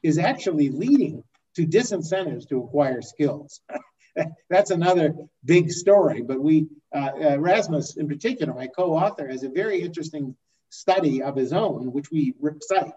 is 0.04 0.18
actually 0.18 0.70
leading 0.70 1.24
to 1.56 1.66
disincentives 1.66 2.48
to 2.50 2.64
acquire 2.64 3.02
skills. 3.02 3.62
That's 4.50 4.72
another 4.72 5.16
big 5.44 5.72
story. 5.72 6.22
But 6.22 6.42
we, 6.42 6.68
uh, 6.94 7.12
uh, 7.22 7.40
Rasmus 7.40 7.98
in 7.98 8.08
particular, 8.08 8.54
my 8.54 8.68
co-author, 8.68 9.28
has 9.28 9.44
a 9.44 9.50
very 9.50 9.82
interesting 9.82 10.36
study 10.72 11.22
of 11.22 11.36
his 11.36 11.54
own, 11.54 11.92
which 11.92 12.10
we 12.10 12.34
cite 12.62 12.94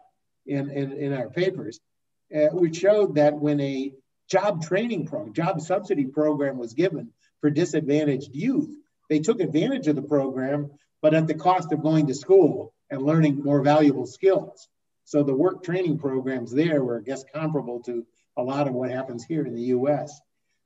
in, 0.47 0.71
in, 0.71 0.93
in 0.93 1.13
our 1.13 1.29
papers, 1.29 1.81
uh, 2.35 2.47
which 2.53 2.77
showed 2.77 3.17
that 3.17 3.35
when 3.35 3.61
a 3.61 3.93
job 4.31 4.63
training 4.63 5.07
program, 5.07 5.35
job 5.35 5.61
subsidy 5.61 6.07
program 6.07 6.57
was 6.57 6.73
given 6.73 7.11
for 7.41 7.51
disadvantaged 7.51 8.35
youth, 8.35 8.71
they 9.11 9.19
took 9.19 9.41
advantage 9.41 9.89
of 9.89 9.97
the 9.97 10.03
program, 10.03 10.71
but 11.03 11.15
at 11.15 11.27
the 11.27 11.35
cost 11.35 11.73
of 11.73 11.83
going 11.83 12.07
to 12.07 12.15
school 12.15 12.73
and 12.91 13.03
learning 13.03 13.43
more 13.43 13.63
valuable 13.63 14.07
skills. 14.07 14.69
So 15.05 15.23
the 15.23 15.35
work 15.35 15.63
training 15.63 15.99
programs 15.99 16.53
there 16.53 16.83
were, 16.83 17.01
I 17.01 17.03
guess, 17.03 17.25
comparable 17.35 17.83
to 17.83 18.07
a 18.37 18.43
lot 18.43 18.69
of 18.69 18.75
what 18.75 18.91
happens 18.91 19.25
here 19.25 19.45
in 19.45 19.55
the 19.55 19.63
U.S. 19.63 20.19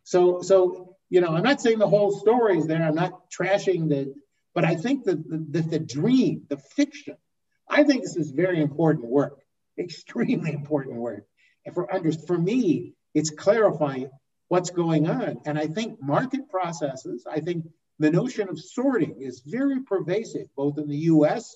So, 0.04 0.42
so 0.42 0.96
you 1.10 1.20
know, 1.20 1.28
I'm 1.28 1.42
not 1.42 1.60
saying 1.60 1.78
the 1.78 1.88
whole 1.88 2.12
story 2.12 2.58
is 2.58 2.66
there. 2.66 2.82
I'm 2.82 2.94
not 2.94 3.30
trashing 3.30 3.88
the, 3.88 4.14
but 4.58 4.64
I 4.64 4.74
think 4.74 5.04
that 5.04 5.30
the, 5.30 5.38
the, 5.38 5.62
the 5.62 5.78
dream, 5.78 6.42
the 6.48 6.56
fiction, 6.56 7.16
I 7.68 7.84
think 7.84 8.02
this 8.02 8.16
is 8.16 8.32
very 8.32 8.60
important 8.60 9.06
work, 9.06 9.38
extremely 9.78 10.50
important 10.52 10.96
work. 10.96 11.28
And 11.64 11.72
for 11.72 11.94
under, 11.94 12.10
for 12.10 12.36
me, 12.36 12.94
it's 13.14 13.30
clarifying 13.30 14.10
what's 14.48 14.70
going 14.70 15.08
on. 15.08 15.42
And 15.46 15.60
I 15.60 15.68
think 15.68 16.02
market 16.02 16.50
processes, 16.50 17.24
I 17.24 17.38
think 17.38 17.66
the 18.00 18.10
notion 18.10 18.48
of 18.48 18.58
sorting 18.58 19.22
is 19.22 19.42
very 19.46 19.84
pervasive, 19.84 20.48
both 20.56 20.76
in 20.76 20.88
the 20.88 21.02
US 21.12 21.54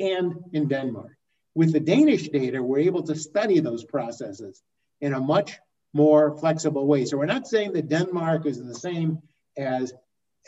and 0.00 0.34
in 0.52 0.66
Denmark. 0.66 1.16
With 1.54 1.72
the 1.72 1.78
Danish 1.78 2.28
data, 2.30 2.60
we're 2.60 2.80
able 2.80 3.04
to 3.04 3.14
study 3.14 3.60
those 3.60 3.84
processes 3.84 4.64
in 5.00 5.14
a 5.14 5.20
much 5.20 5.60
more 5.92 6.36
flexible 6.38 6.88
way. 6.88 7.04
So 7.04 7.18
we're 7.18 7.26
not 7.26 7.46
saying 7.46 7.74
that 7.74 7.88
Denmark 7.88 8.46
is 8.46 8.58
the 8.58 8.74
same 8.74 9.22
as 9.56 9.94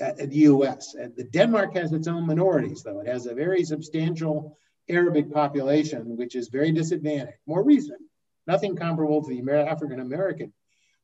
uh, 0.01 0.13
the 0.17 0.37
US. 0.51 0.93
The 0.93 1.25
Denmark 1.25 1.75
has 1.75 1.93
its 1.93 2.09
own 2.09 2.27
minorities, 2.27 2.83
though. 2.83 3.01
It 3.01 3.09
has 3.09 3.27
a 3.27 3.35
very 3.35 3.65
substantial 3.65 4.57
Arabic 4.89 5.31
population, 5.33 6.17
which 6.17 6.35
is 6.35 6.49
very 6.49 6.73
disadvantaged. 6.73 7.39
More 7.47 7.63
recent, 7.63 8.01
nothing 8.47 8.77
comparable 8.77 9.23
to 9.23 9.29
the 9.29 9.53
African 9.53 10.01
American. 10.01 10.53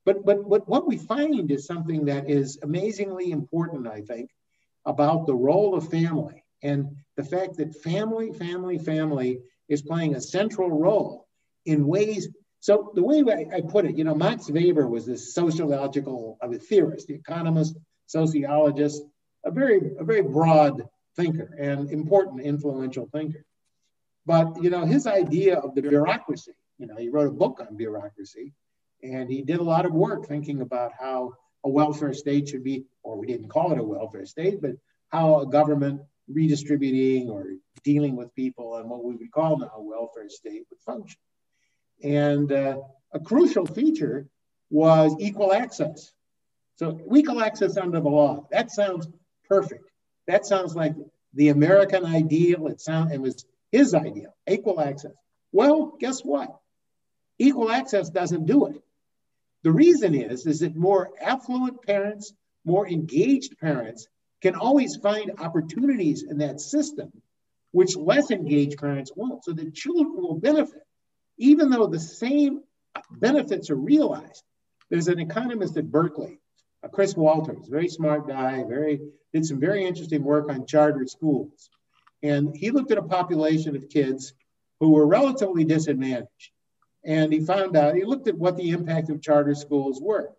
But, 0.04 0.24
but, 0.24 0.48
but 0.48 0.68
what 0.68 0.86
we 0.86 0.98
find 0.98 1.50
is 1.50 1.66
something 1.66 2.04
that 2.06 2.28
is 2.28 2.58
amazingly 2.62 3.30
important, 3.30 3.86
I 3.86 4.02
think, 4.02 4.30
about 4.84 5.26
the 5.26 5.34
role 5.34 5.74
of 5.74 5.88
family 5.88 6.44
and 6.62 6.96
the 7.16 7.24
fact 7.24 7.56
that 7.56 7.74
family, 7.82 8.32
family, 8.32 8.78
family 8.78 9.40
is 9.68 9.82
playing 9.82 10.14
a 10.14 10.20
central 10.20 10.70
role 10.70 11.26
in 11.64 11.86
ways. 11.86 12.28
So 12.60 12.92
the 12.94 13.02
way 13.02 13.22
I, 13.22 13.56
I 13.56 13.60
put 13.62 13.86
it, 13.86 13.96
you 13.96 14.04
know, 14.04 14.14
Max 14.14 14.50
Weber 14.50 14.86
was 14.86 15.06
this 15.06 15.34
sociological 15.34 16.38
a 16.42 16.48
theorist, 16.58 17.06
the 17.08 17.14
economist, 17.14 17.76
sociologist, 18.06 19.02
a 19.44 19.50
very, 19.50 19.80
a 19.98 20.04
very 20.04 20.22
broad 20.22 20.82
thinker 21.16 21.54
and 21.58 21.90
important, 21.90 22.40
influential 22.40 23.08
thinker. 23.12 23.44
But 24.26 24.62
you 24.62 24.70
know, 24.70 24.84
his 24.84 25.06
idea 25.06 25.58
of 25.58 25.74
the 25.74 25.82
bureaucracy, 25.82 26.52
you 26.78 26.86
know, 26.86 26.96
he 26.96 27.08
wrote 27.08 27.28
a 27.28 27.32
book 27.32 27.60
on 27.60 27.76
bureaucracy, 27.76 28.52
and 29.02 29.30
he 29.30 29.42
did 29.42 29.60
a 29.60 29.64
lot 29.64 29.84
of 29.84 29.92
work 29.92 30.26
thinking 30.26 30.60
about 30.60 30.92
how 30.98 31.34
a 31.64 31.68
welfare 31.68 32.14
state 32.14 32.48
should 32.48 32.64
be, 32.64 32.84
or 33.02 33.16
we 33.16 33.26
didn't 33.26 33.48
call 33.48 33.72
it 33.72 33.78
a 33.78 33.82
welfare 33.82 34.26
state, 34.26 34.60
but 34.60 34.72
how 35.08 35.40
a 35.40 35.46
government 35.46 36.00
redistributing 36.28 37.28
or 37.28 37.52
dealing 37.82 38.16
with 38.16 38.34
people 38.34 38.76
and 38.76 38.88
what 38.88 39.04
we 39.04 39.14
would 39.14 39.30
call 39.30 39.58
now 39.58 39.70
a 39.76 39.82
welfare 39.82 40.28
state 40.28 40.62
would 40.70 40.80
function. 40.80 41.20
And 42.02 42.50
uh, 42.50 42.78
a 43.12 43.20
crucial 43.20 43.66
feature 43.66 44.26
was 44.70 45.14
equal 45.20 45.52
access. 45.52 46.12
So 46.76 47.00
equal 47.14 47.42
access 47.42 47.76
under 47.76 48.00
the 48.00 48.08
law, 48.08 48.46
that 48.50 48.70
sounds 48.70 49.08
perfect. 49.48 49.88
That 50.26 50.46
sounds 50.46 50.74
like 50.74 50.94
the 51.34 51.50
American 51.50 52.04
ideal. 52.04 52.66
It 52.66 52.80
sound 52.80 53.12
it 53.12 53.20
was 53.20 53.44
his 53.70 53.94
ideal, 53.94 54.34
equal 54.48 54.80
access. 54.80 55.12
Well, 55.52 55.96
guess 56.00 56.20
what? 56.20 56.56
Equal 57.38 57.70
access 57.70 58.10
doesn't 58.10 58.46
do 58.46 58.66
it. 58.66 58.82
The 59.62 59.72
reason 59.72 60.14
is, 60.14 60.46
is 60.46 60.60
that 60.60 60.76
more 60.76 61.10
affluent 61.20 61.82
parents, 61.82 62.32
more 62.64 62.86
engaged 62.88 63.58
parents 63.58 64.06
can 64.42 64.54
always 64.54 64.96
find 64.96 65.32
opportunities 65.38 66.22
in 66.22 66.38
that 66.38 66.60
system 66.60 67.12
which 67.74 67.96
less 67.96 68.30
engaged 68.30 68.78
parents 68.78 69.10
won't. 69.16 69.44
So 69.44 69.52
the 69.52 69.68
children 69.68 70.14
will 70.16 70.38
benefit, 70.38 70.86
even 71.38 71.70
though 71.70 71.88
the 71.88 71.98
same 71.98 72.60
benefits 73.10 73.68
are 73.68 73.74
realized. 73.74 74.44
There's 74.90 75.08
an 75.08 75.18
economist 75.18 75.76
at 75.76 75.90
Berkeley, 75.90 76.38
Uh, 76.84 76.88
Chris 76.88 77.16
Walters, 77.16 77.66
very 77.68 77.88
smart 77.88 78.28
guy, 78.28 78.62
very 78.64 79.00
did 79.32 79.46
some 79.46 79.58
very 79.58 79.84
interesting 79.84 80.22
work 80.22 80.50
on 80.50 80.66
charter 80.66 81.06
schools. 81.06 81.70
And 82.22 82.54
he 82.56 82.70
looked 82.70 82.92
at 82.92 82.98
a 82.98 83.02
population 83.02 83.74
of 83.74 83.88
kids 83.88 84.34
who 84.80 84.90
were 84.90 85.06
relatively 85.06 85.64
disadvantaged. 85.64 86.50
And 87.04 87.32
he 87.32 87.40
found 87.40 87.76
out, 87.76 87.96
he 87.96 88.04
looked 88.04 88.28
at 88.28 88.38
what 88.38 88.56
the 88.56 88.70
impact 88.70 89.10
of 89.10 89.20
charter 89.20 89.54
schools 89.54 90.00
were. 90.00 90.30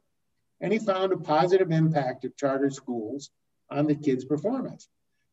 And 0.62 0.72
he 0.72 0.80
found 0.80 1.14
a 1.14 1.18
positive 1.18 1.72
impact 1.72 2.26
of 2.26 2.38
charter 2.38 2.70
schools 2.70 3.30
on 3.70 3.86
the 3.86 3.96
kids' 3.96 4.26
performance. 4.26 4.88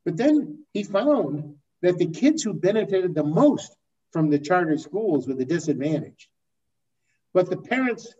But 0.04 0.16
then 0.16 0.64
he 0.72 0.82
found 0.82 1.56
that 1.80 1.98
the 1.98 2.08
kids 2.08 2.42
who 2.42 2.52
benefited 2.52 3.14
the 3.14 3.24
most 3.24 3.74
from 4.12 4.28
the 4.28 4.38
charter 4.38 4.76
schools 4.76 5.26
were 5.26 5.34
the 5.34 5.44
disadvantaged. 5.44 6.28
But 7.32 7.48
the 7.48 7.56
parents 7.56 8.14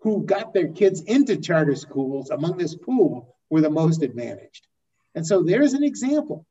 who 0.00 0.24
got 0.24 0.54
their 0.54 0.68
kids 0.68 1.02
into 1.02 1.36
charter 1.36 1.74
schools 1.74 2.30
among 2.30 2.56
this 2.56 2.74
pool 2.74 3.36
were 3.50 3.60
the 3.60 3.70
most 3.70 4.02
advantaged. 4.02 4.66
And 5.14 5.26
so 5.26 5.42
there's 5.42 5.74
an 5.74 5.84
example. 5.84 6.46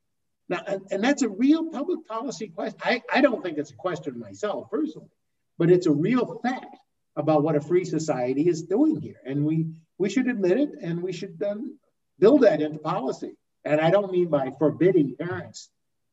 Now, 0.49 0.61
and, 0.67 0.81
and 0.91 1.03
that's 1.03 1.21
a 1.21 1.29
real 1.29 1.69
public 1.69 2.05
policy 2.07 2.47
question. 2.49 2.79
I, 2.83 3.01
I 3.13 3.21
don't 3.21 3.43
think 3.43 3.57
it's 3.57 3.71
a 3.71 3.75
question 3.75 4.19
myself 4.19 4.69
personally, 4.69 5.09
but 5.57 5.71
it's 5.71 5.87
a 5.87 5.91
real 5.91 6.39
fact 6.43 6.77
about 7.15 7.43
what 7.43 7.55
a 7.55 7.61
free 7.61 7.85
society 7.85 8.47
is 8.47 8.63
doing 8.63 8.99
here. 8.99 9.21
And 9.25 9.45
we, 9.45 9.67
we 9.97 10.09
should 10.09 10.27
admit 10.27 10.59
it 10.59 10.69
and 10.81 11.01
we 11.01 11.11
should 11.11 11.41
um, 11.47 11.77
build 12.19 12.41
that 12.41 12.61
into 12.61 12.79
policy. 12.79 13.35
And 13.65 13.79
I 13.81 13.91
don't 13.91 14.11
mean 14.11 14.29
by 14.29 14.51
forbidding 14.57 15.15
parents 15.15 15.69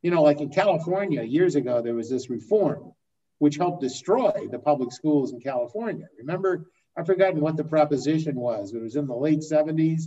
you 0.07 0.12
know, 0.12 0.22
like 0.22 0.41
in 0.41 0.51
California 0.51 1.22
years 1.22 1.57
ago, 1.57 1.82
there 1.82 1.97
was 1.97 2.09
this 2.09 2.30
reform 2.30 2.93
which 3.39 3.57
helped 3.57 3.82
destroy 3.82 4.47
the 4.51 4.59
public 4.59 4.93
schools 4.93 5.32
in 5.32 5.41
California. 5.41 6.07
Remember, 6.16 6.66
I've 6.97 7.07
forgotten 7.07 7.40
what 7.40 7.57
the 7.57 7.64
proposition 7.64 8.36
was. 8.36 8.72
It 8.72 8.80
was 8.80 8.97
in 8.97 9.07
the 9.07 9.14
late 9.14 9.40
70s. 9.40 10.05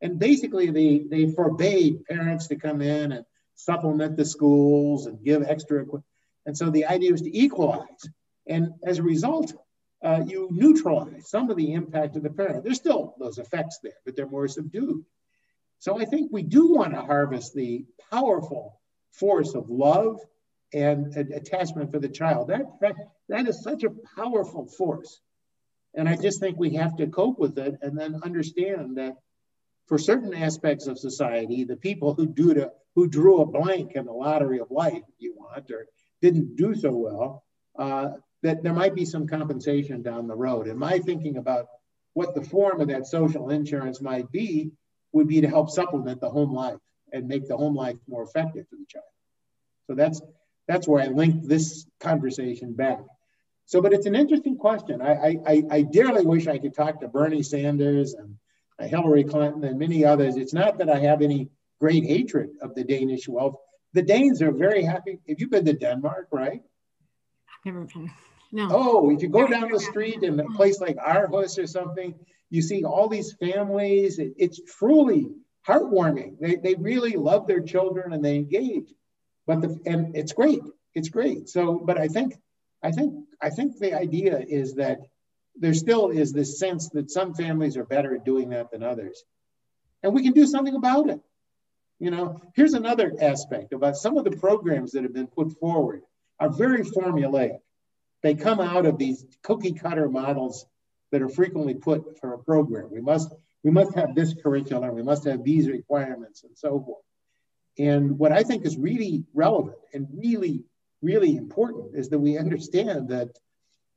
And 0.00 0.18
basically, 0.18 0.70
they, 0.70 1.04
they 1.10 1.30
forbade 1.32 2.04
parents 2.06 2.48
to 2.48 2.56
come 2.56 2.80
in 2.80 3.12
and 3.12 3.24
supplement 3.54 4.16
the 4.16 4.24
schools 4.24 5.06
and 5.06 5.22
give 5.22 5.42
extra. 5.42 5.82
Equipment. 5.82 6.04
And 6.46 6.56
so 6.56 6.70
the 6.70 6.86
idea 6.86 7.12
was 7.12 7.22
to 7.22 7.36
equalize. 7.36 8.08
And 8.46 8.72
as 8.84 8.98
a 8.98 9.02
result, 9.02 9.52
uh, 10.02 10.22
you 10.26 10.48
neutralize 10.50 11.28
some 11.28 11.50
of 11.50 11.56
the 11.56 11.74
impact 11.74 12.16
of 12.16 12.22
the 12.22 12.30
parent. 12.30 12.64
There's 12.64 12.78
still 12.78 13.14
those 13.18 13.38
effects 13.38 13.78
there, 13.82 13.92
but 14.04 14.16
they're 14.16 14.26
more 14.26 14.48
subdued. 14.48 15.04
So 15.78 16.00
I 16.00 16.04
think 16.04 16.30
we 16.32 16.42
do 16.42 16.72
want 16.72 16.94
to 16.94 17.02
harvest 17.02 17.54
the 17.54 17.84
powerful 18.10 18.80
force 19.12 19.54
of 19.54 19.68
love 19.68 20.20
and, 20.72 21.14
attachment 21.16 21.90
for 21.90 21.98
the 21.98 22.08
child. 22.08 22.48
That, 22.48 22.62
that, 22.80 22.96
that 23.28 23.48
is 23.48 23.62
such 23.62 23.84
a 23.84 23.92
powerful 24.16 24.66
force. 24.66 25.20
And 25.94 26.08
I 26.08 26.16
just 26.16 26.40
think 26.40 26.58
we 26.58 26.74
have 26.74 26.96
to 26.96 27.06
cope 27.06 27.38
with 27.38 27.58
it 27.58 27.76
and 27.82 27.98
then 27.98 28.20
understand 28.22 28.96
that 28.96 29.16
for 29.86 29.98
certain 29.98 30.34
aspects 30.34 30.86
of 30.86 30.98
society, 30.98 31.64
the 31.64 31.76
people 31.76 32.14
who 32.14 32.26
do 32.26 32.54
to, 32.54 32.70
who 32.94 33.08
drew 33.08 33.40
a 33.40 33.46
blank 33.46 33.92
in 33.96 34.06
the 34.06 34.12
lottery 34.12 34.60
of 34.60 34.70
life, 34.70 35.02
if 35.08 35.14
you 35.18 35.34
want, 35.36 35.70
or 35.70 35.86
didn't 36.22 36.56
do 36.56 36.74
so 36.74 36.92
well, 36.92 37.44
uh, 37.78 38.10
that 38.42 38.62
there 38.62 38.72
might 38.72 38.94
be 38.94 39.04
some 39.04 39.26
compensation 39.26 40.02
down 40.02 40.28
the 40.28 40.36
road. 40.36 40.68
And 40.68 40.78
my 40.78 40.98
thinking 40.98 41.36
about 41.36 41.66
what 42.14 42.34
the 42.34 42.42
form 42.42 42.80
of 42.80 42.88
that 42.88 43.06
social 43.06 43.50
insurance 43.50 44.00
might 44.00 44.30
be 44.30 44.70
would 45.12 45.28
be 45.28 45.40
to 45.40 45.48
help 45.48 45.70
supplement 45.70 46.20
the 46.20 46.30
home 46.30 46.52
life 46.52 46.78
and 47.12 47.26
make 47.26 47.48
the 47.48 47.56
home 47.56 47.74
life 47.74 47.96
more 48.08 48.22
effective 48.22 48.66
for 48.68 48.76
the 48.76 48.86
child. 48.88 49.04
So 49.88 49.94
that's 49.94 50.22
that's 50.68 50.86
where 50.86 51.02
I 51.02 51.08
link 51.08 51.44
this 51.44 51.84
conversation 51.98 52.74
back. 52.74 53.00
So, 53.70 53.80
but 53.80 53.92
it's 53.92 54.06
an 54.06 54.16
interesting 54.16 54.56
question. 54.56 55.00
I, 55.00 55.36
I, 55.46 55.62
I 55.70 55.82
dearly 55.82 56.26
wish 56.26 56.48
I 56.48 56.58
could 56.58 56.74
talk 56.74 57.00
to 57.00 57.06
Bernie 57.06 57.44
Sanders 57.44 58.14
and 58.14 58.34
uh, 58.80 58.88
Hillary 58.88 59.22
Clinton 59.22 59.62
and 59.62 59.78
many 59.78 60.04
others. 60.04 60.34
It's 60.36 60.52
not 60.52 60.78
that 60.78 60.90
I 60.90 60.98
have 60.98 61.22
any 61.22 61.50
great 61.78 62.04
hatred 62.04 62.50
of 62.62 62.74
the 62.74 62.82
Danish 62.82 63.28
wealth. 63.28 63.54
The 63.92 64.02
Danes 64.02 64.42
are 64.42 64.50
very 64.50 64.82
happy. 64.82 65.20
Have 65.28 65.38
you 65.38 65.46
been 65.46 65.66
to 65.66 65.72
Denmark, 65.72 66.26
right? 66.32 66.62
Never 67.64 67.84
been. 67.84 68.10
No. 68.50 68.68
Oh, 68.72 69.10
if 69.12 69.22
you 69.22 69.28
go 69.28 69.46
down 69.46 69.70
the 69.70 69.78
street 69.78 70.24
in 70.24 70.40
a 70.40 70.50
place 70.56 70.80
like 70.80 70.96
Aarhus 70.96 71.56
or 71.56 71.68
something, 71.68 72.16
you 72.50 72.62
see 72.62 72.82
all 72.82 73.08
these 73.08 73.34
families. 73.34 74.18
It, 74.18 74.32
it's 74.36 74.60
truly 74.78 75.28
heartwarming. 75.64 76.40
They, 76.40 76.56
they 76.56 76.74
really 76.74 77.12
love 77.12 77.46
their 77.46 77.60
children 77.60 78.14
and 78.14 78.24
they 78.24 78.34
engage. 78.34 78.92
But 79.46 79.60
the 79.60 79.78
and 79.86 80.16
it's 80.16 80.32
great. 80.32 80.62
It's 80.96 81.08
great. 81.08 81.48
So, 81.48 81.78
but 81.78 81.98
I 81.98 82.08
think 82.08 82.34
I 82.82 82.90
think 82.90 83.14
I 83.40 83.50
think 83.50 83.78
the 83.78 83.94
idea 83.94 84.38
is 84.38 84.74
that 84.74 85.00
there 85.56 85.74
still 85.74 86.08
is 86.08 86.32
this 86.32 86.58
sense 86.58 86.88
that 86.90 87.10
some 87.10 87.34
families 87.34 87.76
are 87.76 87.84
better 87.84 88.14
at 88.14 88.24
doing 88.24 88.50
that 88.50 88.70
than 88.70 88.82
others. 88.82 89.24
And 90.02 90.14
we 90.14 90.22
can 90.22 90.32
do 90.32 90.46
something 90.46 90.74
about 90.74 91.10
it. 91.10 91.20
You 91.98 92.10
know, 92.10 92.40
here's 92.54 92.72
another 92.72 93.14
aspect 93.20 93.74
about 93.74 93.96
some 93.96 94.16
of 94.16 94.24
the 94.24 94.30
programs 94.30 94.92
that 94.92 95.02
have 95.02 95.12
been 95.12 95.26
put 95.26 95.58
forward 95.58 96.02
are 96.38 96.48
very 96.48 96.82
formulaic. 96.82 97.58
They 98.22 98.34
come 98.34 98.60
out 98.60 98.86
of 98.86 98.96
these 98.96 99.26
cookie 99.42 99.72
cutter 99.72 100.08
models 100.08 100.66
that 101.12 101.20
are 101.20 101.28
frequently 101.28 101.74
put 101.74 102.18
for 102.18 102.32
a 102.32 102.38
program. 102.38 102.88
We 102.90 103.00
must 103.00 103.34
we 103.62 103.70
must 103.70 103.94
have 103.94 104.14
this 104.14 104.34
curriculum, 104.34 104.94
we 104.94 105.02
must 105.02 105.24
have 105.24 105.44
these 105.44 105.68
requirements 105.68 106.44
and 106.44 106.56
so 106.56 106.80
forth. 106.80 107.04
And 107.78 108.18
what 108.18 108.32
I 108.32 108.42
think 108.42 108.64
is 108.64 108.76
really 108.76 109.24
relevant 109.34 109.76
and 109.92 110.08
really, 110.12 110.64
really 111.02 111.36
important 111.36 111.94
is 111.94 112.08
that 112.08 112.18
we 112.18 112.38
understand 112.38 113.08
that 113.08 113.38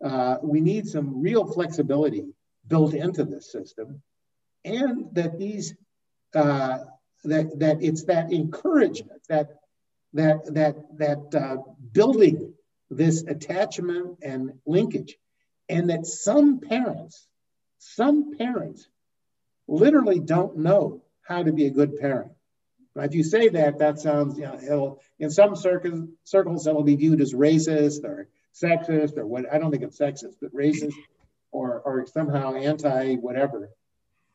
uh, 0.03 0.37
we 0.41 0.61
need 0.61 0.87
some 0.87 1.21
real 1.21 1.45
flexibility 1.45 2.25
built 2.67 2.93
into 2.93 3.23
this 3.23 3.51
system, 3.51 4.01
and 4.65 5.13
that 5.13 5.37
these 5.37 5.75
uh, 6.35 6.79
that 7.23 7.59
that 7.59 7.81
it's 7.81 8.03
that 8.03 8.31
encouragement 8.33 9.21
that 9.29 9.49
that 10.13 10.53
that 10.53 10.75
that 10.97 11.35
uh, 11.35 11.57
building 11.91 12.53
this 12.89 13.23
attachment 13.23 14.19
and 14.21 14.51
linkage, 14.65 15.15
and 15.69 15.89
that 15.89 16.05
some 16.05 16.59
parents, 16.59 17.27
some 17.79 18.37
parents, 18.37 18.87
literally 19.67 20.19
don't 20.19 20.57
know 20.57 21.01
how 21.21 21.43
to 21.43 21.53
be 21.53 21.65
a 21.65 21.71
good 21.71 21.97
parent. 21.97 22.32
If 22.95 23.15
you 23.15 23.23
say 23.23 23.49
that, 23.49 23.79
that 23.79 23.99
sounds, 23.99 24.37
you 24.37 24.45
know, 24.45 24.99
in 25.17 25.31
some 25.31 25.55
circles, 25.55 26.09
circles, 26.25 26.67
it'll 26.67 26.83
be 26.83 26.95
viewed 26.95 27.21
as 27.21 27.33
racist 27.33 28.03
or 28.03 28.29
sexist 28.53 29.17
or 29.17 29.25
what 29.25 29.51
I 29.51 29.57
don't 29.57 29.71
think 29.71 29.83
it's 29.83 29.97
sexist, 29.97 30.35
but 30.41 30.53
racist 30.53 30.93
or, 31.51 31.81
or 31.81 32.05
somehow 32.05 32.53
anti 32.53 33.15
whatever. 33.15 33.69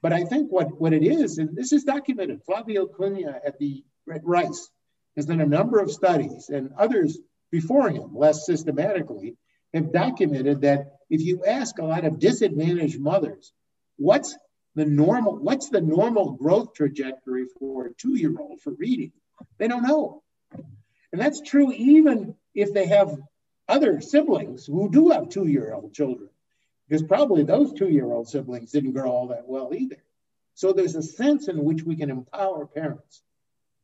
But 0.02 0.12
I 0.12 0.24
think 0.24 0.50
what, 0.50 0.80
what 0.80 0.92
it 0.92 1.04
is, 1.04 1.38
and 1.38 1.56
this 1.56 1.72
is 1.72 1.84
documented, 1.84 2.42
Flavio 2.44 2.86
Cunha 2.86 3.40
at 3.44 3.58
the 3.58 3.84
at 4.12 4.24
Rice 4.24 4.70
has 5.16 5.26
done 5.26 5.40
a 5.40 5.46
number 5.46 5.80
of 5.80 5.90
studies, 5.90 6.48
and 6.48 6.70
others 6.78 7.18
before 7.50 7.90
him, 7.90 8.14
less 8.14 8.46
systematically, 8.46 9.36
have 9.74 9.92
documented 9.92 10.62
that 10.62 10.92
if 11.10 11.20
you 11.20 11.44
ask 11.44 11.78
a 11.78 11.84
lot 11.84 12.04
of 12.04 12.18
disadvantaged 12.18 13.00
mothers, 13.00 13.52
what's 13.96 14.36
the 14.78 14.86
normal, 14.86 15.36
what's 15.36 15.70
the 15.70 15.80
normal 15.80 16.32
growth 16.32 16.72
trajectory 16.72 17.46
for 17.58 17.86
a 17.86 17.94
two-year-old 17.94 18.60
for 18.60 18.72
reading? 18.74 19.10
They 19.58 19.66
don't 19.66 19.82
know. 19.82 20.22
And 21.12 21.20
that's 21.20 21.40
true 21.40 21.72
even 21.72 22.36
if 22.54 22.72
they 22.72 22.86
have 22.86 23.18
other 23.68 24.00
siblings 24.00 24.66
who 24.66 24.88
do 24.88 25.08
have 25.10 25.30
two 25.30 25.48
year 25.48 25.74
old 25.74 25.92
children, 25.94 26.28
because 26.88 27.02
probably 27.02 27.42
those 27.42 27.72
two 27.72 27.88
year 27.88 28.06
old 28.06 28.28
siblings 28.28 28.70
didn't 28.70 28.92
grow 28.92 29.10
all 29.10 29.26
that 29.28 29.48
well 29.48 29.74
either. 29.74 30.02
So 30.54 30.72
there's 30.72 30.94
a 30.94 31.02
sense 31.02 31.48
in 31.48 31.64
which 31.64 31.82
we 31.82 31.96
can 31.96 32.10
empower 32.10 32.64
parents. 32.66 33.22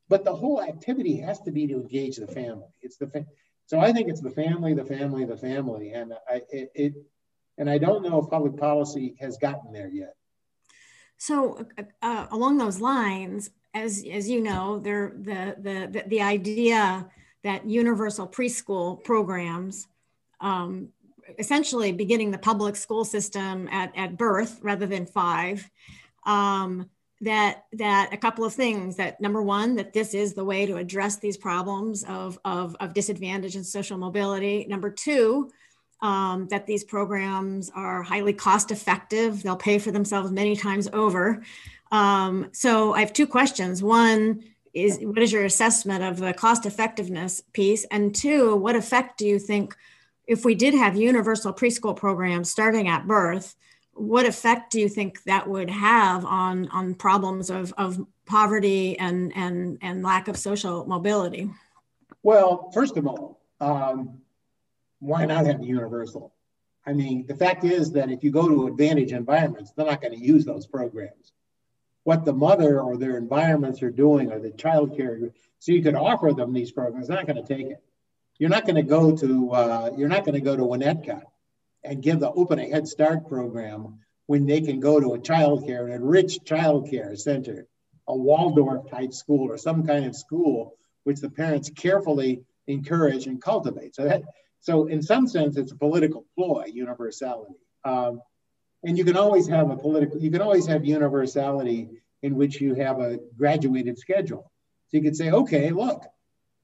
But 0.08 0.24
the 0.24 0.34
whole 0.34 0.62
activity 0.62 1.16
has 1.18 1.40
to 1.40 1.50
be 1.50 1.66
to 1.66 1.74
engage 1.74 2.16
the 2.16 2.28
family. 2.28 2.68
It's 2.82 2.98
the 2.98 3.08
fa- 3.08 3.26
so 3.66 3.80
I 3.80 3.92
think 3.92 4.08
it's 4.08 4.20
the 4.20 4.30
family, 4.30 4.74
the 4.74 4.84
family, 4.84 5.24
the 5.24 5.36
family, 5.36 5.90
and 5.90 6.12
I 6.28 6.42
it, 6.50 6.70
it 6.74 6.94
and 7.58 7.68
I 7.68 7.78
don't 7.78 8.02
know 8.02 8.22
if 8.22 8.30
public 8.30 8.56
policy 8.58 9.16
has 9.18 9.38
gotten 9.38 9.72
there 9.72 9.88
yet. 9.88 10.14
So 11.18 11.66
uh, 12.02 12.26
along 12.30 12.58
those 12.58 12.80
lines, 12.80 13.50
as 13.72 14.04
as 14.10 14.28
you 14.28 14.40
know, 14.40 14.78
there 14.78 15.12
the 15.16 15.56
the 15.58 15.88
the, 15.90 16.04
the 16.08 16.22
idea 16.22 17.08
that 17.42 17.68
universal 17.68 18.26
preschool 18.26 19.02
programs, 19.04 19.86
um, 20.40 20.88
essentially 21.38 21.92
beginning 21.92 22.30
the 22.30 22.38
public 22.38 22.76
school 22.76 23.04
system 23.04 23.68
at, 23.70 23.92
at 23.96 24.16
birth 24.16 24.58
rather 24.62 24.86
than 24.86 25.06
five, 25.06 25.68
um, 26.26 26.88
that 27.20 27.64
that 27.72 28.12
a 28.12 28.16
couple 28.16 28.44
of 28.44 28.52
things 28.52 28.96
that 28.96 29.20
number 29.20 29.42
one 29.42 29.76
that 29.76 29.92
this 29.92 30.14
is 30.14 30.34
the 30.34 30.44
way 30.44 30.66
to 30.66 30.76
address 30.76 31.16
these 31.16 31.36
problems 31.36 32.04
of, 32.04 32.38
of, 32.44 32.76
of 32.80 32.94
disadvantage 32.94 33.56
and 33.56 33.66
social 33.66 33.98
mobility. 33.98 34.66
Number 34.68 34.90
two 34.90 35.50
um, 36.00 36.48
that 36.48 36.66
these 36.66 36.84
programs 36.84 37.70
are 37.74 38.02
highly 38.02 38.32
cost 38.32 38.70
effective. 38.70 39.42
They'll 39.42 39.56
pay 39.56 39.78
for 39.78 39.90
themselves 39.90 40.30
many 40.30 40.56
times 40.56 40.88
over. 40.92 41.42
Um, 41.90 42.50
so 42.52 42.94
i 42.94 43.00
have 43.00 43.12
two 43.12 43.26
questions. 43.26 43.82
One 43.82 44.42
is 44.72 44.98
what 45.00 45.18
is 45.18 45.32
your 45.32 45.44
assessment 45.44 46.02
of 46.02 46.18
the 46.18 46.32
cost 46.32 46.66
effectiveness 46.66 47.40
piece? 47.52 47.84
And 47.90 48.14
two 48.14 48.56
what 48.56 48.76
effect 48.76 49.18
do 49.18 49.26
you 49.26 49.38
think 49.38 49.76
if 50.26 50.44
we 50.44 50.54
did 50.54 50.74
have 50.74 50.96
universal 50.96 51.52
preschool 51.52 51.94
programs 51.94 52.50
starting 52.50 52.88
at 52.88 53.06
birth 53.06 53.54
what 53.96 54.26
effect 54.26 54.72
do 54.72 54.80
you 54.80 54.88
think 54.88 55.22
that 55.24 55.48
would 55.48 55.70
have 55.70 56.24
on 56.24 56.68
on 56.68 56.94
problems 56.94 57.50
of, 57.50 57.72
of 57.78 58.04
poverty 58.26 58.98
and 58.98 59.32
and 59.36 59.78
and 59.82 60.02
lack 60.02 60.28
of 60.28 60.36
social 60.36 60.84
mobility? 60.86 61.50
Well 62.22 62.70
first 62.72 62.96
of 62.96 63.06
all 63.06 63.40
um, 63.60 64.20
why 65.04 65.24
not 65.24 65.46
have 65.46 65.60
the 65.60 65.66
universal 65.66 66.32
i 66.86 66.92
mean 66.92 67.26
the 67.26 67.36
fact 67.36 67.64
is 67.64 67.92
that 67.92 68.10
if 68.10 68.24
you 68.24 68.30
go 68.30 68.48
to 68.48 68.66
advantage 68.66 69.12
environments 69.12 69.72
they're 69.72 69.86
not 69.86 70.00
going 70.00 70.14
to 70.14 70.24
use 70.24 70.44
those 70.44 70.66
programs 70.66 71.32
what 72.04 72.24
the 72.24 72.32
mother 72.32 72.80
or 72.80 72.96
their 72.96 73.16
environments 73.16 73.82
are 73.82 73.90
doing 73.90 74.30
or 74.30 74.38
the 74.38 74.50
child 74.50 74.96
care. 74.96 75.18
So 75.58 75.72
you 75.72 75.82
could 75.82 75.94
offer 75.94 76.32
them 76.32 76.52
these 76.52 76.70
programs. 76.70 77.08
They're 77.08 77.16
not 77.16 77.26
going 77.26 77.44
to 77.44 77.56
take 77.56 77.66
it. 77.66 77.82
You're 78.38 78.50
not 78.50 78.64
going 78.64 78.76
to 78.76 78.82
go 78.82 79.16
to 79.16 79.50
uh, 79.52 79.90
you're 79.96 80.08
not 80.08 80.24
going 80.24 80.34
to 80.34 80.40
go 80.40 80.56
to 80.56 80.62
Winnetka 80.62 81.22
and 81.82 82.02
give 82.02 82.20
the 82.20 82.30
Open 82.30 82.58
a 82.58 82.68
Head 82.68 82.86
Start 82.86 83.28
program 83.28 84.00
when 84.26 84.46
they 84.46 84.60
can 84.60 84.80
go 84.80 85.00
to 85.00 85.14
a 85.14 85.18
child 85.18 85.66
care, 85.66 85.86
an 85.86 85.92
enriched 85.92 86.44
child 86.44 86.90
care 86.90 87.14
center, 87.16 87.66
a 88.06 88.14
Waldorf 88.14 88.90
type 88.90 89.12
school 89.12 89.50
or 89.50 89.56
some 89.56 89.86
kind 89.86 90.04
of 90.04 90.14
school 90.14 90.76
which 91.04 91.20
the 91.20 91.28
parents 91.28 91.70
carefully 91.70 92.42
encourage 92.66 93.26
and 93.26 93.40
cultivate. 93.40 93.94
So 93.94 94.04
that 94.04 94.22
so 94.64 94.86
in 94.86 95.02
some 95.02 95.26
sense 95.26 95.58
it's 95.58 95.72
a 95.72 95.76
political 95.76 96.24
ploy, 96.34 96.64
universality. 96.72 97.52
Um, 97.84 98.22
and 98.82 98.96
you 98.96 99.04
can 99.04 99.14
always 99.14 99.46
have 99.46 99.70
a 99.70 99.76
political, 99.76 100.18
you 100.18 100.30
can 100.30 100.40
always 100.40 100.66
have 100.66 100.86
universality 100.86 101.90
in 102.22 102.34
which 102.34 102.62
you 102.62 102.72
have 102.72 102.98
a 102.98 103.18
graduated 103.36 103.98
schedule. 103.98 104.50
So 104.88 104.96
you 104.96 105.02
could 105.02 105.16
say, 105.16 105.30
okay, 105.30 105.68
look, 105.70 106.06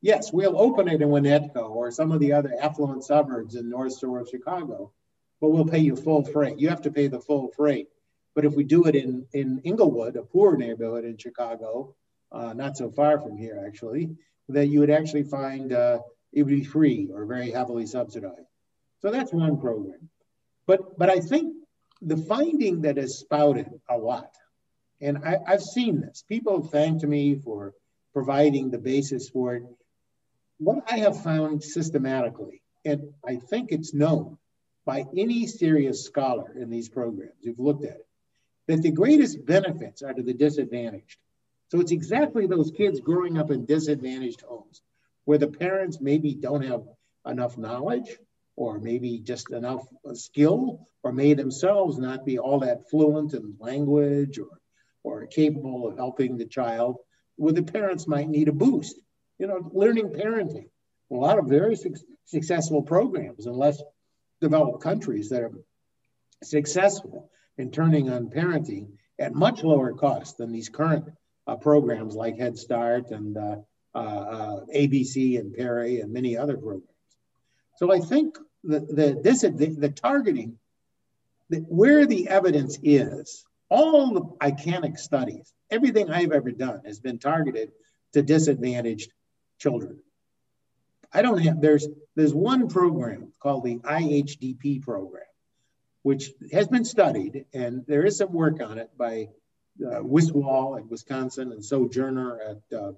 yes, 0.01 0.33
we'll 0.33 0.59
open 0.59 0.89
it 0.89 1.03
in 1.03 1.11
Winnetka 1.11 1.63
or 1.63 1.91
some 1.91 2.11
of 2.11 2.21
the 2.21 2.33
other 2.33 2.55
affluent 2.59 3.05
suburbs 3.05 3.55
in 3.55 3.69
North 3.69 3.99
Shore 3.99 4.21
of 4.21 4.31
Chicago, 4.31 4.93
but 5.39 5.51
we'll 5.51 5.67
pay 5.67 5.81
you 5.81 5.95
full 5.95 6.25
freight. 6.25 6.59
You 6.59 6.71
have 6.71 6.83
to 6.83 6.91
pay 6.91 7.07
the 7.07 7.21
full 7.21 7.49
freight. 7.55 7.89
But 8.35 8.47
if 8.47 8.55
we 8.55 8.65
do 8.65 8.87
it 8.87 8.95
in, 8.95 9.27
in 9.35 9.61
Englewood, 9.67 10.17
a 10.17 10.23
poor 10.23 10.57
neighborhood 10.57 11.05
in 11.05 11.19
Chicago, 11.19 11.95
uh, 12.33 12.55
not 12.55 12.79
so 12.79 12.91
far 12.91 13.21
from 13.21 13.37
here 13.37 13.63
actually, 13.67 14.17
that 14.49 14.69
you 14.69 14.81
would 14.81 14.89
actually 14.89 15.25
find 15.25 15.75
uh, 15.75 15.99
it 16.33 16.43
would 16.43 16.51
be 16.51 16.65
free 16.65 17.09
or 17.13 17.25
very 17.25 17.51
heavily 17.51 17.87
subsidized. 17.87 18.49
So 19.03 19.11
that's 19.11 19.33
one 19.33 19.61
program. 19.61 20.09
But, 20.67 20.99
but 20.99 21.11
I 21.11 21.21
think 21.21 21.55
the 22.03 22.17
finding 22.17 22.83
that 22.83 22.99
is 22.99 23.19
spouted 23.19 23.69
a 23.89 23.97
lot, 23.97 24.35
and 25.01 25.19
I, 25.19 25.39
I've 25.47 25.63
seen 25.63 26.01
this, 26.01 26.25
people 26.29 26.63
have 26.63 26.71
thanked 26.71 27.03
me 27.03 27.35
for 27.37 27.75
providing 28.13 28.71
the 28.71 28.79
basis 28.79 29.29
for 29.29 29.57
it. 29.57 29.63
What 30.59 30.85
I 30.91 30.99
have 30.99 31.23
found 31.23 31.63
systematically, 31.63 32.63
and 32.85 33.13
I 33.27 33.37
think 33.37 33.73
it's 33.73 33.95
known 33.95 34.37
by 34.85 35.05
any 35.17 35.47
serious 35.47 36.05
scholar 36.05 36.53
in 36.53 36.71
these 36.71 36.89
programs 36.89 37.43
who've 37.43 37.59
looked 37.59 37.85
at 37.85 37.97
it, 37.97 38.07
that 38.67 38.83
the 38.83 38.91
greatest 38.91 39.45
benefits 39.45 40.03
are 40.03 40.13
to 40.13 40.23
the 40.23 40.35
disadvantaged. 40.35 41.19
So 41.69 41.81
it's 41.81 41.93
exactly 41.93 42.47
those 42.47 42.71
kids 42.71 43.01
growing 43.01 43.39
up 43.39 43.51
in 43.51 43.65
disadvantaged 43.65 44.43
homes 44.43 44.83
where 45.25 45.39
the 45.39 45.49
parents 45.49 46.01
maybe 46.01 46.35
don't 46.35 46.65
have 46.65 46.83
enough 47.27 47.59
knowledge 47.59 48.19
or 48.57 48.79
maybe 48.79 49.19
just 49.19 49.51
enough 49.53 49.87
skill, 50.13 50.87
or 51.03 51.13
may 51.13 51.33
themselves 51.33 51.99
not 51.99 52.27
be 52.27 52.39
all 52.39 52.59
that 52.59 52.91
fluent 52.91 53.33
in 53.33 53.55
language 53.59 54.39
or, 54.39 54.61
or 55.03 55.27
capable 55.27 55.89
of 55.89 55.97
helping 55.97 56.37
the 56.37 56.45
child, 56.45 56.97
where 57.37 57.55
the 57.55 57.63
parents 57.63 58.07
might 58.07 58.29
need 58.29 58.49
a 58.49 58.53
boost. 58.53 59.01
You 59.39 59.47
know, 59.47 59.71
learning 59.73 60.11
parenting. 60.11 60.69
A 61.11 61.15
lot 61.15 61.39
of 61.39 61.47
very 61.47 61.75
su- 61.75 61.95
successful 62.27 62.83
programs, 62.83 63.47
in 63.47 63.55
less 63.55 63.83
developed 64.43 64.83
countries 64.83 65.31
that 65.31 65.43
are 65.43 65.53
successful 66.43 67.31
in 67.57 67.71
turning 67.71 68.11
on 68.11 68.29
parenting 68.29 68.89
at 69.19 69.35
much 69.35 69.63
lower 69.63 69.95
cost 69.95 70.39
than 70.39 70.53
these 70.53 70.69
current 70.69 71.07
uh, 71.47 71.57
programs 71.57 72.15
like 72.15 72.39
Head 72.39 72.59
Start 72.59 73.11
and 73.11 73.37
uh, 73.37 73.57
ABC 73.95 75.39
and 75.39 75.55
Perry 75.55 76.01
and 76.01 76.13
many 76.13 76.37
other 76.37 76.57
programs. 76.57 76.87
So 77.77 77.93
I 77.93 77.99
think 77.99 78.37
the, 78.63 78.81
the, 78.81 79.21
this, 79.23 79.41
the, 79.43 79.75
the 79.79 79.91
targeting, 79.91 80.59
the, 81.49 81.59
where 81.59 82.07
the 82.07 82.29
evidence 82.29 82.79
is, 82.83 83.45
all 83.69 84.13
the 84.13 84.23
ICANIC 84.47 84.99
studies, 84.99 85.53
everything 85.71 86.11
I've 86.11 86.33
ever 86.33 86.51
done 86.51 86.83
has 86.85 87.01
been 87.01 87.19
targeted 87.19 87.73
to 88.13 88.23
disadvantaged 88.23 89.13
children. 89.59 89.99
I 91.13 91.23
don't 91.23 91.39
have, 91.39 91.61
there's, 91.61 91.89
there's 92.17 92.35
one 92.35 92.69
program 92.69 93.33
called 93.41 93.65
the 93.65 93.77
IHDP 93.79 94.83
program, 94.83 95.25
which 96.03 96.31
has 96.53 96.69
been 96.69 96.85
studied, 96.85 97.47
and 97.53 97.85
there 97.87 98.05
is 98.05 98.19
some 98.19 98.33
work 98.33 98.61
on 98.63 98.79
it 98.79 98.91
by 98.97 99.29
uh, 99.85 100.01
Wiswall 100.01 100.79
at 100.79 100.89
Wisconsin 100.89 101.53
and 101.53 101.65
Sojourner 101.65 102.39
at, 102.41 102.79
uh, 102.79 102.93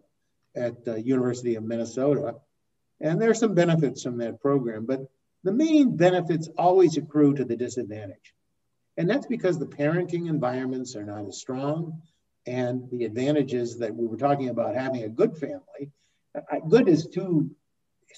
at 0.55 0.85
the 0.85 1.01
University 1.01 1.55
of 1.55 1.65
Minnesota. 1.65 2.37
And 3.01 3.21
there 3.21 3.31
are 3.31 3.35
some 3.35 3.55
benefits 3.55 4.03
from 4.03 4.19
that 4.19 4.41
program, 4.41 4.87
but 4.87 5.01
the 5.45 5.53
main 5.53 5.97
benefits 5.97 6.49
always 6.57 6.97
accrue 6.97 7.35
to 7.35 7.45
the 7.45 7.57
disadvantage. 7.57 8.35
And 8.97 9.09
that's 9.09 9.27
because 9.27 9.59
the 9.59 9.67
parenting 9.67 10.29
environments 10.29 10.95
are 10.95 11.05
not 11.05 11.27
as 11.27 11.39
strong 11.39 12.03
and 12.47 12.89
the 12.91 13.05
advantages 13.05 13.79
that 13.79 13.95
we 13.95 14.07
were 14.07 14.17
talking 14.17 14.51
about 14.51 14.75
having 14.75 15.05
a 15.05 15.09
good 15.09 15.37
family. 15.37 15.91
Good 16.69 16.89
is 16.89 17.07
too, 17.07 17.51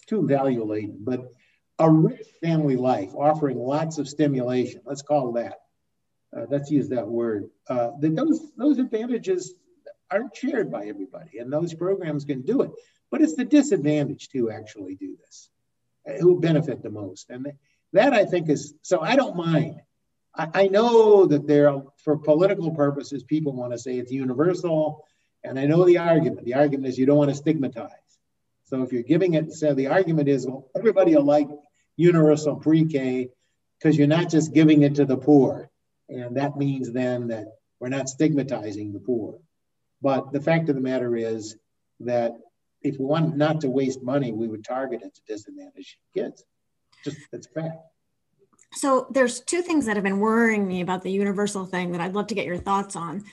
too 0.07 0.27
value 0.27 0.65
laden, 0.65 0.99
but 1.01 1.33
a 1.79 1.91
rich 1.91 2.27
family 2.43 2.77
life 2.77 3.15
offering 3.15 3.59
lots 3.59 3.99
of 3.99 4.09
stimulation, 4.09 4.81
let's 4.85 5.03
call 5.03 5.33
that, 5.33 5.61
uh, 6.37 6.47
let's 6.49 6.71
use 6.71 6.89
that 6.91 7.07
word, 7.07 7.51
uh, 7.69 7.91
that 8.01 8.15
those, 8.15 8.53
those 8.57 8.79
advantages 8.79 9.55
aren't 10.15 10.37
shared 10.37 10.71
by 10.71 10.87
everybody 10.87 11.39
and 11.39 11.53
those 11.53 11.75
programs 11.75 12.25
can 12.25 12.43
do 12.43 12.63
it. 12.63 12.71
But 13.11 13.23
it's 13.23 13.37
the 13.37 13.45
disadvantaged 13.45 14.31
who 14.33 14.51
actually 14.51 14.97
do 14.97 15.17
this, 15.25 15.51
uh, 16.09 16.21
who 16.21 16.41
benefit 16.41 16.83
the 16.83 16.91
most. 16.91 17.31
And 17.31 17.53
that 17.93 18.13
I 18.13 18.25
think 18.25 18.49
is, 18.49 18.75
so 18.83 19.01
I 19.01 19.17
don't 19.17 19.37
mind 19.37 19.81
I, 20.37 20.49
I 20.55 20.67
know 20.69 21.27
that 21.27 21.47
there, 21.47 21.83
for 21.99 22.17
political 22.17 22.71
purposes, 22.73 23.23
people 23.23 23.53
want 23.53 23.73
to 23.73 23.79
say 23.79 23.99
it's 23.99 24.13
universal, 24.13 25.05
and 25.43 25.59
I 25.59 25.67
know 25.67 25.85
the 25.85 25.99
argument. 25.99 26.45
The 26.45 26.55
argument 26.55 26.89
is 26.89 26.99
you 26.99 27.07
don't 27.07 27.19
want 27.19 27.31
to 27.31 27.37
stigmatize. 27.37 27.91
So 28.65 28.83
if 28.83 28.93
you're 28.93 29.03
giving 29.03 29.35
it, 29.35 29.53
so 29.53 29.75
the 29.75 29.89
argument 29.89 30.29
is, 30.29 30.47
well, 30.47 30.71
everybody 30.77 31.15
will 31.15 31.25
like 31.25 31.49
universal 31.97 32.57
pre-K 32.57 33.29
because 33.79 33.97
you're 33.97 34.07
not 34.07 34.31
just 34.31 34.55
giving 34.55 34.83
it 34.83 34.97
to 34.97 35.05
the 35.05 35.17
poor, 35.17 35.71
and 36.09 36.37
that 36.37 36.57
means 36.57 36.93
then 36.93 37.29
that 37.29 37.47
we're 37.79 37.89
not 37.89 38.09
stigmatizing 38.09 38.93
the 38.93 39.01
poor. 39.01 39.39
But 40.03 40.33
the 40.33 40.41
fact 40.41 40.69
of 40.69 40.75
the 40.75 40.81
matter 40.81 41.17
is 41.17 41.57
that 42.01 42.33
if 42.83 42.99
we 42.99 43.07
want 43.07 43.37
not 43.37 43.61
to 43.63 43.71
waste 43.71 44.03
money, 44.03 44.33
we 44.33 44.47
would 44.47 44.65
target 44.65 45.03
it 45.03 45.15
to 45.15 45.21
disadvantaged 45.27 45.97
kids. 46.15 46.45
Just 47.05 47.17
that's 47.33 47.47
fact. 47.47 47.79
So 48.73 49.07
there's 49.11 49.41
two 49.41 49.63
things 49.63 49.87
that 49.87 49.97
have 49.97 50.05
been 50.05 50.21
worrying 50.21 50.67
me 50.67 50.81
about 50.81 51.03
the 51.03 51.11
universal 51.11 51.65
thing 51.65 51.93
that 51.93 52.01
I'd 52.01 52.15
love 52.15 52.27
to 52.29 52.35
get 52.35 52.47
your 52.47 52.59
thoughts 52.59 52.97
on. 52.97 53.25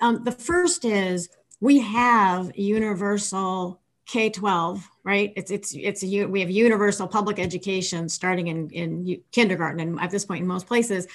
Um, 0.00 0.24
the 0.24 0.32
first 0.32 0.84
is 0.84 1.28
we 1.60 1.80
have 1.80 2.56
universal 2.56 3.80
K-12, 4.06 4.82
right? 5.04 5.32
It's 5.36 5.50
it's 5.50 5.74
it's 5.74 6.02
a 6.02 6.24
we 6.24 6.40
have 6.40 6.50
universal 6.50 7.06
public 7.06 7.38
education 7.38 8.08
starting 8.08 8.46
in 8.46 8.70
in 8.70 9.20
kindergarten 9.32 9.80
and 9.80 10.00
at 10.00 10.10
this 10.10 10.24
point 10.24 10.42
in 10.42 10.46
most 10.46 10.66
places. 10.66 11.06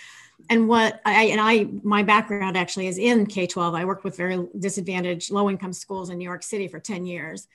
And 0.50 0.68
what 0.68 1.02
I 1.06 1.24
and 1.26 1.40
I 1.40 1.68
my 1.84 2.04
background 2.04 2.58
actually 2.58 2.88
is 2.88 2.98
in 2.98 3.26
K-12. 3.26 3.76
I 3.76 3.86
worked 3.86 4.04
with 4.04 4.18
very 4.18 4.46
disadvantaged 4.58 5.32
low 5.32 5.50
income 5.50 5.74
schools 5.74 6.10
in 6.10 6.18
New 6.18 6.26
York 6.26 6.44
City 6.44 6.68
for 6.68 6.80
10 6.80 7.06
years. 7.06 7.48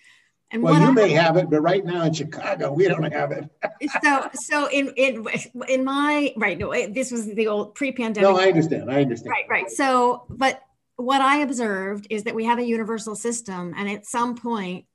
And 0.50 0.62
well, 0.62 0.80
you 0.80 0.86
I, 0.86 0.90
may 0.92 1.10
have 1.10 1.36
it, 1.36 1.50
but 1.50 1.60
right 1.60 1.84
now 1.84 2.04
in 2.04 2.14
Chicago, 2.14 2.72
we 2.72 2.88
don't 2.88 3.12
have 3.12 3.32
it. 3.32 3.50
so, 4.02 4.30
so 4.32 4.70
in 4.70 4.88
in 4.96 5.26
in 5.68 5.84
my 5.84 6.32
right, 6.36 6.58
no, 6.58 6.72
this 6.88 7.10
was 7.10 7.26
the 7.26 7.48
old 7.48 7.74
pre-pandemic. 7.74 8.28
No, 8.28 8.38
I 8.38 8.46
understand. 8.46 8.90
I 8.90 9.02
understand. 9.02 9.30
Right, 9.30 9.44
right. 9.48 9.70
So, 9.70 10.24
but 10.30 10.62
what 10.96 11.20
I 11.20 11.38
observed 11.38 12.06
is 12.08 12.24
that 12.24 12.34
we 12.34 12.46
have 12.46 12.58
a 12.58 12.64
universal 12.64 13.14
system, 13.14 13.74
and 13.76 13.90
at 13.90 14.06
some 14.06 14.36
point, 14.36 14.86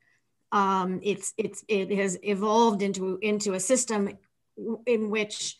um, 0.51 0.99
it's 1.03 1.33
it's 1.37 1.63
it 1.67 1.91
has 1.91 2.17
evolved 2.23 2.81
into 2.81 3.19
into 3.21 3.53
a 3.53 3.59
system 3.59 4.17
in 4.87 5.11
which 5.11 5.57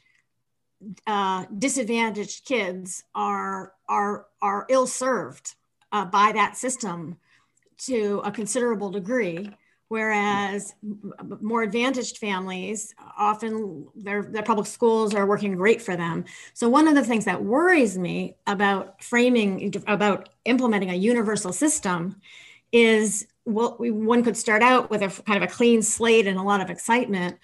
uh, 1.08 1.46
disadvantaged 1.58 2.46
kids 2.46 3.04
are 3.16 3.74
are 3.88 4.26
are 4.42 4.66
ill 4.70 4.88
served 4.88 5.56
uh, 5.92 6.06
by 6.06 6.32
that 6.34 6.58
system 6.58 7.18
to 7.78 8.22
a 8.24 8.32
considerable 8.32 8.90
degree 8.90 9.50
whereas 9.94 10.74
more 11.40 11.62
advantaged 11.62 12.18
families 12.18 12.96
often 13.16 13.88
their, 13.96 14.24
their 14.24 14.42
public 14.42 14.66
schools 14.66 15.14
are 15.14 15.28
working 15.28 15.56
great 15.56 15.80
for 15.80 15.96
them. 15.96 16.26
So 16.56 16.68
one 16.68 16.88
of 16.88 16.96
the 16.96 17.04
things 17.04 17.26
that 17.26 17.44
worries 17.44 17.96
me 17.96 18.36
about 18.48 19.04
framing 19.04 19.72
about 19.86 20.30
implementing 20.46 20.90
a 20.90 20.96
universal 20.96 21.54
system 21.54 22.20
is 22.72 23.28
well, 23.46 23.76
we, 23.78 23.92
one 23.92 24.24
could 24.24 24.36
start 24.36 24.64
out 24.64 24.90
with 24.90 25.04
a 25.04 25.10
kind 25.24 25.44
of 25.44 25.48
a 25.48 25.54
clean 25.54 25.84
slate 25.84 26.26
and 26.26 26.40
a 26.40 26.44
lot 26.44 26.60
of 26.60 26.72
excitement 26.72 27.38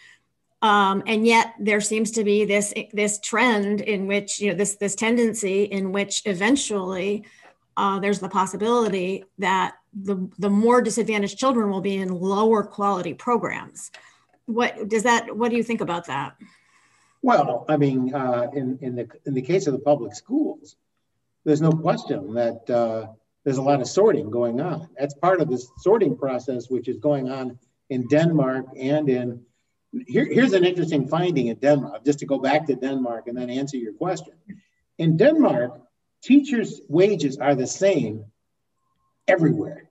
um, 0.62 1.04
and 1.08 1.26
yet 1.26 1.54
there 1.60 1.82
seems 1.82 2.12
to 2.12 2.24
be 2.24 2.46
this 2.46 2.74
this 2.94 3.20
trend 3.20 3.82
in 3.82 4.08
which 4.08 4.42
you 4.42 4.50
know 4.50 4.58
this 4.58 4.76
this 4.76 4.96
tendency 4.96 5.64
in 5.64 5.92
which 5.92 6.22
eventually 6.26 7.26
uh, 7.78 7.98
there's 7.98 8.20
the 8.20 8.28
possibility 8.28 9.24
that 9.38 9.76
the, 9.94 10.30
the 10.38 10.50
more 10.50 10.82
disadvantaged 10.82 11.38
children 11.38 11.70
will 11.70 11.82
be 11.82 11.96
in 11.96 12.10
lower 12.10 12.62
quality 12.62 13.14
programs. 13.14 13.92
What 14.48 14.90
does 14.90 15.04
that, 15.04 15.36
what 15.36 15.50
do 15.50 15.56
you 15.56 15.64
think 15.64 15.80
about 15.80 16.08
that? 16.08 16.36
Well, 17.22 17.66
I 17.70 17.78
mean, 17.78 18.14
uh, 18.14 18.48
in, 18.54 18.80
in, 18.82 18.96
the, 18.96 19.08
in 19.26 19.34
the 19.34 19.42
case 19.42 19.68
of 19.68 19.74
the 19.74 19.80
public 19.80 20.14
schools, 20.14 20.76
there's 21.46 21.62
no 21.62 21.72
question 21.72 22.34
that 22.34 22.70
uh, 22.70 23.08
there's 23.44 23.58
a 23.58 23.62
lot 23.62 23.82
of 23.82 23.88
sorting 23.88 24.30
going 24.30 24.60
on. 24.60 24.90
That's 24.98 25.14
part 25.14 25.40
of 25.42 25.50
this 25.50 25.70
sorting 25.78 26.18
process, 26.18 26.70
which 26.70 26.88
is 26.88 26.98
going 26.98 27.30
on 27.30 27.58
in 27.90 28.08
Denmark 28.08 28.66
and 28.78 29.10
in, 29.10 29.42
here, 30.06 30.26
here's 30.26 30.54
an 30.54 30.66
interesting 30.66 31.08
finding 31.08 31.48
in 31.48 31.58
Denmark, 31.58 32.06
just 32.06 32.20
to 32.20 32.26
go 32.26 32.40
back 32.40 32.68
to 32.68 32.76
Denmark 32.76 33.28
and 33.28 33.38
then 33.38 33.50
answer 33.50 33.78
your 33.78 33.94
question. 33.94 34.34
In 34.98 35.18
Denmark, 35.18 35.82
teachers' 36.22 36.82
wages 36.88 37.38
are 37.38 37.56
the 37.56 37.68
same 37.68 38.26
everywhere. 39.28 39.90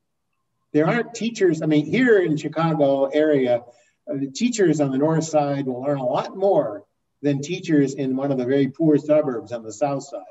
There 0.73 0.87
aren't 0.87 1.15
teachers, 1.15 1.63
I 1.63 1.67
mean, 1.67 1.87
here 1.87 2.19
in 2.19 2.37
Chicago 2.37 3.07
area, 3.07 3.63
uh, 4.09 4.15
the 4.15 4.31
teachers 4.31 4.81
on 4.81 4.91
the 4.91 4.99
north 4.99 5.25
side 5.25 5.67
will 5.67 5.85
earn 5.87 5.99
a 5.99 6.05
lot 6.05 6.37
more 6.37 6.85
than 7.23 7.41
teachers 7.41 7.95
in 7.95 8.17
one 8.17 8.31
of 8.31 8.39
the 8.39 8.45
very 8.45 8.69
poor 8.69 8.97
suburbs 8.99 9.53
on 9.53 9.63
the 9.63 9.73
south 9.73 10.05
side. 10.05 10.23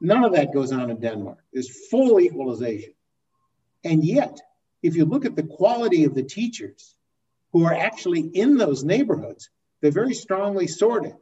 None 0.00 0.24
of 0.24 0.32
that 0.32 0.52
goes 0.52 0.72
on 0.72 0.90
in 0.90 1.00
Denmark. 1.00 1.38
There's 1.52 1.88
full 1.88 2.18
equalization. 2.18 2.94
And 3.84 4.02
yet, 4.02 4.40
if 4.82 4.96
you 4.96 5.04
look 5.04 5.24
at 5.24 5.36
the 5.36 5.42
quality 5.42 6.04
of 6.04 6.14
the 6.14 6.22
teachers 6.22 6.93
who 7.54 7.64
are 7.64 7.72
actually 7.72 8.20
in 8.20 8.56
those 8.58 8.82
neighborhoods, 8.82 9.48
they're 9.80 9.92
very 9.92 10.12
strongly 10.12 10.66
sorted 10.66 11.14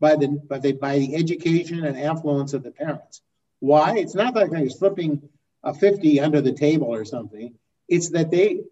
by 0.00 0.16
the, 0.16 0.28
by 0.28 0.58
the, 0.58 0.72
by 0.72 0.98
the 0.98 1.14
education 1.14 1.84
and 1.84 1.98
affluence 1.98 2.54
of 2.54 2.62
the 2.62 2.70
parents. 2.70 3.20
Why? 3.60 3.98
It's 3.98 4.14
not 4.14 4.34
like 4.34 4.50
they're 4.50 4.70
slipping 4.70 5.28
a 5.62 5.74
50 5.74 6.20
under 6.20 6.40
the 6.40 6.54
table 6.54 6.86
or 6.86 7.04
something. 7.04 7.54
It's 7.86 8.08
that 8.10 8.30
they, 8.30 8.62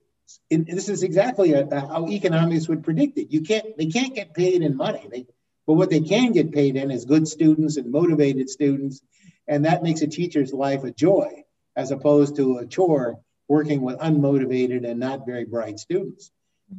this 0.50 0.88
is 0.88 1.02
exactly 1.02 1.52
a, 1.52 1.66
a, 1.66 1.80
how 1.80 2.08
economics 2.08 2.66
would 2.66 2.82
predict 2.82 3.18
it. 3.18 3.30
You 3.30 3.42
can't, 3.42 3.76
they 3.76 3.86
can't 3.86 4.14
get 4.14 4.32
paid 4.32 4.62
in 4.62 4.74
money. 4.74 5.06
They, 5.10 5.26
but 5.66 5.74
what 5.74 5.90
they 5.90 6.00
can 6.00 6.32
get 6.32 6.50
paid 6.50 6.76
in 6.76 6.90
is 6.90 7.04
good 7.04 7.28
students 7.28 7.76
and 7.76 7.92
motivated 7.92 8.48
students. 8.48 9.02
And 9.46 9.66
that 9.66 9.82
makes 9.82 10.00
a 10.00 10.06
teacher's 10.06 10.54
life 10.54 10.82
a 10.84 10.90
joy 10.90 11.44
as 11.76 11.90
opposed 11.90 12.36
to 12.36 12.56
a 12.56 12.66
chore 12.66 13.20
working 13.48 13.82
with 13.82 13.98
unmotivated 13.98 14.88
and 14.88 14.98
not 14.98 15.26
very 15.26 15.44
bright 15.44 15.78
students. 15.78 16.30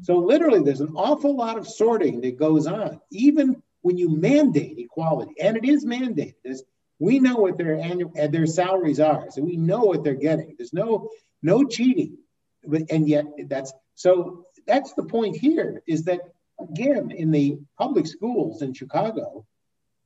So 0.02 0.18
literally 0.18 0.64
there's 0.64 0.82
an 0.82 0.94
awful 0.96 1.36
lot 1.36 1.58
of 1.58 1.68
sorting 1.68 2.22
that 2.22 2.38
goes 2.38 2.68
on, 2.68 3.00
even 3.12 3.62
when 3.82 3.98
you 3.98 4.10
mandate 4.10 4.80
equality, 4.80 5.36
and 5.40 5.58
it 5.58 5.66
is 5.66 5.86
mandated. 5.86 6.36
There's 6.44 6.64
we 7.00 7.20
know 7.20 7.36
what 7.36 7.58
their 7.58 7.76
annual 7.76 8.12
their 8.30 8.46
salaries 8.46 9.00
are, 9.00 9.30
so 9.30 9.42
we 9.42 9.58
know 9.58 9.84
what 9.84 10.04
they're 10.04 10.14
getting. 10.14 10.56
There's 10.58 10.74
no 10.74 11.10
no 11.42 11.66
cheating, 11.66 12.18
but 12.66 12.84
and 12.90 13.08
yet 13.08 13.26
that's 13.48 13.74
so 13.96 14.46
that's 14.66 14.94
the 14.94 15.04
point 15.04 15.36
here 15.36 15.84
is 15.88 16.04
that 16.06 16.22
again 16.60 17.12
in 17.12 17.32
the 17.32 17.60
public 17.78 18.08
schools 18.08 18.62
in 18.62 18.74
Chicago, 18.74 19.46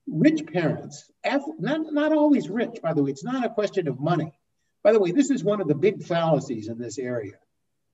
rich 0.07 0.45
parents, 0.47 1.11
not 1.59 1.93
not 1.93 2.13
always 2.13 2.49
rich 2.49 2.79
by 2.81 2.93
the 2.93 3.03
way. 3.03 3.11
It's 3.11 3.23
not 3.23 3.45
a 3.45 3.49
question 3.49 3.87
of 3.87 3.99
money. 3.99 4.33
By 4.83 4.93
the 4.93 4.99
way, 4.99 5.11
this 5.11 5.29
is 5.29 5.43
one 5.43 5.61
of 5.61 5.67
the 5.67 5.75
big 5.75 6.03
fallacies 6.03 6.69
in 6.69 6.77
this 6.77 6.97
area, 6.97 7.33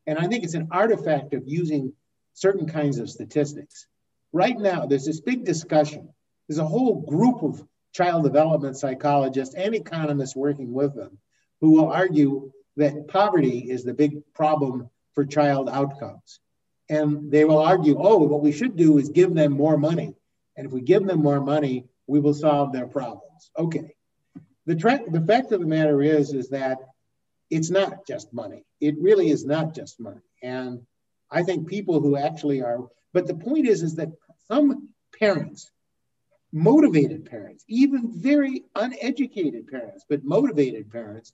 and 0.08 0.18
I 0.18 0.28
think 0.28 0.44
it's 0.44 0.54
an 0.54 0.70
artifact 0.72 1.34
of 1.34 1.44
using 1.46 1.94
certain 2.34 2.68
kinds 2.68 2.98
of 2.98 3.10
statistics. 3.10 3.88
right 4.32 4.58
now, 4.58 4.88
there's 4.88 5.06
this 5.06 5.22
big 5.22 5.46
discussion. 5.46 6.10
There's 6.48 6.58
a 6.58 6.66
whole 6.66 7.02
group 7.02 7.44
of 7.44 7.64
child 7.94 8.24
development 8.24 8.76
psychologists 8.78 9.54
and 9.54 9.76
economists 9.76 10.36
working 10.36 10.74
with 10.74 10.96
them 10.96 11.20
who 11.62 11.72
will 11.72 11.92
argue 11.92 12.52
that 12.76 13.08
poverty 13.08 13.60
is 13.60 13.84
the 13.84 13.94
big 13.94 14.22
problem 14.34 14.90
for 15.14 15.24
child 15.24 15.70
outcomes. 15.70 16.40
And 16.90 17.32
they 17.32 17.46
will 17.46 17.60
argue, 17.60 17.96
oh, 18.00 18.18
what 18.18 18.42
we 18.42 18.52
should 18.52 18.76
do 18.76 18.98
is 18.98 19.10
give 19.10 19.34
them 19.34 19.54
more 19.54 19.78
money. 19.78 20.16
And 20.58 20.66
if 20.66 20.74
we 20.74 20.82
give 20.82 21.06
them 21.06 21.22
more 21.22 21.40
money, 21.40 21.86
we 22.08 22.20
will 22.20 22.34
solve 22.34 22.74
their 22.74 22.88
problems. 22.88 23.52
Okay. 23.58 23.96
The, 24.66 24.76
tra- 24.76 25.10
the 25.10 25.22
fact 25.22 25.52
of 25.52 25.62
the 25.62 25.68
matter 25.68 26.02
is, 26.02 26.34
is 26.34 26.50
that 26.50 26.80
it's 27.54 27.70
not 27.70 28.08
just 28.08 28.34
money. 28.34 28.66
It 28.82 28.96
really 29.00 29.30
is 29.30 29.46
not 29.46 29.76
just 29.76 30.00
money. 30.00 30.22
And 30.42 30.82
I 31.30 31.44
think 31.44 31.68
people 31.68 32.02
who 32.02 32.18
actually 32.18 32.62
are, 32.62 32.80
but 33.14 33.28
the 33.28 33.36
point 33.36 33.68
is, 33.68 33.84
is 33.84 33.96
that 33.96 34.10
some 34.48 34.90
parents, 35.20 35.72
motivated 36.52 37.26
parents, 37.26 37.64
even 37.68 38.12
very 38.12 38.64
uneducated 38.76 39.68
parents, 39.68 40.04
but 40.10 40.24
motivated 40.24 40.92
parents, 40.92 41.32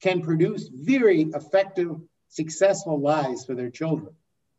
can 0.00 0.22
produce 0.22 0.68
very 0.72 1.22
effective, 1.34 1.96
successful 2.28 2.98
lives 2.98 3.44
for 3.44 3.54
their 3.54 3.70
children. 3.70 4.14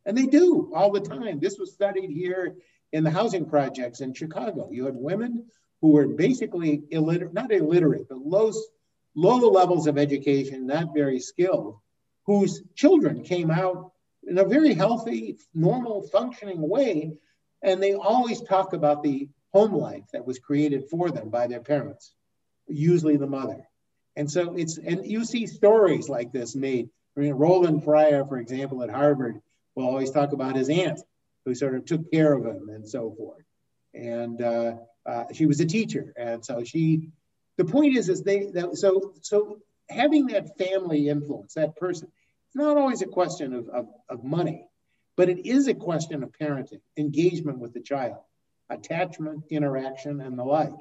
And 0.06 0.16
they 0.18 0.28
do 0.28 0.72
all 0.76 0.92
the 0.92 1.00
time. 1.02 1.40
This 1.40 1.58
was 1.58 1.74
studied 1.74 2.12
here 2.12 2.56
in 2.92 3.04
the 3.04 3.12
housing 3.12 3.46
projects 3.46 4.02
in 4.02 4.14
Chicago. 4.14 4.70
You 4.72 4.86
had 4.86 4.96
women 4.96 5.46
who 5.82 5.92
were 5.92 6.08
basically 6.08 6.84
illiterate, 6.92 7.34
not 7.34 7.52
illiterate, 7.52 8.08
but 8.10 8.20
low, 8.20 8.52
low 9.16 9.38
levels 9.50 9.88
of 9.88 9.98
education, 9.98 10.68
not 10.68 10.94
very 10.94 11.20
skilled, 11.20 11.78
whose 12.26 12.64
children 12.76 13.24
came 13.24 13.52
out 13.52 13.92
in 14.28 14.38
a 14.38 14.46
very 14.46 14.74
healthy, 14.74 15.38
normal, 15.54 16.04
functioning 16.04 16.62
way. 16.68 17.14
And 17.64 17.82
they 17.82 17.94
always 17.94 18.42
talk 18.42 18.74
about 18.74 19.04
the 19.04 19.30
home 19.52 19.74
life 19.74 20.06
that 20.14 20.26
was 20.26 20.40
created 20.40 20.86
for 20.90 21.10
them 21.10 21.30
by 21.30 21.48
their 21.48 21.62
parents, 21.62 22.14
usually 22.68 23.18
the 23.18 23.28
mother. 23.28 23.68
And 24.16 24.30
so 24.30 24.56
it's, 24.56 24.78
and 24.78 25.06
you 25.06 25.26
see 25.26 25.48
stories 25.48 26.10
like 26.10 26.32
this 26.32 26.56
made. 26.56 26.90
I 27.18 27.22
mean, 27.22 27.34
Roland 27.34 27.84
Fryer, 27.84 28.26
for 28.26 28.38
example, 28.38 28.84
at 28.84 28.90
Harvard, 28.90 29.42
will 29.76 29.88
always 29.88 30.12
talk 30.12 30.34
about 30.34 30.56
his 30.56 30.70
aunt 30.70 31.02
who 31.46 31.56
sort 31.56 31.76
of 31.76 31.86
took 31.86 32.12
care 32.12 32.34
of 32.34 32.46
him 32.46 32.70
and 32.70 32.88
so 32.88 33.14
forth. 33.18 33.44
And 33.94 34.42
uh, 34.42 34.76
uh, 35.06 35.26
she 35.34 35.46
was 35.46 35.60
a 35.60 35.66
teacher. 35.66 36.14
And 36.18 36.46
so 36.46 36.64
she, 36.64 37.10
the 37.60 37.66
point 37.66 37.98
is, 37.98 38.08
is 38.08 38.24
they, 38.24 38.46
that, 38.54 38.78
so, 38.78 39.14
so 39.22 39.58
having 39.90 40.28
that 40.28 40.58
family 40.58 41.10
influence, 41.10 41.56
that 41.56 41.76
person, 41.76 42.08
it's 42.48 42.56
not 42.56 42.78
always 42.78 43.02
a 43.02 43.06
question 43.06 43.54
of, 43.54 43.68
of, 43.68 43.88
of 44.08 44.24
money, 44.24 44.66
but 45.18 45.28
it 45.28 45.46
is 45.46 45.68
a 45.68 45.74
question 45.74 46.24
of 46.24 46.32
parenting, 46.32 46.80
engagement 46.96 47.60
with 47.60 47.74
the 47.74 47.82
child, 47.82 48.20
attachment, 48.70 49.44
interaction, 49.50 50.22
and 50.22 50.40
the 50.40 50.46
like. 50.46 50.72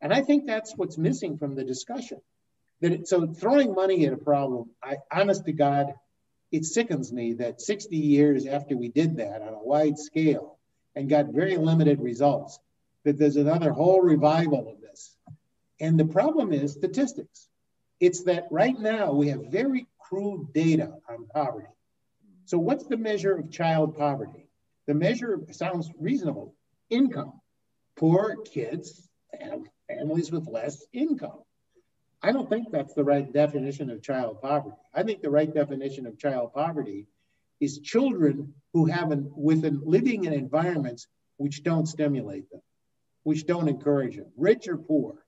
And 0.00 0.12
I 0.12 0.22
think 0.22 0.44
that's 0.44 0.72
what's 0.76 0.98
missing 0.98 1.38
from 1.38 1.54
the 1.54 1.62
discussion. 1.62 2.20
That 2.80 2.90
it, 2.90 3.06
so 3.06 3.28
throwing 3.28 3.72
money 3.72 4.04
at 4.04 4.12
a 4.12 4.16
problem, 4.16 4.70
I 4.82 4.96
honest 5.12 5.44
to 5.44 5.52
God, 5.52 5.94
it 6.50 6.64
sickens 6.64 7.12
me 7.12 7.34
that 7.34 7.60
60 7.60 7.96
years 7.96 8.44
after 8.44 8.76
we 8.76 8.88
did 8.88 9.18
that 9.18 9.40
on 9.40 9.54
a 9.54 9.62
wide 9.62 9.98
scale 9.98 10.58
and 10.96 11.08
got 11.08 11.26
very 11.26 11.58
limited 11.58 12.00
results, 12.00 12.58
that 13.04 13.18
there's 13.18 13.36
another 13.36 13.70
whole 13.70 14.00
revival 14.00 14.68
of 14.68 14.80
this. 14.80 15.13
And 15.80 15.98
the 15.98 16.04
problem 16.04 16.52
is 16.52 16.72
statistics. 16.72 17.48
It's 18.00 18.24
that 18.24 18.46
right 18.50 18.78
now 18.78 19.12
we 19.12 19.28
have 19.28 19.50
very 19.50 19.86
crude 19.98 20.52
data 20.52 20.94
on 21.08 21.26
poverty. 21.26 21.68
So, 22.46 22.58
what's 22.58 22.86
the 22.86 22.96
measure 22.96 23.34
of 23.34 23.50
child 23.50 23.96
poverty? 23.96 24.48
The 24.86 24.94
measure 24.94 25.40
sounds 25.50 25.90
reasonable 25.98 26.54
income. 26.90 27.40
Poor 27.96 28.36
kids 28.44 29.08
have 29.40 29.62
families 29.88 30.30
with 30.30 30.46
less 30.46 30.84
income. 30.92 31.40
I 32.22 32.32
don't 32.32 32.48
think 32.48 32.70
that's 32.70 32.94
the 32.94 33.04
right 33.04 33.30
definition 33.30 33.90
of 33.90 34.02
child 34.02 34.40
poverty. 34.42 34.76
I 34.94 35.02
think 35.02 35.22
the 35.22 35.30
right 35.30 35.52
definition 35.52 36.06
of 36.06 36.18
child 36.18 36.52
poverty 36.54 37.06
is 37.60 37.78
children 37.80 38.54
who 38.72 38.86
have 38.86 39.10
an, 39.10 39.30
within 39.34 39.80
living 39.84 40.24
in 40.24 40.32
environments 40.32 41.06
which 41.36 41.62
don't 41.62 41.86
stimulate 41.86 42.50
them, 42.50 42.62
which 43.22 43.46
don't 43.46 43.68
encourage 43.68 44.16
them, 44.16 44.26
rich 44.36 44.68
or 44.68 44.76
poor. 44.76 45.23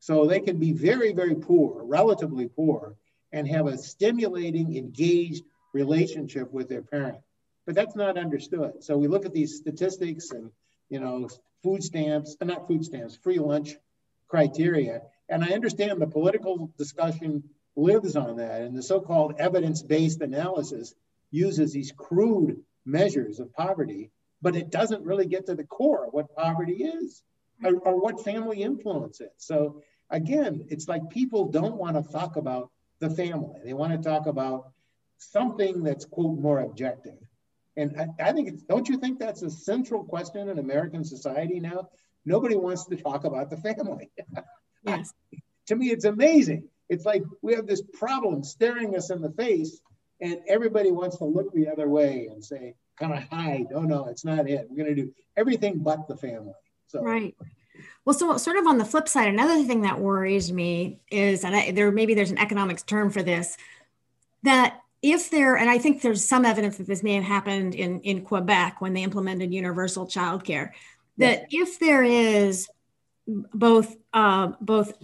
So 0.00 0.26
they 0.26 0.40
can 0.40 0.58
be 0.58 0.72
very, 0.72 1.12
very 1.12 1.34
poor, 1.34 1.82
relatively 1.84 2.48
poor, 2.48 2.96
and 3.32 3.48
have 3.48 3.66
a 3.66 3.78
stimulating, 3.78 4.76
engaged 4.76 5.44
relationship 5.72 6.52
with 6.52 6.68
their 6.68 6.82
parent. 6.82 7.18
But 7.66 7.74
that's 7.74 7.96
not 7.96 8.16
understood. 8.16 8.84
So 8.84 8.96
we 8.96 9.08
look 9.08 9.26
at 9.26 9.34
these 9.34 9.56
statistics 9.56 10.30
and, 10.30 10.50
you 10.88 11.00
know, 11.00 11.28
food 11.62 11.82
stamps, 11.82 12.36
uh, 12.40 12.44
not 12.44 12.68
food 12.68 12.84
stamps, 12.84 13.16
free 13.16 13.38
lunch 13.38 13.76
criteria. 14.28 15.02
And 15.28 15.42
I 15.42 15.48
understand 15.48 16.00
the 16.00 16.06
political 16.06 16.72
discussion 16.78 17.42
lives 17.74 18.16
on 18.16 18.36
that. 18.36 18.62
And 18.62 18.76
the 18.76 18.82
so 18.82 19.00
called 19.00 19.34
evidence 19.38 19.82
based 19.82 20.20
analysis 20.20 20.94
uses 21.30 21.72
these 21.72 21.92
crude 21.92 22.62
measures 22.84 23.40
of 23.40 23.52
poverty, 23.52 24.10
but 24.40 24.54
it 24.54 24.70
doesn't 24.70 25.04
really 25.04 25.26
get 25.26 25.46
to 25.46 25.54
the 25.54 25.64
core 25.64 26.06
of 26.06 26.12
what 26.12 26.36
poverty 26.36 26.84
is 26.84 27.22
or, 27.64 27.74
or 27.78 28.00
what 28.00 28.24
family 28.24 28.62
influence 28.62 29.20
is. 29.20 29.30
So 29.38 29.82
again, 30.10 30.66
it's 30.68 30.88
like 30.88 31.08
people 31.10 31.48
don't 31.48 31.76
want 31.76 31.96
to 31.96 32.12
talk 32.12 32.36
about 32.36 32.70
the 32.98 33.10
family. 33.10 33.60
They 33.64 33.72
want 33.72 33.92
to 33.92 34.08
talk 34.08 34.26
about 34.26 34.72
something 35.18 35.82
that's 35.82 36.04
quote 36.04 36.38
more 36.38 36.60
objective. 36.60 37.18
And 37.76 37.94
I, 38.00 38.28
I 38.28 38.32
think 38.32 38.48
it's, 38.48 38.62
don't 38.62 38.88
you 38.88 38.98
think 38.98 39.18
that's 39.18 39.42
a 39.42 39.50
central 39.50 40.02
question 40.04 40.48
in 40.48 40.58
American 40.58 41.04
society 41.04 41.60
now? 41.60 41.90
Nobody 42.24 42.56
wants 42.56 42.86
to 42.86 42.96
talk 42.96 43.24
about 43.24 43.50
the 43.50 43.56
family. 43.56 44.10
Yes. 44.86 45.12
to 45.66 45.74
me, 45.74 45.90
it's 45.90 46.04
amazing. 46.04 46.68
It's 46.88 47.04
like 47.04 47.24
we 47.42 47.54
have 47.54 47.66
this 47.66 47.82
problem 47.94 48.44
staring 48.44 48.94
us 48.94 49.10
in 49.10 49.20
the 49.20 49.32
face, 49.32 49.80
and 50.20 50.38
everybody 50.46 50.92
wants 50.92 51.16
to 51.16 51.24
look 51.24 51.52
the 51.52 51.68
other 51.68 51.88
way 51.88 52.28
and 52.30 52.44
say, 52.44 52.76
kind 52.96 53.12
of 53.12 53.24
hide. 53.24 53.66
Oh 53.74 53.82
no, 53.82 54.06
it's 54.06 54.24
not 54.24 54.48
it. 54.48 54.68
We're 54.70 54.84
going 54.84 54.94
to 54.94 55.02
do 55.02 55.12
everything 55.36 55.78
but 55.78 56.06
the 56.06 56.16
family. 56.16 56.52
So 56.88 57.02
right. 57.02 57.34
Well, 58.04 58.14
so 58.14 58.36
sort 58.36 58.56
of 58.56 58.66
on 58.66 58.78
the 58.78 58.84
flip 58.84 59.08
side, 59.08 59.28
another 59.28 59.64
thing 59.64 59.82
that 59.82 59.98
worries 59.98 60.52
me 60.52 61.00
is, 61.10 61.44
and 61.44 61.54
I, 61.54 61.70
there 61.72 61.90
maybe 61.90 62.14
there's 62.14 62.30
an 62.30 62.38
economics 62.38 62.82
term 62.82 63.10
for 63.10 63.22
this, 63.22 63.56
that 64.44 64.80
if 65.02 65.30
there, 65.30 65.56
and 65.56 65.68
I 65.68 65.78
think 65.78 66.02
there's 66.02 66.24
some 66.24 66.44
evidence 66.44 66.78
that 66.78 66.86
this 66.86 67.02
may 67.02 67.14
have 67.14 67.24
happened 67.24 67.74
in 67.74 68.00
in 68.00 68.22
Quebec 68.22 68.80
when 68.80 68.94
they 68.94 69.02
implemented 69.02 69.52
universal 69.52 70.06
childcare, 70.06 70.70
that 71.18 71.46
yes. 71.50 71.68
if 71.68 71.78
there 71.80 72.02
is 72.02 72.68
both 73.26 73.96
uh, 74.14 74.52
both 74.60 74.96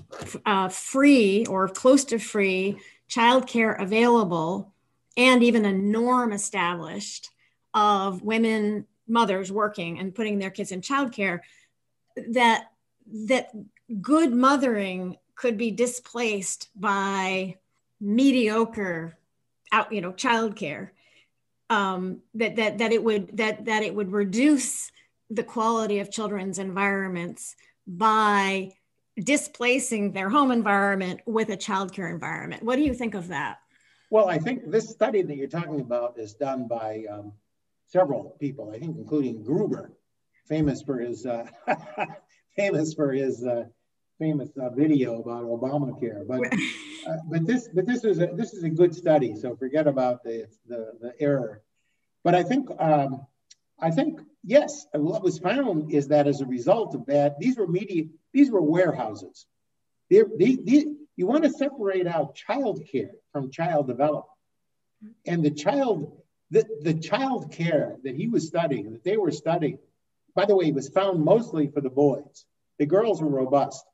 uh, 0.47 0.69
free 0.69 1.45
or 1.47 1.69
close 1.69 2.05
to 2.07 2.19
free 2.19 2.79
childcare 3.11 3.81
available, 3.81 4.73
and 5.17 5.43
even 5.43 5.65
a 5.65 5.73
norm 5.73 6.33
established 6.33 7.31
of 7.75 8.23
women 8.23 8.87
mothers 9.09 9.51
working 9.51 9.99
and 9.99 10.15
putting 10.15 10.39
their 10.39 10.51
kids 10.51 10.73
in 10.73 10.81
childcare, 10.81 11.41
that 12.31 12.71
that 13.27 13.51
good 14.01 14.33
mothering 14.33 15.17
could 15.35 15.57
be 15.57 15.71
displaced 15.71 16.69
by 16.75 17.57
mediocre 18.01 19.17
out 19.71 19.93
you 19.93 20.01
know 20.01 20.13
childcare 20.13 20.91
um, 21.71 22.21
that 22.35 22.57
that 22.57 22.79
that 22.79 22.93
it 22.93 23.03
would 23.03 23.37
that 23.37 23.65
that 23.65 23.83
it 23.83 23.95
would 23.95 24.13
reduce 24.13 24.93
the 25.31 25.43
quality 25.43 25.99
of 26.01 26.11
children's 26.11 26.59
environments 26.59 27.57
by 27.87 28.71
displacing 29.19 30.13
their 30.13 30.29
home 30.29 30.51
environment 30.51 31.21
with 31.27 31.49
a 31.49 31.57
childcare 31.57 32.11
environment. 32.11 32.63
What 32.63 32.77
do 32.77 32.83
you 32.83 32.95
think 32.95 33.15
of 33.15 33.29
that? 33.29 33.59
Well 34.11 34.29
i 34.29 34.37
think 34.37 34.71
this 34.71 34.91
study 34.91 35.23
that 35.23 35.37
you're 35.37 35.49
talking 35.49 35.81
about 35.81 36.19
is 36.19 36.35
done 36.35 36.69
by 36.69 37.05
um, 37.11 37.33
several 37.87 38.37
people 38.39 38.71
i 38.71 38.79
think 38.79 38.97
including 38.99 39.43
gruber 39.43 39.93
famous 40.47 40.83
for 40.83 40.99
his 40.99 41.27
uh, 41.27 41.47
famous 42.57 42.95
for 42.95 43.13
his 43.13 43.45
uh, 43.45 43.65
famous 44.19 44.51
uh, 44.61 44.71
video 44.71 45.21
about 45.21 45.45
Obamacare. 45.45 46.27
But 46.27 46.53
uh, 47.07 47.17
but 47.29 47.47
this 47.47 47.69
but 47.73 47.87
this 47.87 48.05
is 48.05 48.19
a 48.21 48.27
this 48.27 48.55
is 48.55 48.63
a 48.65 48.71
good 48.71 48.95
study. 48.95 49.35
So 49.37 49.57
forget 49.57 49.87
about 49.87 50.23
the 50.23 50.47
the, 50.67 50.93
the 51.01 51.13
error. 51.21 51.63
But 52.25 52.35
I 52.35 52.43
think 52.43 52.69
um, 52.79 53.27
I 53.81 53.91
think 53.91 54.21
yes, 54.45 54.87
what 54.93 55.23
was 55.23 55.39
found 55.39 55.93
is 55.93 56.09
that 56.09 56.27
as 56.27 56.41
a 56.41 56.47
result 56.47 56.95
of 56.95 57.07
that, 57.07 57.39
these 57.39 57.57
were 57.57 57.67
media 57.67 58.05
these 58.33 58.51
were 58.51 58.63
warehouses. 58.63 59.47
They're, 60.11 60.27
they, 60.39 60.57
they, 60.57 60.87
you 61.17 61.27
want 61.27 61.45
to 61.45 61.51
separate 61.51 62.07
out 62.07 62.35
child 62.35 62.83
care 62.91 63.13
from 63.33 63.51
child 63.51 63.87
development, 63.87 64.27
and 65.27 65.43
the 65.43 65.51
child 65.51 66.19
the, 66.51 66.67
the 66.83 66.95
child 66.95 67.51
care 67.51 67.97
that 68.05 68.15
he 68.15 68.29
was 68.29 68.47
studying 68.47 68.93
that 68.93 69.05
they 69.05 69.17
were 69.17 69.31
studying 69.31 69.79
by 70.35 70.45
the 70.47 70.57
way, 70.57 70.67
it 70.67 70.75
was 70.75 70.89
found 70.89 71.25
mostly 71.25 71.69
for 71.69 71.81
the 71.81 71.91
boys. 71.91 72.47
The 72.79 72.87
girls 72.87 73.23
were 73.23 73.29
robust. 73.29 73.85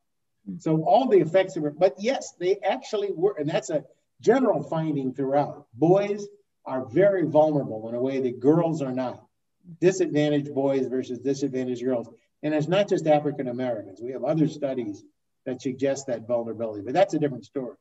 Hmm. 0.47 0.59
So 0.59 0.82
all 0.84 1.09
the 1.09 1.20
effects 1.20 1.57
of 1.57 1.64
it, 1.64 1.78
but 1.78 1.95
yes, 1.99 2.34
they 2.39 2.59
actually 2.64 3.11
were, 3.12 3.36
and 3.39 3.49
that's 3.49 3.70
a 3.70 3.84
general 4.20 4.62
finding 4.62 5.14
throughout. 5.14 5.66
Boys 5.74 6.26
are 6.64 6.84
very 6.86 7.24
vulnerable 7.24 7.89
in 7.89 7.95
a 7.95 8.01
way 8.01 8.20
that 8.20 8.41
girls 8.41 8.82
are 8.82 8.93
not. 8.93 9.24
disadvantaged 9.80 10.55
boys 10.55 10.86
versus 10.86 11.18
disadvantaged 11.18 11.84
girls. 11.84 12.09
And 12.43 12.55
it's 12.55 12.68
not 12.68 12.89
just 12.89 13.07
African 13.07 13.49
Americans. 13.49 14.01
We 14.01 14.12
have 14.12 14.24
other 14.24 14.49
studies 14.49 15.05
that 15.45 15.61
suggest 15.61 16.07
that 16.07 16.26
vulnerability, 16.26 16.82
but 16.84 16.95
that's 16.95 17.14
a 17.14 17.18
different 17.18 17.45
story. 17.45 17.76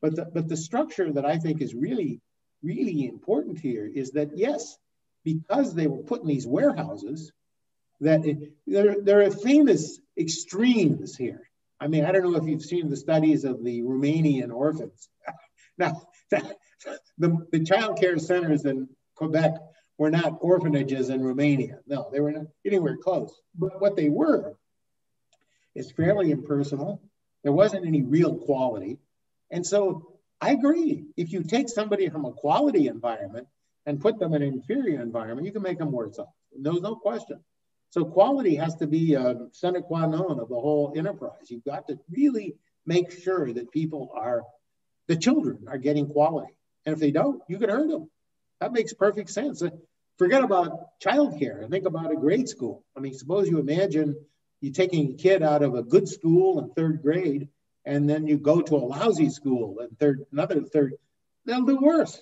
But 0.00 0.16
the, 0.16 0.24
but 0.24 0.48
the 0.48 0.56
structure 0.56 1.12
that 1.12 1.24
I 1.24 1.38
think 1.38 1.60
is 1.60 1.74
really, 1.74 2.20
really 2.62 3.06
important 3.06 3.58
here 3.58 3.90
is 3.92 4.12
that 4.12 4.36
yes, 4.36 4.76
because 5.24 5.74
they 5.74 5.86
were 5.86 6.02
put 6.02 6.22
in 6.22 6.28
these 6.28 6.46
warehouses, 6.46 7.32
that 8.02 8.26
it, 8.26 8.52
there, 8.66 8.96
there 9.00 9.22
are 9.22 9.30
famous 9.30 10.00
extremes 10.18 11.16
here. 11.16 11.48
I 11.80 11.88
mean, 11.88 12.04
I 12.04 12.12
don't 12.12 12.30
know 12.30 12.36
if 12.36 12.46
you've 12.46 12.62
seen 12.62 12.88
the 12.88 12.96
studies 12.96 13.44
of 13.44 13.64
the 13.64 13.82
Romanian 13.82 14.52
orphans. 14.52 15.08
now, 15.78 16.02
the, 17.18 17.46
the 17.50 17.64
child 17.64 17.98
care 17.98 18.18
centers 18.18 18.64
in 18.64 18.88
Quebec 19.14 19.54
were 19.98 20.10
not 20.10 20.38
orphanages 20.40 21.10
in 21.10 21.22
Romania. 21.22 21.78
No, 21.86 22.08
they 22.12 22.20
were 22.20 22.32
not 22.32 22.46
anywhere 22.66 22.96
close. 22.96 23.32
But 23.56 23.80
what 23.80 23.96
they 23.96 24.08
were 24.08 24.56
is 25.74 25.90
fairly 25.92 26.30
impersonal. 26.30 27.00
There 27.42 27.52
wasn't 27.52 27.86
any 27.86 28.02
real 28.02 28.36
quality. 28.36 28.98
And 29.50 29.66
so 29.66 30.18
I 30.40 30.50
agree. 30.50 31.06
If 31.16 31.32
you 31.32 31.44
take 31.44 31.68
somebody 31.68 32.08
from 32.08 32.24
a 32.24 32.32
quality 32.32 32.88
environment 32.88 33.46
and 33.86 34.00
put 34.00 34.18
them 34.18 34.34
in 34.34 34.42
an 34.42 34.52
inferior 34.52 35.00
environment, 35.00 35.46
you 35.46 35.52
can 35.52 35.62
make 35.62 35.78
them 35.78 35.92
worse 35.92 36.18
off. 36.18 36.28
There's 36.56 36.80
no 36.80 36.96
question. 36.96 37.40
So 37.92 38.06
quality 38.06 38.54
has 38.56 38.74
to 38.76 38.86
be 38.86 39.14
a 39.14 39.36
sine 39.52 39.82
qua 39.82 40.06
non 40.06 40.40
of 40.40 40.48
the 40.48 40.58
whole 40.58 40.94
enterprise. 40.96 41.50
You've 41.50 41.64
got 41.64 41.88
to 41.88 41.98
really 42.10 42.56
make 42.86 43.12
sure 43.12 43.52
that 43.52 43.70
people 43.70 44.10
are, 44.14 44.44
the 45.08 45.16
children 45.16 45.66
are 45.68 45.76
getting 45.76 46.08
quality. 46.08 46.54
And 46.86 46.94
if 46.94 47.00
they 47.00 47.10
don't, 47.10 47.42
you 47.48 47.58
can 47.58 47.68
hurt 47.68 47.90
them. 47.90 48.10
That 48.60 48.72
makes 48.72 48.94
perfect 48.94 49.28
sense 49.28 49.62
uh, 49.62 49.68
forget 50.16 50.42
about 50.42 50.98
childcare 51.04 51.62
and 51.62 51.70
think 51.70 51.84
about 51.84 52.10
a 52.10 52.16
grade 52.16 52.48
school. 52.48 52.82
I 52.96 53.00
mean, 53.00 53.12
suppose 53.12 53.46
you 53.46 53.58
imagine 53.58 54.16
you 54.62 54.72
taking 54.72 55.10
a 55.10 55.14
kid 55.14 55.42
out 55.42 55.62
of 55.62 55.74
a 55.74 55.82
good 55.82 56.08
school 56.08 56.60
in 56.60 56.70
third 56.70 57.02
grade, 57.02 57.48
and 57.84 58.08
then 58.08 58.26
you 58.26 58.38
go 58.38 58.62
to 58.62 58.76
a 58.76 58.78
lousy 58.78 59.28
school 59.28 59.80
in 59.80 59.88
third, 59.96 60.24
another 60.32 60.62
third, 60.62 60.94
they'll 61.44 61.66
do 61.66 61.76
worse. 61.76 62.18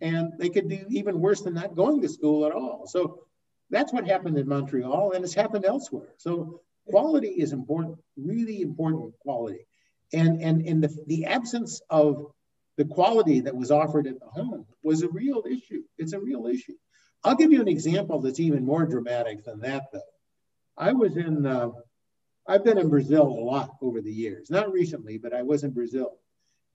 And 0.00 0.34
they 0.38 0.50
could 0.50 0.68
do 0.68 0.84
even 0.90 1.18
worse 1.20 1.40
than 1.40 1.54
not 1.54 1.74
going 1.74 2.02
to 2.02 2.08
school 2.08 2.46
at 2.46 2.52
all. 2.52 2.86
So 2.86 3.24
that's 3.70 3.92
what 3.92 4.06
happened 4.06 4.38
in 4.38 4.48
Montreal, 4.48 5.12
and 5.12 5.24
it's 5.24 5.34
happened 5.34 5.64
elsewhere. 5.64 6.14
So 6.16 6.60
quality 6.86 7.28
is 7.28 7.52
important, 7.52 7.98
really 8.16 8.62
important 8.62 9.14
quality. 9.20 9.66
And 10.12 10.40
and 10.42 10.62
in 10.62 10.80
the, 10.80 10.96
the 11.06 11.26
absence 11.26 11.82
of 11.90 12.32
the 12.76 12.84
quality 12.84 13.40
that 13.40 13.56
was 13.56 13.70
offered 13.70 14.06
at 14.06 14.20
the 14.20 14.26
home 14.26 14.64
was 14.82 15.02
a 15.02 15.08
real 15.08 15.44
issue. 15.50 15.82
It's 15.98 16.12
a 16.12 16.20
real 16.20 16.46
issue. 16.46 16.74
I'll 17.24 17.34
give 17.34 17.52
you 17.52 17.60
an 17.60 17.68
example 17.68 18.20
that's 18.20 18.40
even 18.40 18.64
more 18.64 18.86
dramatic 18.86 19.44
than 19.44 19.60
that, 19.60 19.86
though. 19.92 20.00
I 20.76 20.92
was 20.92 21.16
in, 21.16 21.44
uh, 21.44 21.70
I've 22.46 22.64
been 22.64 22.78
in 22.78 22.88
Brazil 22.88 23.26
a 23.26 23.44
lot 23.52 23.76
over 23.82 24.00
the 24.00 24.12
years, 24.12 24.48
not 24.48 24.72
recently, 24.72 25.18
but 25.18 25.34
I 25.34 25.42
was 25.42 25.64
in 25.64 25.72
Brazil. 25.72 26.20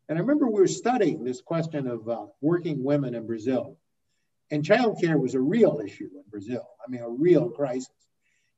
And 0.10 0.18
I 0.18 0.22
remember 0.22 0.48
we 0.48 0.60
were 0.60 0.68
studying 0.68 1.24
this 1.24 1.40
question 1.40 1.88
of 1.88 2.10
uh, 2.10 2.26
working 2.42 2.84
women 2.84 3.16
in 3.16 3.26
Brazil. 3.26 3.78
And 4.54 4.64
childcare 4.64 5.20
was 5.20 5.34
a 5.34 5.40
real 5.40 5.82
issue 5.84 6.12
in 6.14 6.22
Brazil, 6.30 6.64
I 6.86 6.92
mean, 6.92 7.02
a 7.02 7.10
real 7.10 7.50
crisis. 7.50 7.90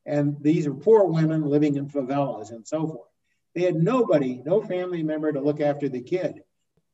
And 0.05 0.35
these 0.41 0.67
are 0.67 0.73
poor 0.73 1.05
women 1.05 1.43
living 1.43 1.77
in 1.77 1.87
favelas 1.87 2.51
and 2.51 2.67
so 2.67 2.85
forth. 2.85 3.09
They 3.53 3.61
had 3.61 3.77
nobody, 3.77 4.41
no 4.45 4.61
family 4.61 5.03
member 5.03 5.31
to 5.31 5.39
look 5.39 5.61
after 5.61 5.87
the 5.87 6.01
kid. 6.01 6.43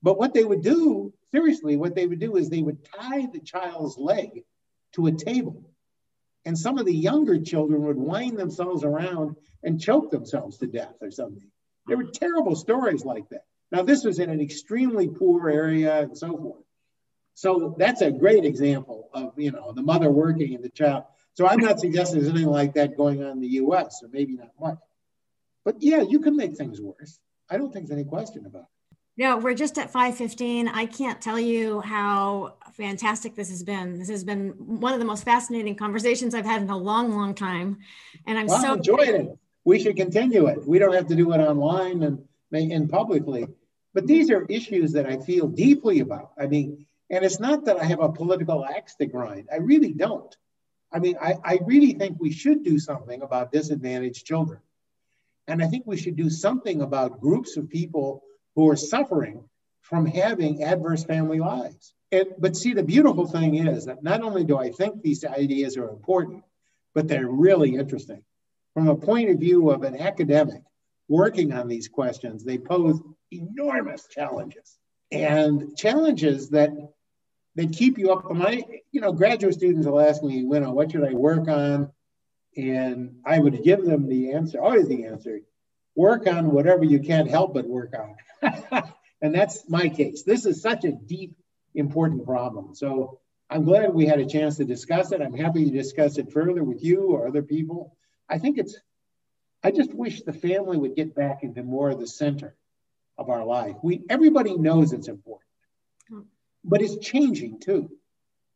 But 0.04 0.20
what 0.20 0.36
they 0.36 0.43
would 0.43 0.62
do, 0.62 1.12
seriously, 1.32 1.78
what 1.78 1.95
they 1.95 2.06
would 2.06 2.20
do 2.20 2.36
is 2.36 2.47
they 2.47 2.62
would 2.62 2.86
tie 2.86 3.26
the 3.26 3.39
child's 3.39 3.97
leg 3.97 4.43
to 4.93 5.08
a 5.08 5.12
table. 5.12 5.64
And 6.45 6.56
some 6.56 6.78
of 6.78 6.86
the 6.86 6.95
younger 6.95 7.39
children 7.39 7.82
would 7.86 7.97
wind 7.97 8.38
themselves 8.38 8.84
around 8.84 9.36
and 9.64 9.82
choke 9.82 10.12
themselves 10.12 10.60
to 10.60 10.68
death 10.68 10.97
or 11.02 11.10
something. 11.10 11.49
There 11.88 11.97
were 11.97 12.04
terrible 12.04 12.56
stories 12.56 13.04
like 13.04 13.28
that. 13.30 13.45
Now, 13.72 13.82
this 13.82 14.04
was 14.04 14.20
in 14.20 14.30
an 14.30 14.41
extremely 14.41 15.08
poor 15.08 15.49
area 15.49 16.02
and 16.02 16.16
so 16.16 16.38
forth. 16.38 16.66
So 17.34 17.76
that's 17.78 18.02
a 18.02 18.12
great 18.12 18.46
example 18.46 19.10
of, 19.14 19.34
you 19.38 19.52
know, 19.52 19.72
the 19.72 19.82
mother 19.82 20.12
working 20.12 20.56
and 20.56 20.64
the 20.64 20.70
child. 20.70 21.06
So 21.34 21.48
I'm 21.48 21.60
not 21.60 21.80
suggesting 21.80 22.20
there's 22.20 22.32
anything 22.32 22.50
like 22.50 22.74
that 22.74 22.98
going 22.98 23.24
on 23.24 23.32
in 23.32 23.40
the 23.40 23.48
US, 23.48 24.02
or 24.04 24.10
maybe 24.10 24.34
not 24.34 24.52
much. 24.60 24.78
But 25.64 25.78
yeah, 25.80 26.02
you 26.02 26.20
can 26.20 26.36
make 26.36 26.56
things 26.56 26.82
worse. 26.82 27.20
I 27.50 27.58
don't 27.58 27.72
think 27.72 27.88
there's 27.88 28.00
any 28.00 28.08
question 28.08 28.46
about 28.46 28.64
it. 28.64 28.68
No, 29.18 29.38
we're 29.38 29.54
just 29.54 29.78
at 29.78 29.92
515. 29.92 30.70
I 30.70 30.86
can't 30.86 31.22
tell 31.22 31.40
you 31.40 31.82
how 31.82 32.56
fantastic 32.74 33.36
this 33.36 33.50
has 33.50 33.62
been. 33.62 34.00
This 34.00 34.10
has 34.10 34.24
been 34.24 34.50
one 34.58 34.94
of 34.94 35.00
the 35.00 35.06
most 35.06 35.26
fascinating 35.26 35.76
conversations 35.76 36.34
I've 36.34 36.46
had 36.46 36.62
in 36.62 36.70
a 36.70 36.78
long, 36.78 37.12
long 37.16 37.36
time. 37.36 37.80
And 38.26 38.40
I'm 38.40 38.48
well, 38.48 38.62
so 38.62 38.74
enjoyed 38.74 39.10
it. 39.10 39.38
We 39.66 39.80
should 39.80 39.96
continue 39.96 40.48
it. 40.48 40.66
We 40.66 40.80
don't 40.80 40.94
have 40.94 41.08
to 41.08 41.16
do 41.16 41.34
it 41.34 41.40
online 41.40 42.04
and, 42.04 42.26
and 42.52 42.90
publicly. 42.90 43.48
But 43.94 44.08
these 44.08 44.32
are 44.32 44.46
issues 44.46 44.94
that 44.94 45.06
I 45.06 45.18
feel 45.18 45.48
deeply 45.48 46.00
about. 46.00 46.32
I 46.40 46.48
mean, 46.48 46.88
and 47.12 47.26
it's 47.26 47.41
not 47.41 47.66
that 47.66 47.78
I 47.78 47.84
have 47.84 47.99
a 47.99 48.09
political 48.09 48.66
axe 48.66 48.95
to 48.95 49.05
grind. 49.05 49.49
I 49.51 49.57
really 49.57 49.91
don't. 49.91 50.36
I 50.93 50.99
mean, 50.99 51.18
I, 51.22 51.36
I 51.43 51.59
really 51.66 51.93
think 51.93 52.18
we 52.20 52.32
should 52.32 52.64
do 52.64 52.80
something 52.80 53.22
about 53.22 53.51
disadvantaged 53.51 54.26
children. 54.26 54.62
And 55.47 55.62
I 55.62 55.68
think 55.68 55.86
we 55.86 55.97
should 55.97 56.16
do 56.16 56.30
something 56.30 56.82
about 56.82 57.20
groups 57.20 57.57
of 57.57 57.70
people 57.70 58.24
who 58.55 58.70
are 58.70 58.78
suffering 58.78 59.43
from 59.82 60.05
having 60.05 60.64
adverse 60.64 61.03
family 61.03 61.39
lives. 61.39 61.93
And, 62.14 62.28
but 62.38 62.55
see, 62.55 62.74
the 62.74 62.84
beautiful 62.84 63.28
thing 63.28 63.55
is 63.55 63.86
that 63.86 64.03
not 64.03 64.22
only 64.22 64.45
do 64.45 64.57
I 64.57 64.72
think 64.72 65.01
these 65.01 65.26
ideas 65.26 65.76
are 65.76 65.89
important, 65.89 66.43
but 66.93 67.09
they're 67.09 67.28
really 67.28 67.76
interesting. 67.76 68.24
From 68.74 68.88
a 68.88 68.95
point 68.95 69.30
of 69.30 69.39
view 69.39 69.70
of 69.70 69.84
an 69.84 69.99
academic 69.99 70.64
working 71.09 71.51
on 71.51 71.68
these 71.68 71.89
questions, 71.89 72.45
they 72.45 72.57
pose 72.57 73.01
enormous 73.32 74.07
challenges 74.07 74.78
and 75.12 75.76
challenges 75.76 76.49
that 76.51 76.72
that 77.56 77.74
keep 77.74 77.97
you 77.97 78.12
up. 78.12 78.32
My, 78.32 78.64
you 78.91 79.02
know, 79.02 79.12
graduate 79.12 79.54
students 79.54 79.88
will 79.88 79.99
ask 79.99 80.24
me, 80.24 80.38
you 80.38 80.60
know, 80.60 80.72
what 80.72 80.91
should 80.91 81.04
I 81.04 81.14
work 81.14 81.47
on? 81.47 81.91
And 82.56 83.18
I 83.26 83.39
would 83.39 83.64
give 83.64 83.86
them 83.86 84.08
the 84.08 84.34
answer, 84.34 84.62
always 84.62 84.88
the 84.88 85.06
answer, 85.06 85.39
work 85.95 86.28
on 86.28 86.52
whatever 86.52 86.84
you 86.84 86.99
can't 86.99 87.30
help 87.30 87.54
but 87.54 87.68
work 87.68 87.93
on. 87.97 88.84
and 89.22 89.34
that's 89.34 89.70
my 89.70 89.89
case. 89.89 90.24
This 90.24 90.45
is 90.45 90.62
such 90.62 90.84
a 90.84 90.91
deep, 90.91 91.36
important 91.74 92.26
problem. 92.26 92.76
So 92.76 93.20
I'm 93.49 93.64
glad 93.64 93.93
we 93.93 94.06
had 94.06 94.20
a 94.20 94.26
chance 94.26 94.58
to 94.58 94.66
discuss 94.66 95.12
it. 95.12 95.22
I'm 95.22 95.34
happy 95.34 95.66
to 95.66 95.72
discuss 95.72 96.18
it 96.18 96.32
further 96.32 96.64
with 96.64 96.84
you 96.84 97.12
or 97.12 97.28
other 97.28 97.41
people. 97.41 97.95
I 98.30 98.38
think 98.38 98.58
it's, 98.58 98.78
I 99.64 99.72
just 99.72 99.93
wish 99.93 100.22
the 100.22 100.34
family 100.34 100.78
would 100.78 100.95
get 100.95 101.16
back 101.16 101.43
into 101.43 101.64
more 101.64 101.89
of 101.89 101.99
the 101.99 102.08
center 102.08 102.56
of 103.18 103.30
our 103.30 103.45
life. 103.45 103.76
We 103.84 104.04
everybody 104.10 104.58
knows 104.58 104.93
it's 104.93 105.08
important, 105.08 105.51
but 106.64 106.82
it's 106.82 106.97
changing 106.97 107.59
too. 107.59 107.89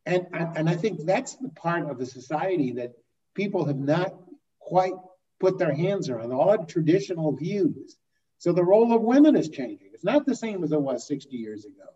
And, 0.05 0.27
and 0.31 0.69
I 0.69 0.75
think 0.75 1.05
that's 1.05 1.35
the 1.35 1.49
part 1.49 1.89
of 1.89 1.97
the 1.97 2.05
society 2.05 2.73
that 2.73 2.93
people 3.33 3.65
have 3.65 3.77
not 3.77 4.13
quite 4.59 4.93
put 5.39 5.57
their 5.57 5.73
hands 5.73 6.09
around, 6.09 6.31
odd 6.31 6.69
traditional 6.69 7.35
views. 7.35 7.97
So 8.37 8.53
the 8.53 8.63
role 8.63 8.93
of 8.93 9.01
women 9.01 9.35
is 9.35 9.49
changing. 9.49 9.89
It's 9.93 10.03
not 10.03 10.25
the 10.25 10.35
same 10.35 10.63
as 10.63 10.71
it 10.71 10.81
was 10.81 11.07
60 11.07 11.35
years 11.35 11.65
ago. 11.65 11.89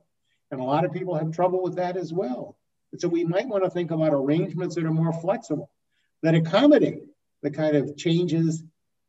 And 0.51 0.59
a 0.59 0.63
lot 0.63 0.85
of 0.85 0.91
people 0.91 1.15
have 1.15 1.31
trouble 1.31 1.61
with 1.61 1.75
that 1.75 1.97
as 1.97 2.11
well. 2.11 2.57
And 2.91 2.99
so 2.99 3.07
we 3.07 3.23
might 3.23 3.47
want 3.47 3.63
to 3.63 3.69
think 3.69 3.91
about 3.91 4.13
arrangements 4.13 4.75
that 4.75 4.85
are 4.85 4.91
more 4.91 5.13
flexible, 5.13 5.69
that 6.23 6.33
accommodate 6.33 7.03
the 7.43 7.51
kind 7.51 7.75
of 7.75 7.95
changes 7.95 8.63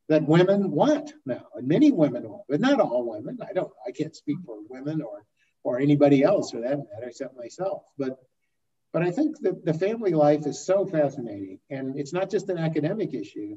that 0.08 0.26
women 0.26 0.70
want 0.70 1.12
now, 1.24 1.46
and 1.54 1.66
many 1.66 1.92
women 1.92 2.28
want, 2.28 2.42
but 2.48 2.60
not 2.60 2.80
all 2.80 3.08
women. 3.08 3.38
I 3.48 3.52
don't, 3.52 3.72
I 3.86 3.92
can't 3.92 4.14
speak 4.14 4.38
for 4.44 4.58
women 4.68 5.00
or 5.02 5.24
or 5.62 5.78
anybody 5.78 6.22
else 6.22 6.50
for 6.50 6.60
that 6.60 6.78
matter, 6.78 7.08
except 7.08 7.36
myself. 7.36 7.82
But 7.98 8.18
but 8.92 9.02
I 9.02 9.10
think 9.10 9.38
that 9.40 9.64
the 9.64 9.74
family 9.74 10.12
life 10.12 10.46
is 10.46 10.64
so 10.64 10.84
fascinating, 10.84 11.60
and 11.70 11.98
it's 11.98 12.12
not 12.12 12.30
just 12.30 12.48
an 12.48 12.58
academic 12.58 13.14
issue 13.14 13.56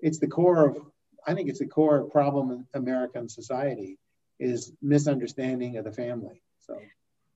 it's 0.00 0.18
the 0.18 0.26
core 0.26 0.68
of 0.68 0.78
I 1.26 1.34
think 1.34 1.48
it's 1.48 1.58
the 1.58 1.66
core 1.66 2.04
problem 2.04 2.50
in 2.52 2.66
American 2.74 3.28
society 3.28 3.98
is 4.38 4.72
misunderstanding 4.80 5.76
of 5.76 5.84
the 5.84 5.92
family. 5.92 6.40
So. 6.60 6.78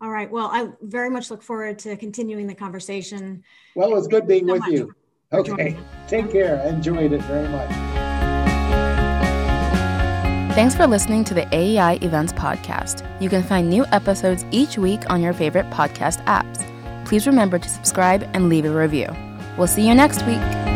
All 0.01 0.11
right. 0.11 0.31
Well, 0.31 0.47
I 0.47 0.69
very 0.83 1.11
much 1.11 1.31
look 1.31 1.43
forward 1.43 1.79
to 1.81 1.97
continuing 1.97 2.47
the 2.47 2.55
conversation. 2.55 3.43
Well, 3.75 3.97
it's 3.97 4.07
good 4.07 4.29
being 4.29 4.47
so 4.47 4.53
with 4.55 4.67
you. 4.67 4.95
Okay. 5.33 5.77
Take 6.07 6.31
care. 6.31 6.63
I 6.63 6.69
enjoyed 6.69 7.13
it 7.13 7.23
very 7.23 7.49
much. 7.49 7.90
Thanks 10.61 10.77
for 10.77 10.87
listening 10.87 11.25
to 11.25 11.33
the 11.33 11.47
AEI 11.55 12.01
Events 12.03 12.35
Podcast. 12.35 13.03
You 13.19 13.31
can 13.31 13.43
find 13.43 13.71
new 13.71 13.87
episodes 13.93 14.45
each 14.51 14.77
week 14.77 15.09
on 15.09 15.23
your 15.23 15.33
favorite 15.33 15.71
podcast 15.71 16.23
apps. 16.27 16.67
Please 17.07 17.27
remember 17.27 17.59
to 17.59 17.67
subscribe 17.67 18.29
and 18.35 18.51
leave 18.51 18.67
a 18.67 18.71
review. 18.71 19.09
We'll 19.57 19.69
see 19.69 19.89
you 19.89 19.95
next 19.95 20.23
week. 20.27 20.70